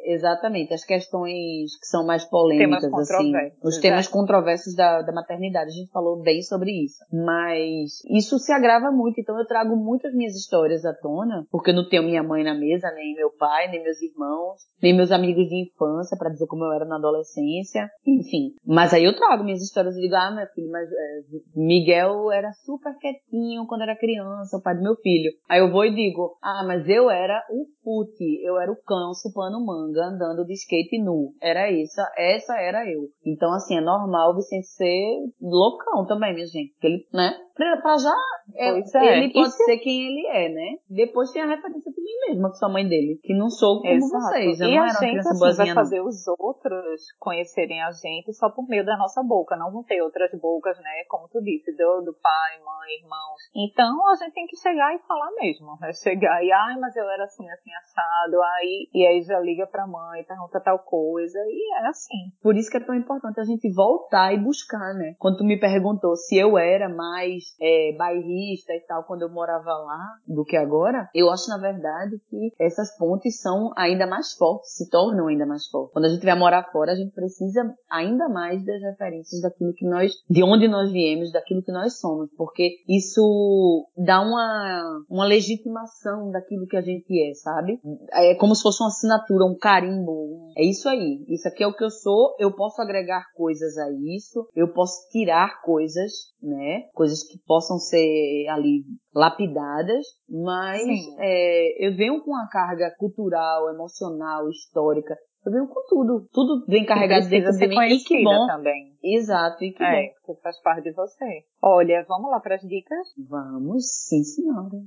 Exatamente, 0.06 0.72
as 0.72 0.84
questões 0.84 1.76
que 1.80 1.86
são 1.86 2.06
mais 2.06 2.24
polêmicas, 2.24 2.82
Temas 2.82 3.10
assim, 3.10 3.32
os 3.62 3.78
temas 3.78 4.06
controversos 4.06 4.74
da, 4.76 5.02
da 5.02 5.12
maternidade, 5.12 5.70
a 5.70 5.74
gente 5.74 5.90
falou 5.90 6.22
bem 6.22 6.42
sobre 6.42 6.70
isso. 6.70 7.04
Mas 7.12 8.04
isso 8.08 8.38
se 8.38 8.52
agrava 8.52 8.92
muito, 8.92 9.20
então 9.20 9.36
eu 9.36 9.44
trago 9.44 9.74
muitas 9.76 10.14
minhas 10.14 10.36
histórias 10.36 10.84
à 10.84 10.94
tona, 10.94 11.44
porque 11.50 11.70
eu 11.70 11.74
não 11.74 11.88
tenho 11.88 12.04
minha 12.04 12.22
mãe 12.22 12.44
na 12.44 12.54
mesa, 12.54 12.92
nem 12.92 13.14
meu 13.14 13.30
pai, 13.30 13.68
nem 13.68 13.82
meus 13.82 14.00
irmãos, 14.00 14.60
nem 14.80 14.94
meus 14.94 15.10
amigos 15.10 15.48
de 15.48 15.62
infância, 15.62 16.16
pra 16.16 16.30
dizer 16.30 16.46
como 16.46 16.64
eu 16.64 16.72
era 16.72 16.84
na 16.84 16.96
adolescência, 16.96 17.90
enfim. 18.06 18.54
Mas 18.64 18.94
aí 18.94 19.04
eu 19.04 19.16
trago 19.16 19.42
minhas 19.42 19.62
histórias 19.62 19.96
e 19.96 20.00
digo, 20.00 20.14
ah, 20.14 20.30
meu 20.30 20.46
filho, 20.54 20.70
mas 20.70 20.88
é, 20.88 21.20
Miguel 21.54 22.30
era 22.30 22.52
super 22.64 22.94
quietinho 22.98 23.66
quando 23.66 23.82
era 23.82 23.98
criança, 23.98 24.56
o 24.56 24.62
pai 24.62 24.76
do 24.76 24.82
meu 24.82 24.94
filho. 24.96 25.32
Aí 25.48 25.58
eu 25.58 25.70
vou 25.70 25.84
e 25.84 25.94
digo, 25.94 26.36
ah, 26.40 26.64
mas 26.64 26.88
eu 26.88 27.10
era 27.10 27.42
o 27.50 27.66
fute, 27.82 28.42
eu 28.44 28.58
era 28.60 28.70
o 28.70 28.76
cão 28.76 29.12
chupando 29.14 29.64
manga, 29.64 29.95
andando 30.00 30.44
de 30.44 30.54
skate 30.54 31.02
nu. 31.02 31.32
Era 31.40 31.70
isso, 31.70 32.00
essa 32.16 32.58
era 32.60 32.88
eu. 32.90 33.08
Então, 33.24 33.52
assim, 33.52 33.76
é 33.76 33.80
normal 33.80 34.32
o 34.32 34.36
Vicente 34.36 34.66
ser 34.66 35.32
loucão 35.40 36.06
também, 36.06 36.34
minha 36.34 36.46
gente. 36.46 36.72
Porque 36.72 36.86
ele, 36.86 37.06
né? 37.12 37.34
Pra, 37.56 37.96
já, 37.96 38.14
é- 38.54 38.68
é. 38.68 39.18
ele 39.18 39.32
pode 39.32 39.50
se- 39.56 39.64
ser 39.64 39.78
quem 39.78 40.06
ele 40.06 40.26
é, 40.26 40.48
né? 40.50 40.78
Depois 40.90 41.32
tem 41.32 41.40
a 41.42 41.46
referência 41.46 41.90
de 41.90 42.00
mim 42.02 42.12
mesma, 42.28 42.50
que 42.50 42.58
sou 42.58 42.68
a 42.68 42.72
mãe 42.72 42.86
dele. 42.86 43.18
Que 43.22 43.32
não 43.34 43.48
sou 43.48 43.80
como 43.80 43.94
Exato. 43.94 44.24
vocês. 44.24 44.60
Eu 44.60 44.68
e 44.68 44.74
não 44.76 44.82
a 44.82 44.86
era 44.88 44.92
gente 45.00 45.10
criança 45.10 45.30
assim, 45.30 45.38
boazinha, 45.38 45.64
vai 45.64 45.74
não. 45.74 45.82
fazer 45.82 46.00
os 46.02 46.28
outros 46.38 47.00
conhecerem 47.18 47.82
a 47.82 47.90
gente 47.92 48.32
só 48.34 48.50
por 48.50 48.68
meio 48.68 48.84
da 48.84 48.96
nossa 48.98 49.22
boca, 49.22 49.56
não 49.56 49.72
vão 49.72 49.82
ter 49.82 50.02
outras 50.02 50.30
bocas, 50.38 50.76
né? 50.78 51.04
Como 51.08 51.28
tu 51.28 51.40
disse, 51.42 51.72
do, 51.72 52.02
do 52.02 52.12
pai, 52.20 52.58
mãe, 52.62 53.02
irmãos. 53.02 53.40
Então 53.54 54.06
a 54.10 54.14
gente 54.16 54.34
tem 54.34 54.46
que 54.46 54.56
chegar 54.56 54.94
e 54.94 54.98
falar 55.06 55.30
mesmo. 55.32 55.78
Né? 55.80 55.92
Chegar 55.94 56.44
e, 56.44 56.52
ai, 56.52 56.76
mas 56.78 56.94
eu 56.94 57.08
era 57.08 57.24
assim, 57.24 57.48
assim, 57.48 57.70
assado, 57.74 58.42
aí, 58.42 58.88
e 58.92 59.06
aí 59.06 59.22
já 59.22 59.40
liga 59.40 59.66
pra 59.66 59.86
mãe, 59.86 60.22
pergunta 60.24 60.60
tal 60.60 60.78
coisa, 60.80 61.38
e 61.46 61.72
é 61.82 61.86
assim. 61.88 62.32
Por 62.42 62.54
isso 62.54 62.70
que 62.70 62.76
é 62.76 62.84
tão 62.84 62.94
importante 62.94 63.40
a 63.40 63.44
gente 63.44 63.72
voltar 63.72 64.32
e 64.34 64.38
buscar, 64.38 64.92
né? 64.94 65.14
Quando 65.18 65.38
tu 65.38 65.44
me 65.44 65.58
perguntou 65.58 66.14
se 66.16 66.36
eu 66.36 66.58
era 66.58 66.88
mais 66.88 67.45
é, 67.60 67.94
bairrista 67.96 68.72
e 68.72 68.80
tal 68.86 69.04
quando 69.04 69.22
eu 69.22 69.30
morava 69.30 69.72
lá 69.72 70.16
do 70.26 70.44
que 70.44 70.56
agora, 70.56 71.08
eu 71.14 71.30
acho 71.30 71.48
na 71.48 71.58
verdade 71.58 72.18
que 72.28 72.52
essas 72.58 72.96
pontes 72.96 73.40
são 73.40 73.72
ainda 73.76 74.06
mais 74.06 74.32
fortes, 74.32 74.76
se 74.76 74.88
tornam 74.90 75.28
ainda 75.28 75.46
mais 75.46 75.66
fortes. 75.66 75.92
Quando 75.92 76.06
a 76.06 76.08
gente 76.08 76.24
vai 76.24 76.38
morar 76.38 76.70
fora, 76.70 76.92
a 76.92 76.96
gente 76.96 77.12
precisa 77.12 77.62
ainda 77.90 78.28
mais 78.28 78.64
das 78.64 78.80
referências 78.82 79.40
daquilo 79.40 79.72
que 79.74 79.86
nós, 79.86 80.12
de 80.28 80.42
onde 80.42 80.68
nós 80.68 80.90
viemos, 80.90 81.32
daquilo 81.32 81.62
que 81.62 81.72
nós 81.72 81.98
somos, 81.98 82.30
porque 82.36 82.76
isso 82.88 83.86
dá 83.96 84.20
uma, 84.20 85.04
uma 85.08 85.26
legitimação 85.26 86.30
daquilo 86.30 86.66
que 86.66 86.76
a 86.76 86.82
gente 86.82 87.20
é, 87.20 87.34
sabe? 87.34 87.80
É 88.12 88.34
como 88.34 88.54
se 88.54 88.62
fosse 88.62 88.82
uma 88.82 88.88
assinatura, 88.88 89.44
um 89.44 89.56
carimbo. 89.56 90.52
É 90.56 90.64
isso 90.64 90.88
aí. 90.88 91.24
Isso 91.28 91.46
aqui 91.48 91.62
é 91.62 91.66
o 91.66 91.74
que 91.74 91.84
eu 91.84 91.90
sou. 91.90 92.34
Eu 92.38 92.54
posso 92.54 92.80
agregar 92.80 93.26
coisas 93.34 93.76
a 93.78 93.90
isso. 94.16 94.48
Eu 94.54 94.72
posso 94.72 95.08
tirar 95.10 95.62
coisas, 95.62 96.12
né? 96.42 96.88
Coisas 96.94 97.22
que 97.22 97.35
possam 97.46 97.78
ser 97.78 98.46
ali 98.48 98.84
lapidadas. 99.14 100.06
Mas 100.28 100.82
é, 101.18 101.86
eu 101.86 101.96
venho 101.96 102.22
com 102.22 102.30
uma 102.30 102.48
carga 102.48 102.94
cultural, 102.98 103.68
emocional, 103.70 104.48
histórica. 104.48 105.16
Eu 105.44 105.52
venho 105.52 105.68
com 105.68 105.80
tudo. 105.88 106.28
Tudo 106.32 106.66
vem 106.66 106.84
carregado 106.84 107.28
dentro 107.28 107.52
de 107.52 107.58
ser 107.58 107.68
mim. 107.68 107.74
E 107.74 107.76
que 107.76 108.14
conhecida 108.14 108.30
bom. 108.30 108.46
também. 108.46 108.96
Exato. 109.02 109.62
E 109.62 109.72
que 109.72 109.82
É, 109.82 110.12
porque 110.24 110.40
faz 110.42 110.60
parte 110.60 110.84
de 110.84 110.92
você. 110.92 111.44
Olha, 111.62 112.04
vamos 112.08 112.30
lá 112.30 112.40
para 112.40 112.56
as 112.56 112.62
dicas? 112.62 113.06
bom. 113.16 113.36
Vamos, 113.36 113.84
sim, 114.08 114.24
senhora. 114.24 114.82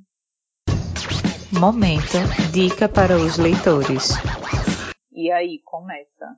Momento 1.58 2.20
Dica 2.54 2.88
para 2.88 3.16
os 3.16 3.38
leitores. 3.38 4.14
E 5.12 5.32
aí, 5.32 5.60
começa. 5.64 6.38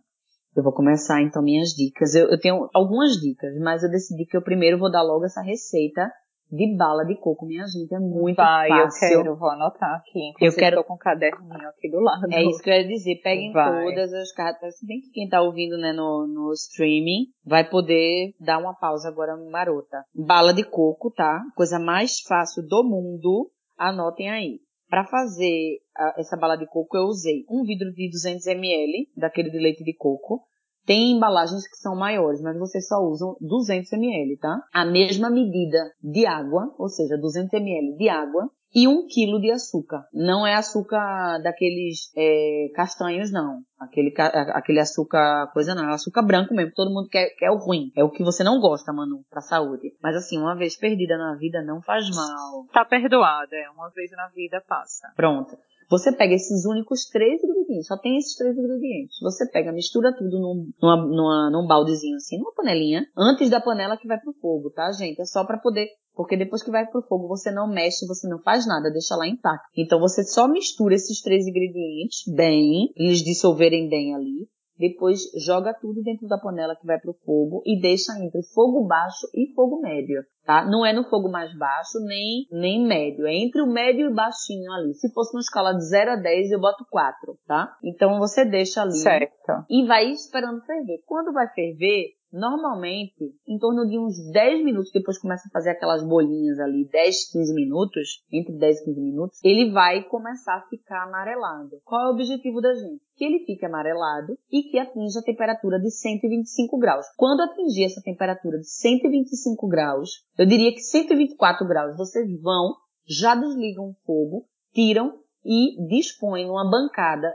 Eu 0.55 0.63
vou 0.63 0.73
começar 0.73 1.21
então 1.21 1.41
minhas 1.41 1.69
dicas. 1.69 2.13
Eu, 2.13 2.29
eu 2.29 2.39
tenho 2.39 2.69
algumas 2.73 3.13
dicas, 3.13 3.53
mas 3.61 3.83
eu 3.83 3.89
decidi 3.89 4.25
que 4.25 4.35
eu 4.35 4.41
primeiro 4.41 4.77
vou 4.77 4.91
dar 4.91 5.01
logo 5.01 5.23
essa 5.25 5.41
receita 5.41 6.11
de 6.51 6.75
bala 6.75 7.05
de 7.05 7.15
coco, 7.15 7.45
minha 7.45 7.63
gente. 7.65 7.95
É 7.95 7.99
muito 7.99 8.35
Vai, 8.35 8.67
fácil. 8.67 9.07
eu 9.07 9.23
quero, 9.23 9.37
vou 9.37 9.49
anotar 9.49 9.95
aqui. 9.95 10.19
Inclusive, 10.31 10.47
Eu 10.53 10.59
quero- 10.59 10.75
tô 10.75 10.83
com 10.83 10.95
um 10.95 10.97
caderninho 10.97 11.69
aqui 11.69 11.89
do 11.89 12.01
lado. 12.01 12.27
É 12.29 12.43
isso 12.43 12.61
que 12.61 12.69
eu 12.69 12.73
ia 12.73 12.85
dizer. 12.85 13.21
Peguem 13.23 13.53
Vai. 13.53 13.85
todas 13.85 14.11
as 14.13 14.33
cartas. 14.33 14.77
Se 14.77 14.85
bem 14.85 14.99
que 14.99 15.09
quem 15.11 15.29
tá 15.29 15.41
ouvindo 15.41 15.77
né, 15.77 15.93
no, 15.93 16.27
no 16.27 16.51
streaming 16.51 17.27
vai 17.45 17.63
poder 17.69 18.33
dar 18.37 18.57
uma 18.57 18.73
pausa 18.73 19.07
agora 19.07 19.37
marota. 19.49 20.03
Bala 20.13 20.53
de 20.53 20.65
coco, 20.65 21.09
tá? 21.09 21.41
Coisa 21.55 21.79
mais 21.79 22.19
fácil 22.27 22.61
do 22.67 22.83
mundo. 22.83 23.49
Anotem 23.77 24.29
aí. 24.29 24.59
Para 24.91 25.05
fazer 25.05 25.79
a- 25.95 26.15
essa 26.17 26.35
bala 26.35 26.57
de 26.57 26.67
coco, 26.67 26.97
eu 26.97 27.05
usei 27.05 27.45
um 27.49 27.63
vidro 27.63 27.93
de 27.93 28.09
200 28.09 28.45
ml, 28.45 29.07
daquele 29.15 29.49
de 29.49 29.57
leite 29.57 29.85
de 29.85 29.95
coco. 29.95 30.43
Tem 30.85 31.13
embalagens 31.13 31.65
que 31.65 31.77
são 31.77 31.95
maiores, 31.95 32.41
mas 32.41 32.59
vocês 32.59 32.89
só 32.89 32.97
usam 32.97 33.37
200 33.39 33.89
ml, 33.93 34.37
tá? 34.37 34.61
A 34.73 34.83
mesma 34.83 35.29
medida 35.29 35.77
de 36.03 36.25
água, 36.25 36.75
ou 36.77 36.89
seja, 36.89 37.17
200 37.17 37.53
ml 37.53 37.95
de 37.95 38.09
água 38.09 38.49
e 38.73 38.87
um 38.87 39.05
quilo 39.07 39.39
de 39.39 39.51
açúcar. 39.51 40.05
Não 40.13 40.45
é 40.45 40.55
açúcar 40.55 41.39
daqueles 41.43 42.11
é, 42.15 42.67
castanhos, 42.75 43.31
não. 43.31 43.61
Aquele, 43.79 44.13
aquele 44.17 44.79
açúcar, 44.79 45.49
coisa 45.53 45.73
não. 45.75 45.89
É 45.89 45.93
açúcar 45.93 46.21
branco 46.21 46.53
mesmo. 46.53 46.71
Todo 46.75 46.93
mundo 46.93 47.09
quer, 47.09 47.29
quer 47.37 47.51
o 47.51 47.57
ruim. 47.57 47.91
É 47.95 48.03
o 48.03 48.09
que 48.09 48.23
você 48.23 48.43
não 48.43 48.59
gosta, 48.59 48.93
Manu, 48.93 49.23
pra 49.29 49.41
saúde. 49.41 49.93
Mas 50.01 50.15
assim, 50.15 50.37
uma 50.37 50.55
vez 50.55 50.77
perdida 50.77 51.17
na 51.17 51.35
vida 51.35 51.61
não 51.63 51.81
faz 51.81 52.09
mal. 52.15 52.65
Tá 52.71 52.85
perdoada, 52.85 53.55
é. 53.55 53.69
Uma 53.71 53.89
vez 53.89 54.11
na 54.11 54.27
vida 54.29 54.63
passa. 54.67 55.07
Pronto. 55.15 55.57
Você 55.89 56.09
pega 56.15 56.33
esses 56.33 56.63
únicos 56.65 57.03
três 57.09 57.43
ingredientes, 57.43 57.87
só 57.87 57.97
tem 57.97 58.15
esses 58.17 58.37
três 58.37 58.57
ingredientes. 58.57 59.17
Você 59.21 59.45
pega, 59.51 59.73
mistura 59.73 60.15
tudo 60.15 60.39
num, 60.39 60.71
numa, 60.81 60.95
numa- 60.95 61.49
num 61.51 61.67
baldezinho 61.67 62.15
assim, 62.15 62.37
numa 62.37 62.53
panelinha, 62.53 63.05
antes 63.17 63.49
da 63.49 63.59
panela 63.59 63.97
que 63.97 64.07
vai 64.07 64.17
pro 64.17 64.31
fogo, 64.41 64.69
tá, 64.71 64.89
gente? 64.93 65.19
É 65.21 65.25
só 65.25 65.43
pra 65.43 65.57
poder, 65.57 65.89
porque 66.21 66.37
depois 66.37 66.61
que 66.61 66.69
vai 66.69 66.85
pro 66.85 67.01
fogo 67.01 67.27
você 67.27 67.49
não 67.49 67.67
mexe, 67.67 68.05
você 68.05 68.27
não 68.27 68.37
faz 68.43 68.67
nada, 68.67 68.91
deixa 68.91 69.15
lá 69.15 69.27
intacto. 69.27 69.67
Então 69.75 69.99
você 69.99 70.23
só 70.23 70.47
mistura 70.47 70.93
esses 70.93 71.19
três 71.19 71.47
ingredientes 71.47 72.21
bem, 72.31 72.93
eles 72.95 73.23
dissolverem 73.23 73.89
bem 73.89 74.13
ali. 74.13 74.47
Depois 74.77 75.21
joga 75.43 75.73
tudo 75.73 76.03
dentro 76.03 76.27
da 76.27 76.37
panela 76.37 76.75
que 76.75 76.85
vai 76.85 76.99
pro 76.99 77.15
fogo 77.25 77.63
e 77.65 77.79
deixa 77.81 78.13
entre 78.19 78.43
fogo 78.53 78.85
baixo 78.85 79.27
e 79.33 79.51
fogo 79.55 79.81
médio, 79.81 80.23
tá? 80.45 80.63
Não 80.63 80.85
é 80.85 80.93
no 80.93 81.03
fogo 81.09 81.27
mais 81.27 81.51
baixo 81.57 81.97
nem 82.05 82.45
nem 82.51 82.85
médio, 82.85 83.25
é 83.25 83.33
entre 83.33 83.63
o 83.63 83.67
médio 83.67 84.11
e 84.11 84.13
baixinho 84.13 84.71
ali. 84.73 84.93
Se 84.93 85.11
fosse 85.13 85.35
uma 85.35 85.41
escala 85.41 85.73
de 85.73 85.83
0 85.87 86.11
a 86.11 86.15
10, 86.17 86.51
eu 86.51 86.61
boto 86.61 86.85
4, 86.91 87.35
tá? 87.47 87.75
Então 87.83 88.19
você 88.19 88.45
deixa 88.45 88.83
ali 88.83 88.93
Certo. 88.93 89.65
e 89.67 89.87
vai 89.87 90.05
esperando 90.11 90.63
ferver. 90.65 90.99
Quando 91.07 91.33
vai 91.33 91.47
ferver, 91.47 92.05
normalmente, 92.31 93.33
em 93.47 93.57
torno 93.57 93.87
de 93.87 93.99
uns 93.99 94.15
10 94.31 94.63
minutos, 94.63 94.91
depois 94.91 95.19
começa 95.19 95.47
a 95.47 95.51
fazer 95.51 95.71
aquelas 95.71 96.03
bolinhas 96.03 96.59
ali, 96.59 96.87
10, 96.91 97.31
15 97.31 97.53
minutos, 97.53 98.23
entre 98.31 98.57
10 98.57 98.81
e 98.81 98.85
15 98.85 99.01
minutos, 99.01 99.39
ele 99.43 99.71
vai 99.71 100.03
começar 100.03 100.55
a 100.55 100.67
ficar 100.67 101.03
amarelado. 101.03 101.81
Qual 101.83 102.01
é 102.01 102.07
o 102.07 102.13
objetivo 102.13 102.61
da 102.61 102.73
gente? 102.73 103.01
Que 103.15 103.25
ele 103.25 103.45
fique 103.45 103.65
amarelado 103.65 104.37
e 104.51 104.63
que 104.63 104.79
atinja 104.79 105.19
a 105.19 105.23
temperatura 105.23 105.79
de 105.79 105.91
125 105.91 106.77
graus. 106.77 107.05
Quando 107.17 107.41
atingir 107.41 107.85
essa 107.85 108.01
temperatura 108.01 108.57
de 108.59 108.69
125 108.69 109.67
graus, 109.67 110.23
eu 110.37 110.45
diria 110.45 110.71
que 110.71 110.79
124 110.79 111.67
graus, 111.67 111.97
vocês 111.97 112.27
vão, 112.41 112.75
já 113.07 113.35
desligam 113.35 113.89
o 113.89 113.95
fogo, 114.05 114.45
tiram 114.73 115.19
e 115.43 115.87
dispõem 115.87 116.47
numa 116.47 116.69
bancada. 116.69 117.33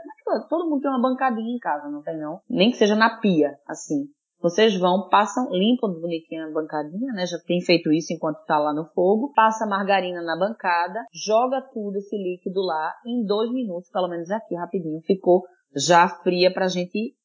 Todo 0.49 0.69
mundo 0.69 0.81
tem 0.81 0.89
uma 0.89 1.01
bancadinha 1.01 1.55
em 1.55 1.59
casa, 1.59 1.89
não 1.89 2.01
tem 2.01 2.17
não? 2.17 2.41
Nem 2.49 2.71
que 2.71 2.77
seja 2.77 2.95
na 2.95 3.19
pia, 3.19 3.57
assim. 3.67 4.07
Vocês 4.41 4.77
vão, 4.79 5.09
passam, 5.09 5.49
limpam 5.51 5.91
bonitinho 5.99 6.47
a 6.47 6.51
bancadinha, 6.51 7.13
né? 7.13 7.25
Já 7.25 7.37
tem 7.39 7.61
feito 7.61 7.91
isso 7.91 8.13
enquanto 8.13 8.45
tá 8.45 8.57
lá 8.57 8.73
no 8.73 8.85
fogo. 8.93 9.31
Passa 9.35 9.65
a 9.65 9.67
margarina 9.67 10.21
na 10.21 10.37
bancada, 10.37 11.03
joga 11.11 11.61
tudo 11.73 11.97
esse 11.97 12.15
líquido 12.15 12.61
lá 12.61 12.93
em 13.05 13.25
dois 13.25 13.51
minutos, 13.51 13.89
pelo 13.89 14.07
menos 14.07 14.29
aqui 14.29 14.55
rapidinho, 14.55 15.01
ficou 15.01 15.43
já 15.75 16.07
fria 16.07 16.51
pra 16.51 16.67
gente 16.67 17.15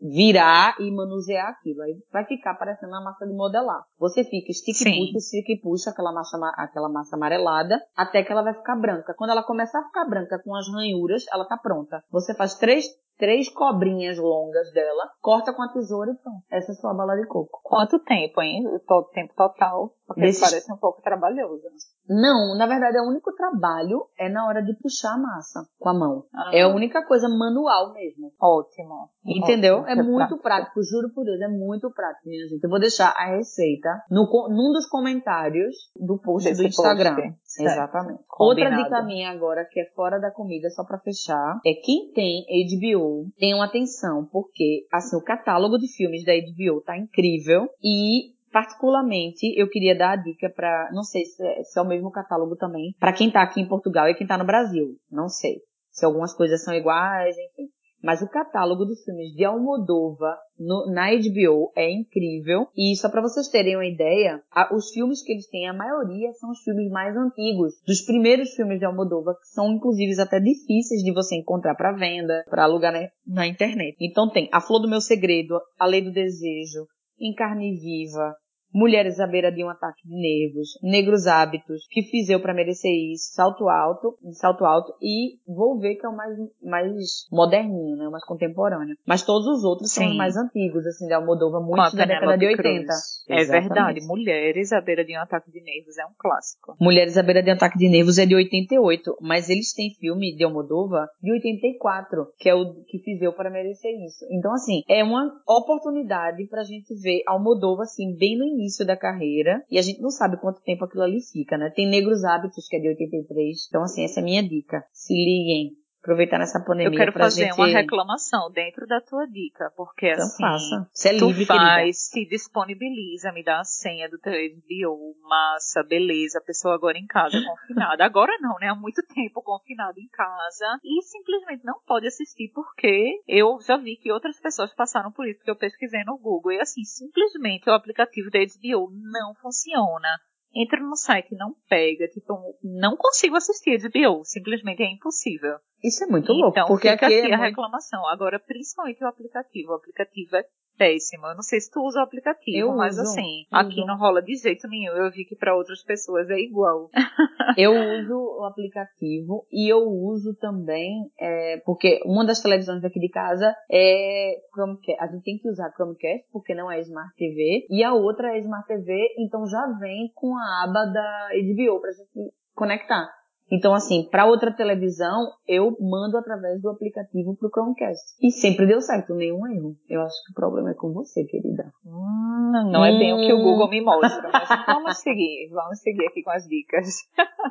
virar 0.00 0.76
e 0.78 0.90
manusear 0.90 1.48
aquilo. 1.48 1.82
Aí 1.82 1.96
vai 2.12 2.24
ficar 2.26 2.54
parecendo 2.54 2.92
uma 2.92 3.02
massa 3.02 3.26
de 3.26 3.32
modelar. 3.32 3.82
Você 3.98 4.24
fica 4.24 4.50
estica 4.50 4.88
e 4.88 5.12
puxa, 5.12 5.16
estica 5.16 5.52
e 5.52 5.60
puxa 5.60 5.90
aquela 5.90 6.12
massa, 6.12 6.38
aquela 6.56 6.88
massa 6.88 7.16
amarelada 7.16 7.80
até 7.96 8.22
que 8.22 8.32
ela 8.32 8.42
vai 8.42 8.54
ficar 8.54 8.76
branca. 8.76 9.14
Quando 9.16 9.30
ela 9.30 9.42
começar 9.42 9.80
a 9.80 9.84
ficar 9.84 10.04
branca 10.08 10.40
com 10.44 10.54
as 10.54 10.68
ranhuras, 10.68 11.24
ela 11.32 11.46
tá 11.46 11.56
pronta. 11.56 12.02
Você 12.10 12.34
faz 12.34 12.54
três 12.54 12.86
três 13.22 13.48
cobrinhas 13.48 14.18
longas 14.18 14.72
dela, 14.72 15.12
corta 15.20 15.52
com 15.52 15.62
a 15.62 15.68
tesoura 15.68 16.10
e 16.10 16.16
pronto. 16.16 16.42
Essa 16.50 16.72
é 16.72 16.74
a 16.74 16.74
sua 16.74 16.92
bala 16.92 17.14
de 17.14 17.24
coco. 17.28 17.60
Quanto 17.62 18.00
tempo, 18.00 18.42
hein? 18.42 18.64
O 18.66 19.02
tempo 19.14 19.32
total. 19.36 19.94
Porque 20.04 20.22
Desses... 20.22 20.40
parece 20.40 20.72
um 20.72 20.76
pouco 20.76 21.00
trabalhoso. 21.02 21.62
Não, 22.08 22.58
na 22.58 22.66
verdade, 22.66 22.98
o 22.98 23.08
único 23.08 23.32
trabalho 23.32 24.06
é 24.18 24.28
na 24.28 24.44
hora 24.46 24.60
de 24.60 24.74
puxar 24.74 25.14
a 25.14 25.18
massa 25.18 25.60
com 25.78 25.88
a 25.88 25.94
mão. 25.94 26.24
Ah. 26.34 26.50
É 26.52 26.62
a 26.62 26.68
única 26.68 27.06
coisa 27.06 27.28
manual 27.28 27.92
mesmo. 27.94 28.32
Ótimo. 28.40 29.08
Entendeu? 29.24 29.76
Ótimo. 29.76 29.88
É, 29.88 29.92
é 29.92 30.02
muito 30.02 30.36
prático. 30.38 30.42
prático. 30.42 30.82
juro 30.82 31.14
por 31.14 31.24
Deus, 31.24 31.40
é 31.40 31.48
muito 31.48 31.92
prático, 31.92 32.28
minha 32.28 32.44
gente. 32.48 32.64
Eu 32.64 32.68
vou 32.68 32.80
deixar 32.80 33.14
a 33.16 33.36
receita 33.36 33.88
no, 34.10 34.24
num 34.48 34.72
dos 34.72 34.86
comentários 34.88 35.76
do 35.94 36.18
post 36.18 36.48
Desse 36.48 36.60
do 36.60 36.66
Instagram. 36.66 37.14
Post. 37.14 37.38
Exatamente. 37.60 38.22
Combinado. 38.28 38.76
Outra 38.76 38.84
dica 38.84 39.02
minha 39.02 39.30
agora, 39.30 39.64
que 39.64 39.80
é 39.80 39.86
fora 39.94 40.18
da 40.18 40.30
comida, 40.30 40.70
só 40.70 40.84
para 40.84 40.98
fechar, 40.98 41.60
é 41.66 41.74
quem 41.74 42.12
tem 42.12 42.44
HBO, 42.68 43.30
tenham 43.38 43.62
atenção, 43.62 44.26
porque 44.30 44.86
assim, 44.92 45.16
o 45.16 45.22
catálogo 45.22 45.78
de 45.78 45.88
filmes 45.88 46.24
da 46.24 46.32
HBO 46.32 46.80
tá 46.82 46.96
incrível 46.96 47.68
e 47.82 48.32
particularmente 48.52 49.52
eu 49.58 49.68
queria 49.68 49.96
dar 49.96 50.12
a 50.12 50.16
dica 50.16 50.50
para, 50.50 50.90
não 50.92 51.02
sei 51.02 51.24
se 51.24 51.44
é, 51.44 51.62
se 51.64 51.78
é, 51.78 51.82
o 51.82 51.86
mesmo 51.86 52.10
catálogo 52.10 52.54
também, 52.54 52.94
para 53.00 53.12
quem 53.12 53.30
tá 53.30 53.42
aqui 53.42 53.60
em 53.60 53.68
Portugal 53.68 54.08
e 54.08 54.14
quem 54.14 54.26
tá 54.26 54.36
no 54.36 54.44
Brasil, 54.44 54.96
não 55.10 55.28
sei. 55.28 55.62
Se 55.90 56.04
algumas 56.04 56.34
coisas 56.34 56.62
são 56.62 56.74
iguais, 56.74 57.36
enfim. 57.36 57.68
Mas 58.02 58.20
o 58.20 58.28
catálogo 58.28 58.84
dos 58.84 59.04
filmes 59.04 59.32
de 59.32 59.44
Almodova 59.44 60.36
no, 60.58 60.92
na 60.92 61.10
HBO 61.10 61.72
é 61.76 61.90
incrível. 61.90 62.66
E 62.76 62.96
só 62.96 63.08
para 63.08 63.22
vocês 63.22 63.48
terem 63.48 63.76
uma 63.76 63.86
ideia, 63.86 64.42
a, 64.50 64.74
os 64.74 64.90
filmes 64.90 65.22
que 65.22 65.32
eles 65.32 65.48
têm, 65.48 65.68
a 65.68 65.72
maioria 65.72 66.32
são 66.32 66.50
os 66.50 66.60
filmes 66.62 66.90
mais 66.90 67.16
antigos, 67.16 67.74
dos 67.86 68.00
primeiros 68.00 68.50
filmes 68.54 68.78
de 68.78 68.84
Almodova, 68.84 69.34
que 69.34 69.48
são 69.48 69.72
inclusive 69.72 70.20
até 70.20 70.40
difíceis 70.40 71.02
de 71.02 71.12
você 71.12 71.36
encontrar 71.36 71.74
para 71.74 71.92
venda, 71.92 72.44
para 72.50 72.64
alugar 72.64 72.92
na, 72.92 73.08
na 73.26 73.46
internet. 73.46 73.96
Então 74.00 74.28
tem 74.28 74.48
A 74.52 74.60
Flor 74.60 74.80
do 74.80 74.88
Meu 74.88 75.00
Segredo, 75.00 75.60
A 75.78 75.86
Lei 75.86 76.02
do 76.02 76.12
Desejo, 76.12 76.86
Em 77.20 77.34
Carne 77.34 77.78
Viva, 77.78 78.34
Mulheres 78.74 79.20
à 79.20 79.26
beira 79.26 79.50
de 79.52 79.64
um 79.64 79.68
ataque 79.68 80.06
de 80.06 80.14
nervos, 80.14 80.78
Negros 80.82 81.26
hábitos, 81.26 81.86
que 81.90 82.02
fiz 82.02 82.28
eu 82.28 82.40
para 82.40 82.54
merecer 82.54 82.90
isso, 83.12 83.34
Salto 83.34 83.68
alto, 83.68 84.16
Salto 84.32 84.64
alto 84.64 84.94
e 85.00 85.38
vou 85.46 85.78
ver 85.78 85.96
que 85.96 86.06
é 86.06 86.08
o 86.08 86.16
mais 86.16 86.36
mais 86.62 87.26
moderninho, 87.30 87.96
né, 87.96 88.08
o 88.08 88.10
mais 88.10 88.24
contemporâneo. 88.24 88.96
Mas 89.06 89.22
todos 89.22 89.46
os 89.46 89.64
outros 89.64 89.90
Sim. 89.90 90.02
são 90.02 90.10
os 90.10 90.16
mais 90.16 90.36
antigos, 90.36 90.86
assim, 90.86 91.06
de 91.06 91.12
Almodova, 91.12 91.60
muitos 91.60 91.94
da 91.94 92.04
década 92.04 92.38
de 92.38 92.46
80. 92.46 92.92
É 93.28 93.40
Exatamente. 93.40 93.68
verdade, 93.68 94.06
Mulheres 94.06 94.72
à 94.72 94.80
beira 94.80 95.04
de 95.04 95.16
um 95.16 95.20
ataque 95.20 95.50
de 95.50 95.60
nervos 95.62 95.98
é 95.98 96.06
um 96.06 96.14
clássico. 96.18 96.76
Mulheres 96.80 97.16
à 97.16 97.22
beira 97.22 97.42
de 97.42 97.50
um 97.50 97.54
ataque 97.54 97.78
de 97.78 97.88
nervos 97.88 98.18
é 98.18 98.26
de 98.26 98.34
88, 98.34 99.16
mas 99.20 99.48
eles 99.48 99.72
têm 99.74 99.90
filme 99.98 100.34
de 100.34 100.44
Almodova 100.44 101.08
de 101.22 101.32
84, 101.32 102.26
que 102.38 102.48
é 102.48 102.54
o 102.54 102.82
que 102.84 102.98
fiz 102.98 103.20
eu 103.20 103.32
para 103.32 103.50
merecer 103.50 103.92
isso. 104.06 104.24
Então 104.30 104.52
assim, 104.52 104.82
é 104.88 105.02
uma 105.04 105.30
oportunidade 105.46 106.46
pra 106.48 106.62
gente 106.62 106.94
ver 107.00 107.22
Almodova 107.26 107.82
assim 107.82 108.16
bem 108.16 108.38
no 108.38 108.44
início 108.44 108.61
início 108.62 108.86
da 108.86 108.96
carreira 108.96 109.62
e 109.70 109.78
a 109.78 109.82
gente 109.82 110.00
não 110.00 110.10
sabe 110.10 110.40
quanto 110.40 110.62
tempo 110.62 110.84
aquilo 110.84 111.02
ali 111.02 111.20
fica, 111.20 111.58
né? 111.58 111.70
Tem 111.74 111.88
Negros 111.88 112.24
Hábitos, 112.24 112.66
que 112.68 112.76
é 112.76 112.80
de 112.80 112.88
83. 112.88 113.66
Então, 113.68 113.82
assim, 113.82 114.04
essa 114.04 114.20
é 114.20 114.22
a 114.22 114.24
minha 114.24 114.42
dica. 114.42 114.84
Se 114.92 115.12
liguem, 115.12 115.76
aproveitar 116.02 116.38
nessa 116.38 116.60
pandemia. 116.60 116.92
Eu 116.92 116.96
quero 116.96 117.12
fazer 117.12 117.44
gente... 117.44 117.54
uma 117.54 117.68
reclamação 117.68 118.50
dentro 118.50 118.86
da 118.86 119.00
tua 119.00 119.24
dica, 119.26 119.72
porque 119.76 120.10
então 120.10 120.24
assim, 120.24 120.42
faça. 120.42 120.90
Você 120.92 121.08
é 121.08 121.12
livre, 121.12 121.44
tu 121.44 121.46
faz, 121.46 122.08
se 122.08 122.26
disponibiliza, 122.26 123.32
me 123.32 123.44
dá 123.44 123.60
a 123.60 123.64
senha 123.64 124.10
do 124.10 124.18
teu 124.18 124.32
HBO, 124.32 125.16
massa, 125.22 125.82
beleza, 125.84 126.38
a 126.38 126.44
pessoa 126.44 126.74
agora 126.74 126.98
em 126.98 127.06
casa 127.06 127.38
confinada. 127.46 128.04
Agora 128.04 128.36
não, 128.40 128.58
né? 128.58 128.68
Há 128.68 128.74
muito 128.74 129.00
tempo 129.14 129.40
confinada 129.42 129.98
em 129.98 130.08
casa 130.08 130.78
e 130.82 131.02
simplesmente 131.02 131.64
não 131.64 131.80
pode 131.86 132.06
assistir 132.06 132.50
porque 132.52 133.22
eu 133.28 133.58
já 133.60 133.76
vi 133.76 133.96
que 133.96 134.12
outras 134.12 134.38
pessoas 134.40 134.74
passaram 134.74 135.12
por 135.12 135.26
isso, 135.26 135.38
porque 135.38 135.50
eu 135.50 135.56
pesquisei 135.56 136.02
no 136.04 136.18
Google 136.18 136.52
e 136.52 136.60
assim, 136.60 136.82
simplesmente 136.84 137.70
o 137.70 137.72
aplicativo 137.72 138.28
da 138.28 138.40
HBO 138.40 138.90
não 138.90 139.34
funciona 139.36 140.18
entro 140.54 140.86
no 140.86 140.96
site 140.96 141.32
e 141.32 141.38
não 141.38 141.54
pega, 141.68 142.06
tipo, 142.08 142.34
não 142.62 142.96
consigo 142.96 143.36
assistir 143.36 143.78
HBO, 143.80 144.22
simplesmente 144.24 144.82
é 144.82 144.92
impossível. 144.92 145.58
Isso 145.82 146.04
é 146.04 146.06
muito 146.06 146.32
louco, 146.32 146.58
então, 146.58 146.66
porque 146.66 146.90
fica 146.90 147.06
aqui, 147.06 147.18
aqui 147.18 147.30
é 147.30 147.34
a 147.34 147.38
muito... 147.38 147.50
reclamação. 147.50 148.06
Agora, 148.08 148.38
principalmente 148.38 149.02
o 149.02 149.08
aplicativo. 149.08 149.72
O 149.72 149.74
aplicativo 149.76 150.36
é 150.36 150.44
péssimo. 150.76 151.26
Eu 151.26 151.34
não 151.34 151.42
sei 151.42 151.60
se 151.60 151.70
tu 151.70 151.80
usa 151.80 152.00
o 152.00 152.02
aplicativo, 152.02 152.56
eu 152.56 152.76
mas 152.76 152.98
uso, 152.98 153.02
assim, 153.02 153.46
aqui 153.50 153.80
uso. 153.80 153.86
não 153.86 153.98
rola 153.98 154.22
de 154.22 154.34
jeito 154.34 154.66
nenhum. 154.68 154.92
Eu 154.94 155.10
vi 155.10 155.24
que 155.24 155.36
para 155.36 155.56
outras 155.56 155.82
pessoas 155.82 156.28
é 156.30 156.38
igual. 156.38 156.88
eu 157.56 157.72
uso 157.72 158.14
o 158.14 158.44
aplicativo 158.44 159.46
e 159.50 159.72
eu 159.72 159.80
uso 159.80 160.34
também, 160.40 161.10
é, 161.18 161.58
porque 161.64 162.00
uma 162.04 162.24
das 162.24 162.40
televisões 162.40 162.82
daqui 162.82 162.98
de 162.98 163.08
casa 163.08 163.54
é 163.70 164.34
Chromecast. 164.52 165.00
A 165.00 165.06
gente 165.06 165.24
tem 165.24 165.38
que 165.38 165.48
usar 165.48 165.72
Chromecast 165.72 166.26
porque 166.32 166.54
não 166.54 166.70
é 166.70 166.80
Smart 166.80 167.14
TV 167.16 167.66
e 167.70 167.84
a 167.84 167.92
outra 167.92 168.34
é 168.34 168.38
Smart 168.38 168.66
TV, 168.66 169.14
então 169.18 169.46
já 169.46 169.78
vem 169.78 170.10
com 170.14 170.36
a 170.36 170.64
aba 170.64 170.86
da 170.86 171.28
HBO 171.32 171.80
pra 171.80 171.90
gente 171.90 172.32
conectar. 172.54 173.21
Então, 173.52 173.74
assim, 173.74 174.08
para 174.10 174.24
outra 174.24 174.50
televisão, 174.50 175.30
eu 175.46 175.76
mando 175.78 176.16
através 176.16 176.60
do 176.62 176.70
aplicativo 176.70 177.36
pro 177.36 177.50
Chromecast. 177.50 178.16
E 178.22 178.30
sempre 178.30 178.66
deu 178.66 178.80
certo, 178.80 179.14
nenhum 179.14 179.46
erro. 179.46 179.76
Eu 179.90 180.00
acho 180.00 180.16
que 180.24 180.32
o 180.32 180.34
problema 180.34 180.70
é 180.70 180.74
com 180.74 180.90
você, 180.92 181.22
querida. 181.24 181.70
Hum, 181.84 182.70
não 182.70 182.82
é 182.82 182.98
bem 182.98 183.12
o 183.12 183.18
que 183.18 183.32
o 183.32 183.42
Google 183.42 183.68
me 183.68 183.82
mostra, 183.82 184.30
mas 184.32 184.48
vamos 184.66 184.96
seguir. 184.98 185.50
Vamos 185.52 185.80
seguir 185.80 186.06
aqui 186.06 186.22
com 186.22 186.30
as 186.30 186.44
dicas. 186.46 186.86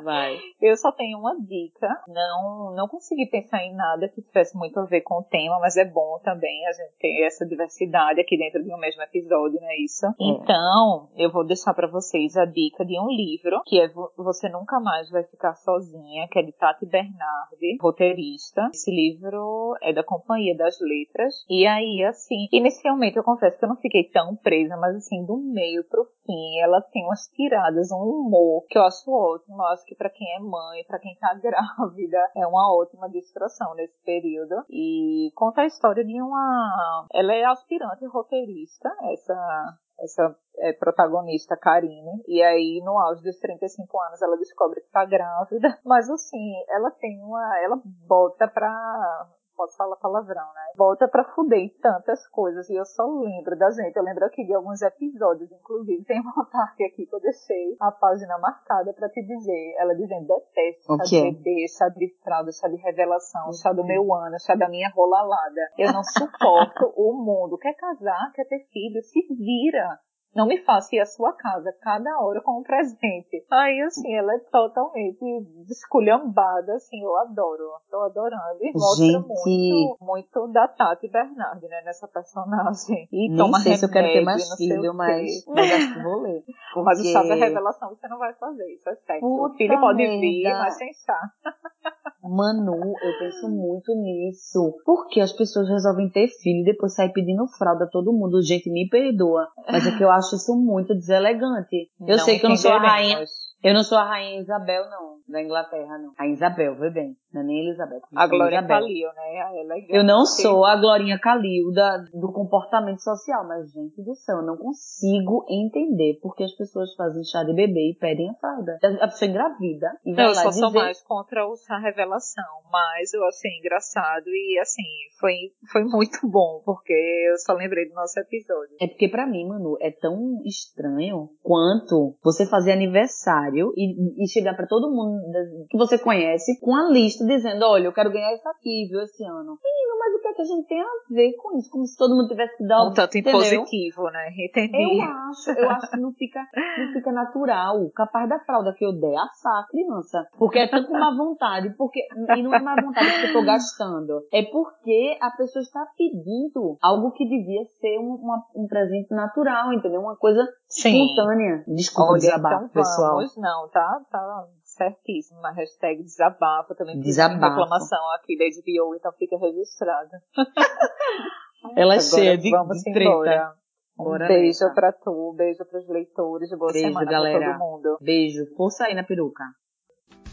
Vai. 0.02 0.38
Eu 0.60 0.76
só 0.76 0.90
tenho 0.90 1.18
uma 1.18 1.36
dica. 1.38 1.88
Não, 2.08 2.74
não 2.74 2.88
consegui 2.88 3.26
pensar 3.26 3.62
em 3.62 3.74
nada 3.74 4.08
que 4.08 4.22
tivesse 4.22 4.56
muito 4.56 4.80
a 4.80 4.84
ver 4.84 5.02
com 5.02 5.20
o 5.20 5.24
tema, 5.24 5.60
mas 5.60 5.76
é 5.76 5.84
bom 5.84 6.18
também 6.24 6.66
a 6.66 6.72
gente 6.72 6.96
ter 6.98 7.24
essa 7.24 7.46
diversidade 7.46 8.20
aqui 8.20 8.36
dentro 8.36 8.62
de 8.64 8.74
um 8.74 8.78
mesmo 8.78 9.02
episódio, 9.02 9.60
não 9.60 9.70
é 9.70 9.76
isso? 9.76 10.06
É. 10.06 10.12
Então, 10.18 11.10
eu 11.16 11.30
vou 11.30 11.46
deixar 11.46 11.74
para 11.74 11.86
vocês 11.86 12.36
a 12.36 12.44
dica 12.44 12.84
de 12.84 12.98
um 12.98 13.06
livro 13.08 13.62
que 13.64 13.80
é 13.80 13.88
Você 14.16 14.48
Nunca 14.48 14.80
Mais 14.80 15.08
Vai 15.08 15.22
Ficar 15.22 15.54
Sozinho 15.54 15.91
Sozinha, 15.92 16.26
que 16.28 16.38
é 16.38 16.42
de 16.42 16.52
Tati 16.52 16.86
Bernardi, 16.86 17.76
roteirista. 17.80 18.68
Esse 18.72 18.90
livro 18.90 19.76
é 19.82 19.92
da 19.92 20.02
Companhia 20.02 20.56
das 20.56 20.78
Letras. 20.80 21.44
E 21.48 21.66
aí, 21.66 22.02
assim, 22.04 22.48
inicialmente 22.50 23.16
eu 23.16 23.22
confesso 23.22 23.58
que 23.58 23.64
eu 23.64 23.68
não 23.68 23.76
fiquei 23.76 24.04
tão 24.04 24.34
presa, 24.36 24.76
mas 24.76 24.96
assim, 24.96 25.24
do 25.24 25.36
meio 25.36 25.84
pro 25.84 26.04
fim, 26.24 26.58
ela 26.60 26.80
tem 26.80 27.04
umas 27.04 27.28
tiradas, 27.28 27.92
um 27.92 27.96
humor 27.96 28.64
que 28.68 28.78
eu 28.78 28.82
acho 28.82 29.10
ótimo. 29.10 29.56
Eu 29.56 29.66
acho 29.66 29.84
que 29.84 29.94
para 29.94 30.10
quem 30.10 30.26
é 30.34 30.40
mãe, 30.40 30.84
para 30.86 30.98
quem 30.98 31.14
tá 31.16 31.34
grávida, 31.40 32.18
é 32.36 32.46
uma 32.46 32.74
ótima 32.74 33.08
distração 33.10 33.74
nesse 33.74 34.02
período. 34.04 34.64
E 34.70 35.30
conta 35.34 35.62
a 35.62 35.66
história 35.66 36.04
de 36.04 36.20
uma. 36.20 37.06
Ela 37.12 37.34
é 37.34 37.44
aspirante 37.44 38.06
roteirista, 38.06 38.88
essa 39.12 39.78
essa 40.02 40.36
é, 40.58 40.72
protagonista, 40.72 41.56
Karine, 41.56 42.22
e 42.26 42.42
aí 42.42 42.80
no 42.84 42.98
auge 42.98 43.22
dos 43.22 43.38
35 43.38 44.00
anos 44.00 44.20
ela 44.20 44.36
descobre 44.36 44.80
que 44.80 44.90
tá 44.90 45.04
grávida, 45.04 45.78
mas 45.84 46.10
assim, 46.10 46.52
ela 46.68 46.90
tem 46.90 47.22
uma, 47.22 47.60
ela 47.60 47.80
bota 47.84 48.48
pra 48.48 49.28
posso 49.62 49.76
falar 49.76 49.96
palavrão, 49.96 50.42
né? 50.54 50.72
Volta 50.76 51.06
pra 51.06 51.24
fuder 51.24 51.60
em 51.60 51.68
tantas 51.80 52.26
coisas. 52.28 52.68
E 52.68 52.74
eu 52.74 52.84
só 52.84 53.04
lembro 53.04 53.56
da 53.56 53.70
gente. 53.70 53.96
Eu 53.96 54.02
lembro 54.02 54.24
aqui 54.24 54.44
de 54.44 54.54
alguns 54.54 54.82
episódios, 54.82 55.50
inclusive. 55.52 56.04
Tem 56.04 56.20
uma 56.20 56.44
parte 56.50 56.84
aqui 56.84 57.06
que 57.06 57.14
eu 57.14 57.20
deixei 57.20 57.76
a 57.80 57.92
página 57.92 58.38
marcada 58.38 58.92
pra 58.92 59.08
te 59.08 59.22
dizer. 59.22 59.74
Ela 59.78 59.94
dizendo: 59.94 60.26
detesto 60.26 60.96
chá 60.96 61.04
de 61.04 61.32
bebê, 61.32 61.66
chá 61.68 61.88
de 61.88 62.08
fralda, 62.24 62.50
chá 62.50 62.68
de 62.68 62.76
revelação, 62.76 63.52
chá 63.52 63.72
do 63.72 63.84
meu 63.84 64.12
ano, 64.12 64.36
chá 64.40 64.54
da 64.54 64.68
minha 64.68 64.90
rolalada. 64.90 65.60
Eu 65.78 65.92
não 65.92 66.02
suporto 66.02 66.92
o 66.96 67.12
mundo. 67.12 67.56
Quer 67.58 67.74
casar, 67.74 68.32
quer 68.34 68.44
ter 68.44 68.66
filho, 68.72 69.00
se 69.02 69.20
vira. 69.34 70.00
Não 70.34 70.46
me 70.46 70.58
faça 70.64 70.96
ir 70.96 71.00
à 71.00 71.06
sua 71.06 71.32
casa 71.34 71.72
cada 71.80 72.18
hora 72.20 72.40
com 72.40 72.60
um 72.60 72.62
presente. 72.62 73.44
Aí, 73.50 73.80
assim, 73.82 74.14
ela 74.14 74.34
é 74.34 74.38
totalmente 74.38 75.24
desculhambada, 75.66 76.74
assim, 76.74 77.02
eu 77.02 77.16
adoro. 77.18 77.70
Tô 77.90 78.00
adorando. 78.00 78.58
E 78.62 78.72
mostra 78.72 79.04
Gente... 79.04 79.28
muito, 79.28 79.98
muito 80.00 80.48
da 80.48 80.66
Tati 80.68 81.08
Bernardi, 81.08 81.68
né, 81.68 81.82
nessa 81.84 82.08
personagem. 82.08 83.08
E 83.12 83.28
Nem 83.28 83.36
toma 83.36 83.58
sei 83.58 83.72
remédio, 83.72 83.78
se 83.78 83.84
eu 83.86 83.90
quero 83.90 84.06
ter 84.08 84.24
mais 84.24 84.56
filho, 84.56 84.94
mas, 84.94 85.44
mas 85.46 85.72
acho 85.72 85.94
que 85.94 86.02
vou 86.02 86.22
ler. 86.22 86.42
Porque... 86.72 86.82
Mas 86.82 87.00
o 87.00 87.04
chá 87.04 87.22
da 87.22 87.34
revelação 87.34 87.90
você 87.90 88.08
não 88.08 88.18
vai 88.18 88.32
fazer, 88.34 88.72
isso 88.72 88.88
é 88.88 88.94
certo. 88.94 89.20
Puta 89.20 89.54
o 89.54 89.56
filho 89.56 89.80
pode 89.80 89.98
merda. 89.98 90.20
vir, 90.20 90.50
mas 90.50 90.76
sem 90.76 90.92
chá. 90.94 91.20
Manu, 92.28 92.94
eu 93.02 93.18
penso 93.18 93.48
muito 93.50 93.94
nisso. 93.94 94.76
Porque 94.84 95.20
as 95.20 95.32
pessoas 95.32 95.68
resolvem 95.68 96.10
ter 96.10 96.28
filho 96.28 96.60
e 96.60 96.64
depois 96.64 96.94
sair 96.94 97.12
pedindo 97.12 97.46
fralda 97.58 97.84
a 97.84 97.88
todo 97.88 98.12
mundo. 98.12 98.42
Gente, 98.42 98.70
me 98.70 98.88
perdoa. 98.88 99.48
Mas 99.70 99.86
é 99.86 99.96
que 99.96 100.04
eu 100.04 100.10
acho 100.10 100.36
isso 100.36 100.54
muito 100.56 100.94
deselegante. 100.94 101.90
Eu 102.00 102.16
não 102.16 102.24
sei 102.24 102.38
que 102.38 102.46
eu 102.46 102.50
não 102.50 102.56
sou 102.56 102.72
a 102.72 102.78
rainha. 102.78 103.24
Eu 103.62 103.74
não 103.74 103.84
sou 103.84 103.98
a 103.98 104.04
rainha 104.04 104.40
Isabel, 104.40 104.90
não, 104.90 105.18
da 105.28 105.40
Inglaterra, 105.40 105.98
não. 105.98 106.12
A 106.18 106.26
Isabel, 106.26 106.76
vê 106.76 106.90
bem. 106.90 107.16
Não 107.32 107.40
é 107.40 107.44
nem 107.44 107.66
Elizabeth. 107.66 108.02
A 108.14 108.26
Glória 108.26 108.56
Elizabeth. 108.56 108.80
Calil, 108.80 109.08
né? 109.14 109.60
Ela 109.60 109.74
é. 109.74 109.86
Eu 109.88 110.04
não 110.04 110.24
sou 110.26 110.64
a 110.64 110.76
Glorinha 110.76 111.18
Calil 111.18 111.72
da, 111.72 111.98
do 112.12 112.32
comportamento 112.32 113.00
social, 113.00 113.46
mas, 113.46 113.72
gente 113.72 114.02
do 114.02 114.14
céu, 114.14 114.38
eu 114.38 114.46
não 114.46 114.56
consigo 114.56 115.44
entender 115.48 116.18
porque 116.20 116.44
as 116.44 116.52
pessoas 116.52 116.94
fazem 116.94 117.24
chá 117.24 117.42
de 117.42 117.54
bebê 117.54 117.90
e 117.90 117.96
pedem 117.98 118.30
a 118.30 118.34
fralda. 118.34 118.78
A 119.00 119.08
pessoa 119.08 119.30
engravida 119.30 119.86
e 120.04 120.14
vai 120.14 120.24
Não, 120.24 120.30
eu 120.32 120.34
só 120.34 120.48
dizer... 120.48 120.60
sou 120.60 120.72
mais 120.72 121.02
contra 121.02 121.42
chá 121.66 121.78
revelação, 121.78 122.44
mas 122.70 123.12
eu 123.14 123.24
achei 123.26 123.50
engraçado 123.58 124.28
e 124.28 124.58
assim, 124.60 124.82
foi, 125.18 125.34
foi 125.70 125.84
muito 125.84 126.18
bom, 126.28 126.62
porque 126.64 126.92
eu 126.92 127.38
só 127.38 127.54
lembrei 127.54 127.88
do 127.88 127.94
nosso 127.94 128.18
episódio. 128.20 128.76
É 128.80 128.86
porque 128.86 129.08
pra 129.08 129.26
mim, 129.26 129.46
Manu, 129.46 129.76
é 129.80 129.90
tão 129.90 130.40
estranho 130.44 131.30
quanto 131.42 132.16
você 132.22 132.46
fazer 132.46 132.72
aniversário 132.72 133.72
e, 133.76 134.24
e 134.24 134.28
chegar 134.28 134.54
pra 134.54 134.66
todo 134.66 134.90
mundo 134.90 135.22
que 135.68 135.76
você 135.76 135.98
conhece 135.98 136.58
com 136.60 136.74
a 136.74 136.90
lista 136.90 137.21
dizendo, 137.26 137.64
olha, 137.66 137.86
eu 137.86 137.92
quero 137.92 138.10
ganhar 138.12 138.32
isso 138.34 138.48
aqui, 138.48 138.86
viu, 138.90 139.00
esse 139.02 139.24
ano. 139.24 139.58
Menino, 139.62 139.98
mas 139.98 140.14
o 140.14 140.20
que 140.20 140.28
é 140.28 140.32
que 140.34 140.42
a 140.42 140.44
gente 140.44 140.66
tem 140.68 140.80
a 140.80 140.86
ver 141.10 141.32
com 141.36 141.56
isso? 141.58 141.70
Como 141.70 141.86
se 141.86 141.96
todo 141.96 142.14
mundo 142.16 142.28
tivesse 142.28 142.56
que 142.56 142.66
dar 142.66 142.84
Um 142.86 142.92
tanto 142.92 143.16
entendeu? 143.18 143.40
impositivo, 143.40 144.04
né? 144.10 144.28
Entendi. 144.38 144.76
Eu 144.98 145.02
acho, 145.02 145.50
eu 145.50 145.70
acho 145.70 145.90
que 145.90 146.00
não 146.00 146.12
fica, 146.12 146.40
não 146.78 146.92
fica 146.92 147.12
natural. 147.12 147.90
Capaz 147.94 148.28
da 148.28 148.38
fralda 148.40 148.74
que 148.76 148.84
eu 148.84 148.92
der, 148.92 149.16
assar 149.16 149.60
a 149.62 149.66
criança. 149.68 150.26
Porque 150.38 150.58
é 150.58 150.68
tanto 150.68 150.90
má 150.92 151.14
vontade, 151.16 151.74
porque, 151.76 152.00
e 152.36 152.42
não 152.42 152.54
é 152.54 152.60
má 152.60 152.74
vontade 152.80 153.10
porque 153.12 153.26
eu 153.26 153.32
tô 153.32 153.44
gastando. 153.44 154.22
É 154.32 154.42
porque 154.44 155.16
a 155.20 155.30
pessoa 155.30 155.62
está 155.62 155.86
pedindo 155.96 156.76
algo 156.82 157.12
que 157.12 157.24
devia 157.28 157.64
ser 157.80 157.98
um, 157.98 158.14
uma- 158.14 158.44
um 158.56 158.66
presente 158.66 159.10
natural, 159.14 159.72
entendeu? 159.72 160.00
Uma 160.00 160.16
coisa 160.16 160.46
Sim. 160.68 160.90
espontânea. 161.04 161.64
Desculpa 161.68 162.10
o 162.10 162.12
Olha, 162.12 162.20
desabafo, 162.20 162.64
então 162.64 162.68
pessoal. 162.82 163.16
vamos, 163.16 163.36
não, 163.36 163.68
tá? 163.68 164.00
Tá 164.10 164.46
certíssimo. 164.74 165.40
Na 165.40 165.52
hashtag 165.52 166.02
desabafo 166.02 166.74
também 166.74 166.96
uma 166.98 167.48
reclamação 167.48 168.10
aqui 168.16 168.36
da 168.36 168.44
HBO, 168.44 168.94
então 168.96 169.12
fica 169.12 169.38
registrado. 169.38 170.10
Ela 171.76 171.94
é 171.94 172.00
cheia 172.00 172.36
de, 172.36 172.50
de 172.50 172.82
treta. 172.92 173.00
embora. 173.10 173.54
Um 173.98 174.04
Bora 174.04 174.26
beijo 174.26 174.46
nessa. 174.46 174.70
pra 174.70 174.90
tu, 174.92 175.34
beijo 175.36 175.64
pros 175.66 175.86
leitores, 175.88 176.48
boa 176.58 176.72
Beijo, 176.72 176.88
semana 176.88 177.08
galera. 177.10 177.38
pra 177.38 177.52
todo 177.52 177.58
mundo. 177.60 177.98
Beijo. 178.00 178.46
Força 178.56 178.86
aí 178.86 178.94
na 178.94 179.04
peruca. 179.04 179.44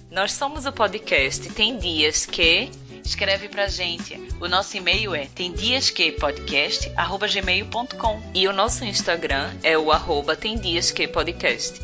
Nós 0.09 0.31
somos 0.31 0.65
o 0.65 0.71
podcast 0.73 1.53
Tem 1.53 1.77
Dias 1.77 2.25
Que. 2.25 2.71
Escreve 3.05 3.47
pra 3.49 3.67
gente. 3.67 4.15
O 4.41 4.47
nosso 4.47 4.75
e-mail 4.77 5.13
é 5.13 5.27
temdiasquepodcast.gmail.com 5.27 8.19
e 8.33 8.47
o 8.47 8.53
nosso 8.53 8.83
Instagram 8.85 9.51
é 9.63 9.77
o 9.77 9.91
arroba 9.91 10.35
Tem 10.35 10.57
Dias 10.57 10.89
Que 10.89 11.07
Podcast. 11.07 11.79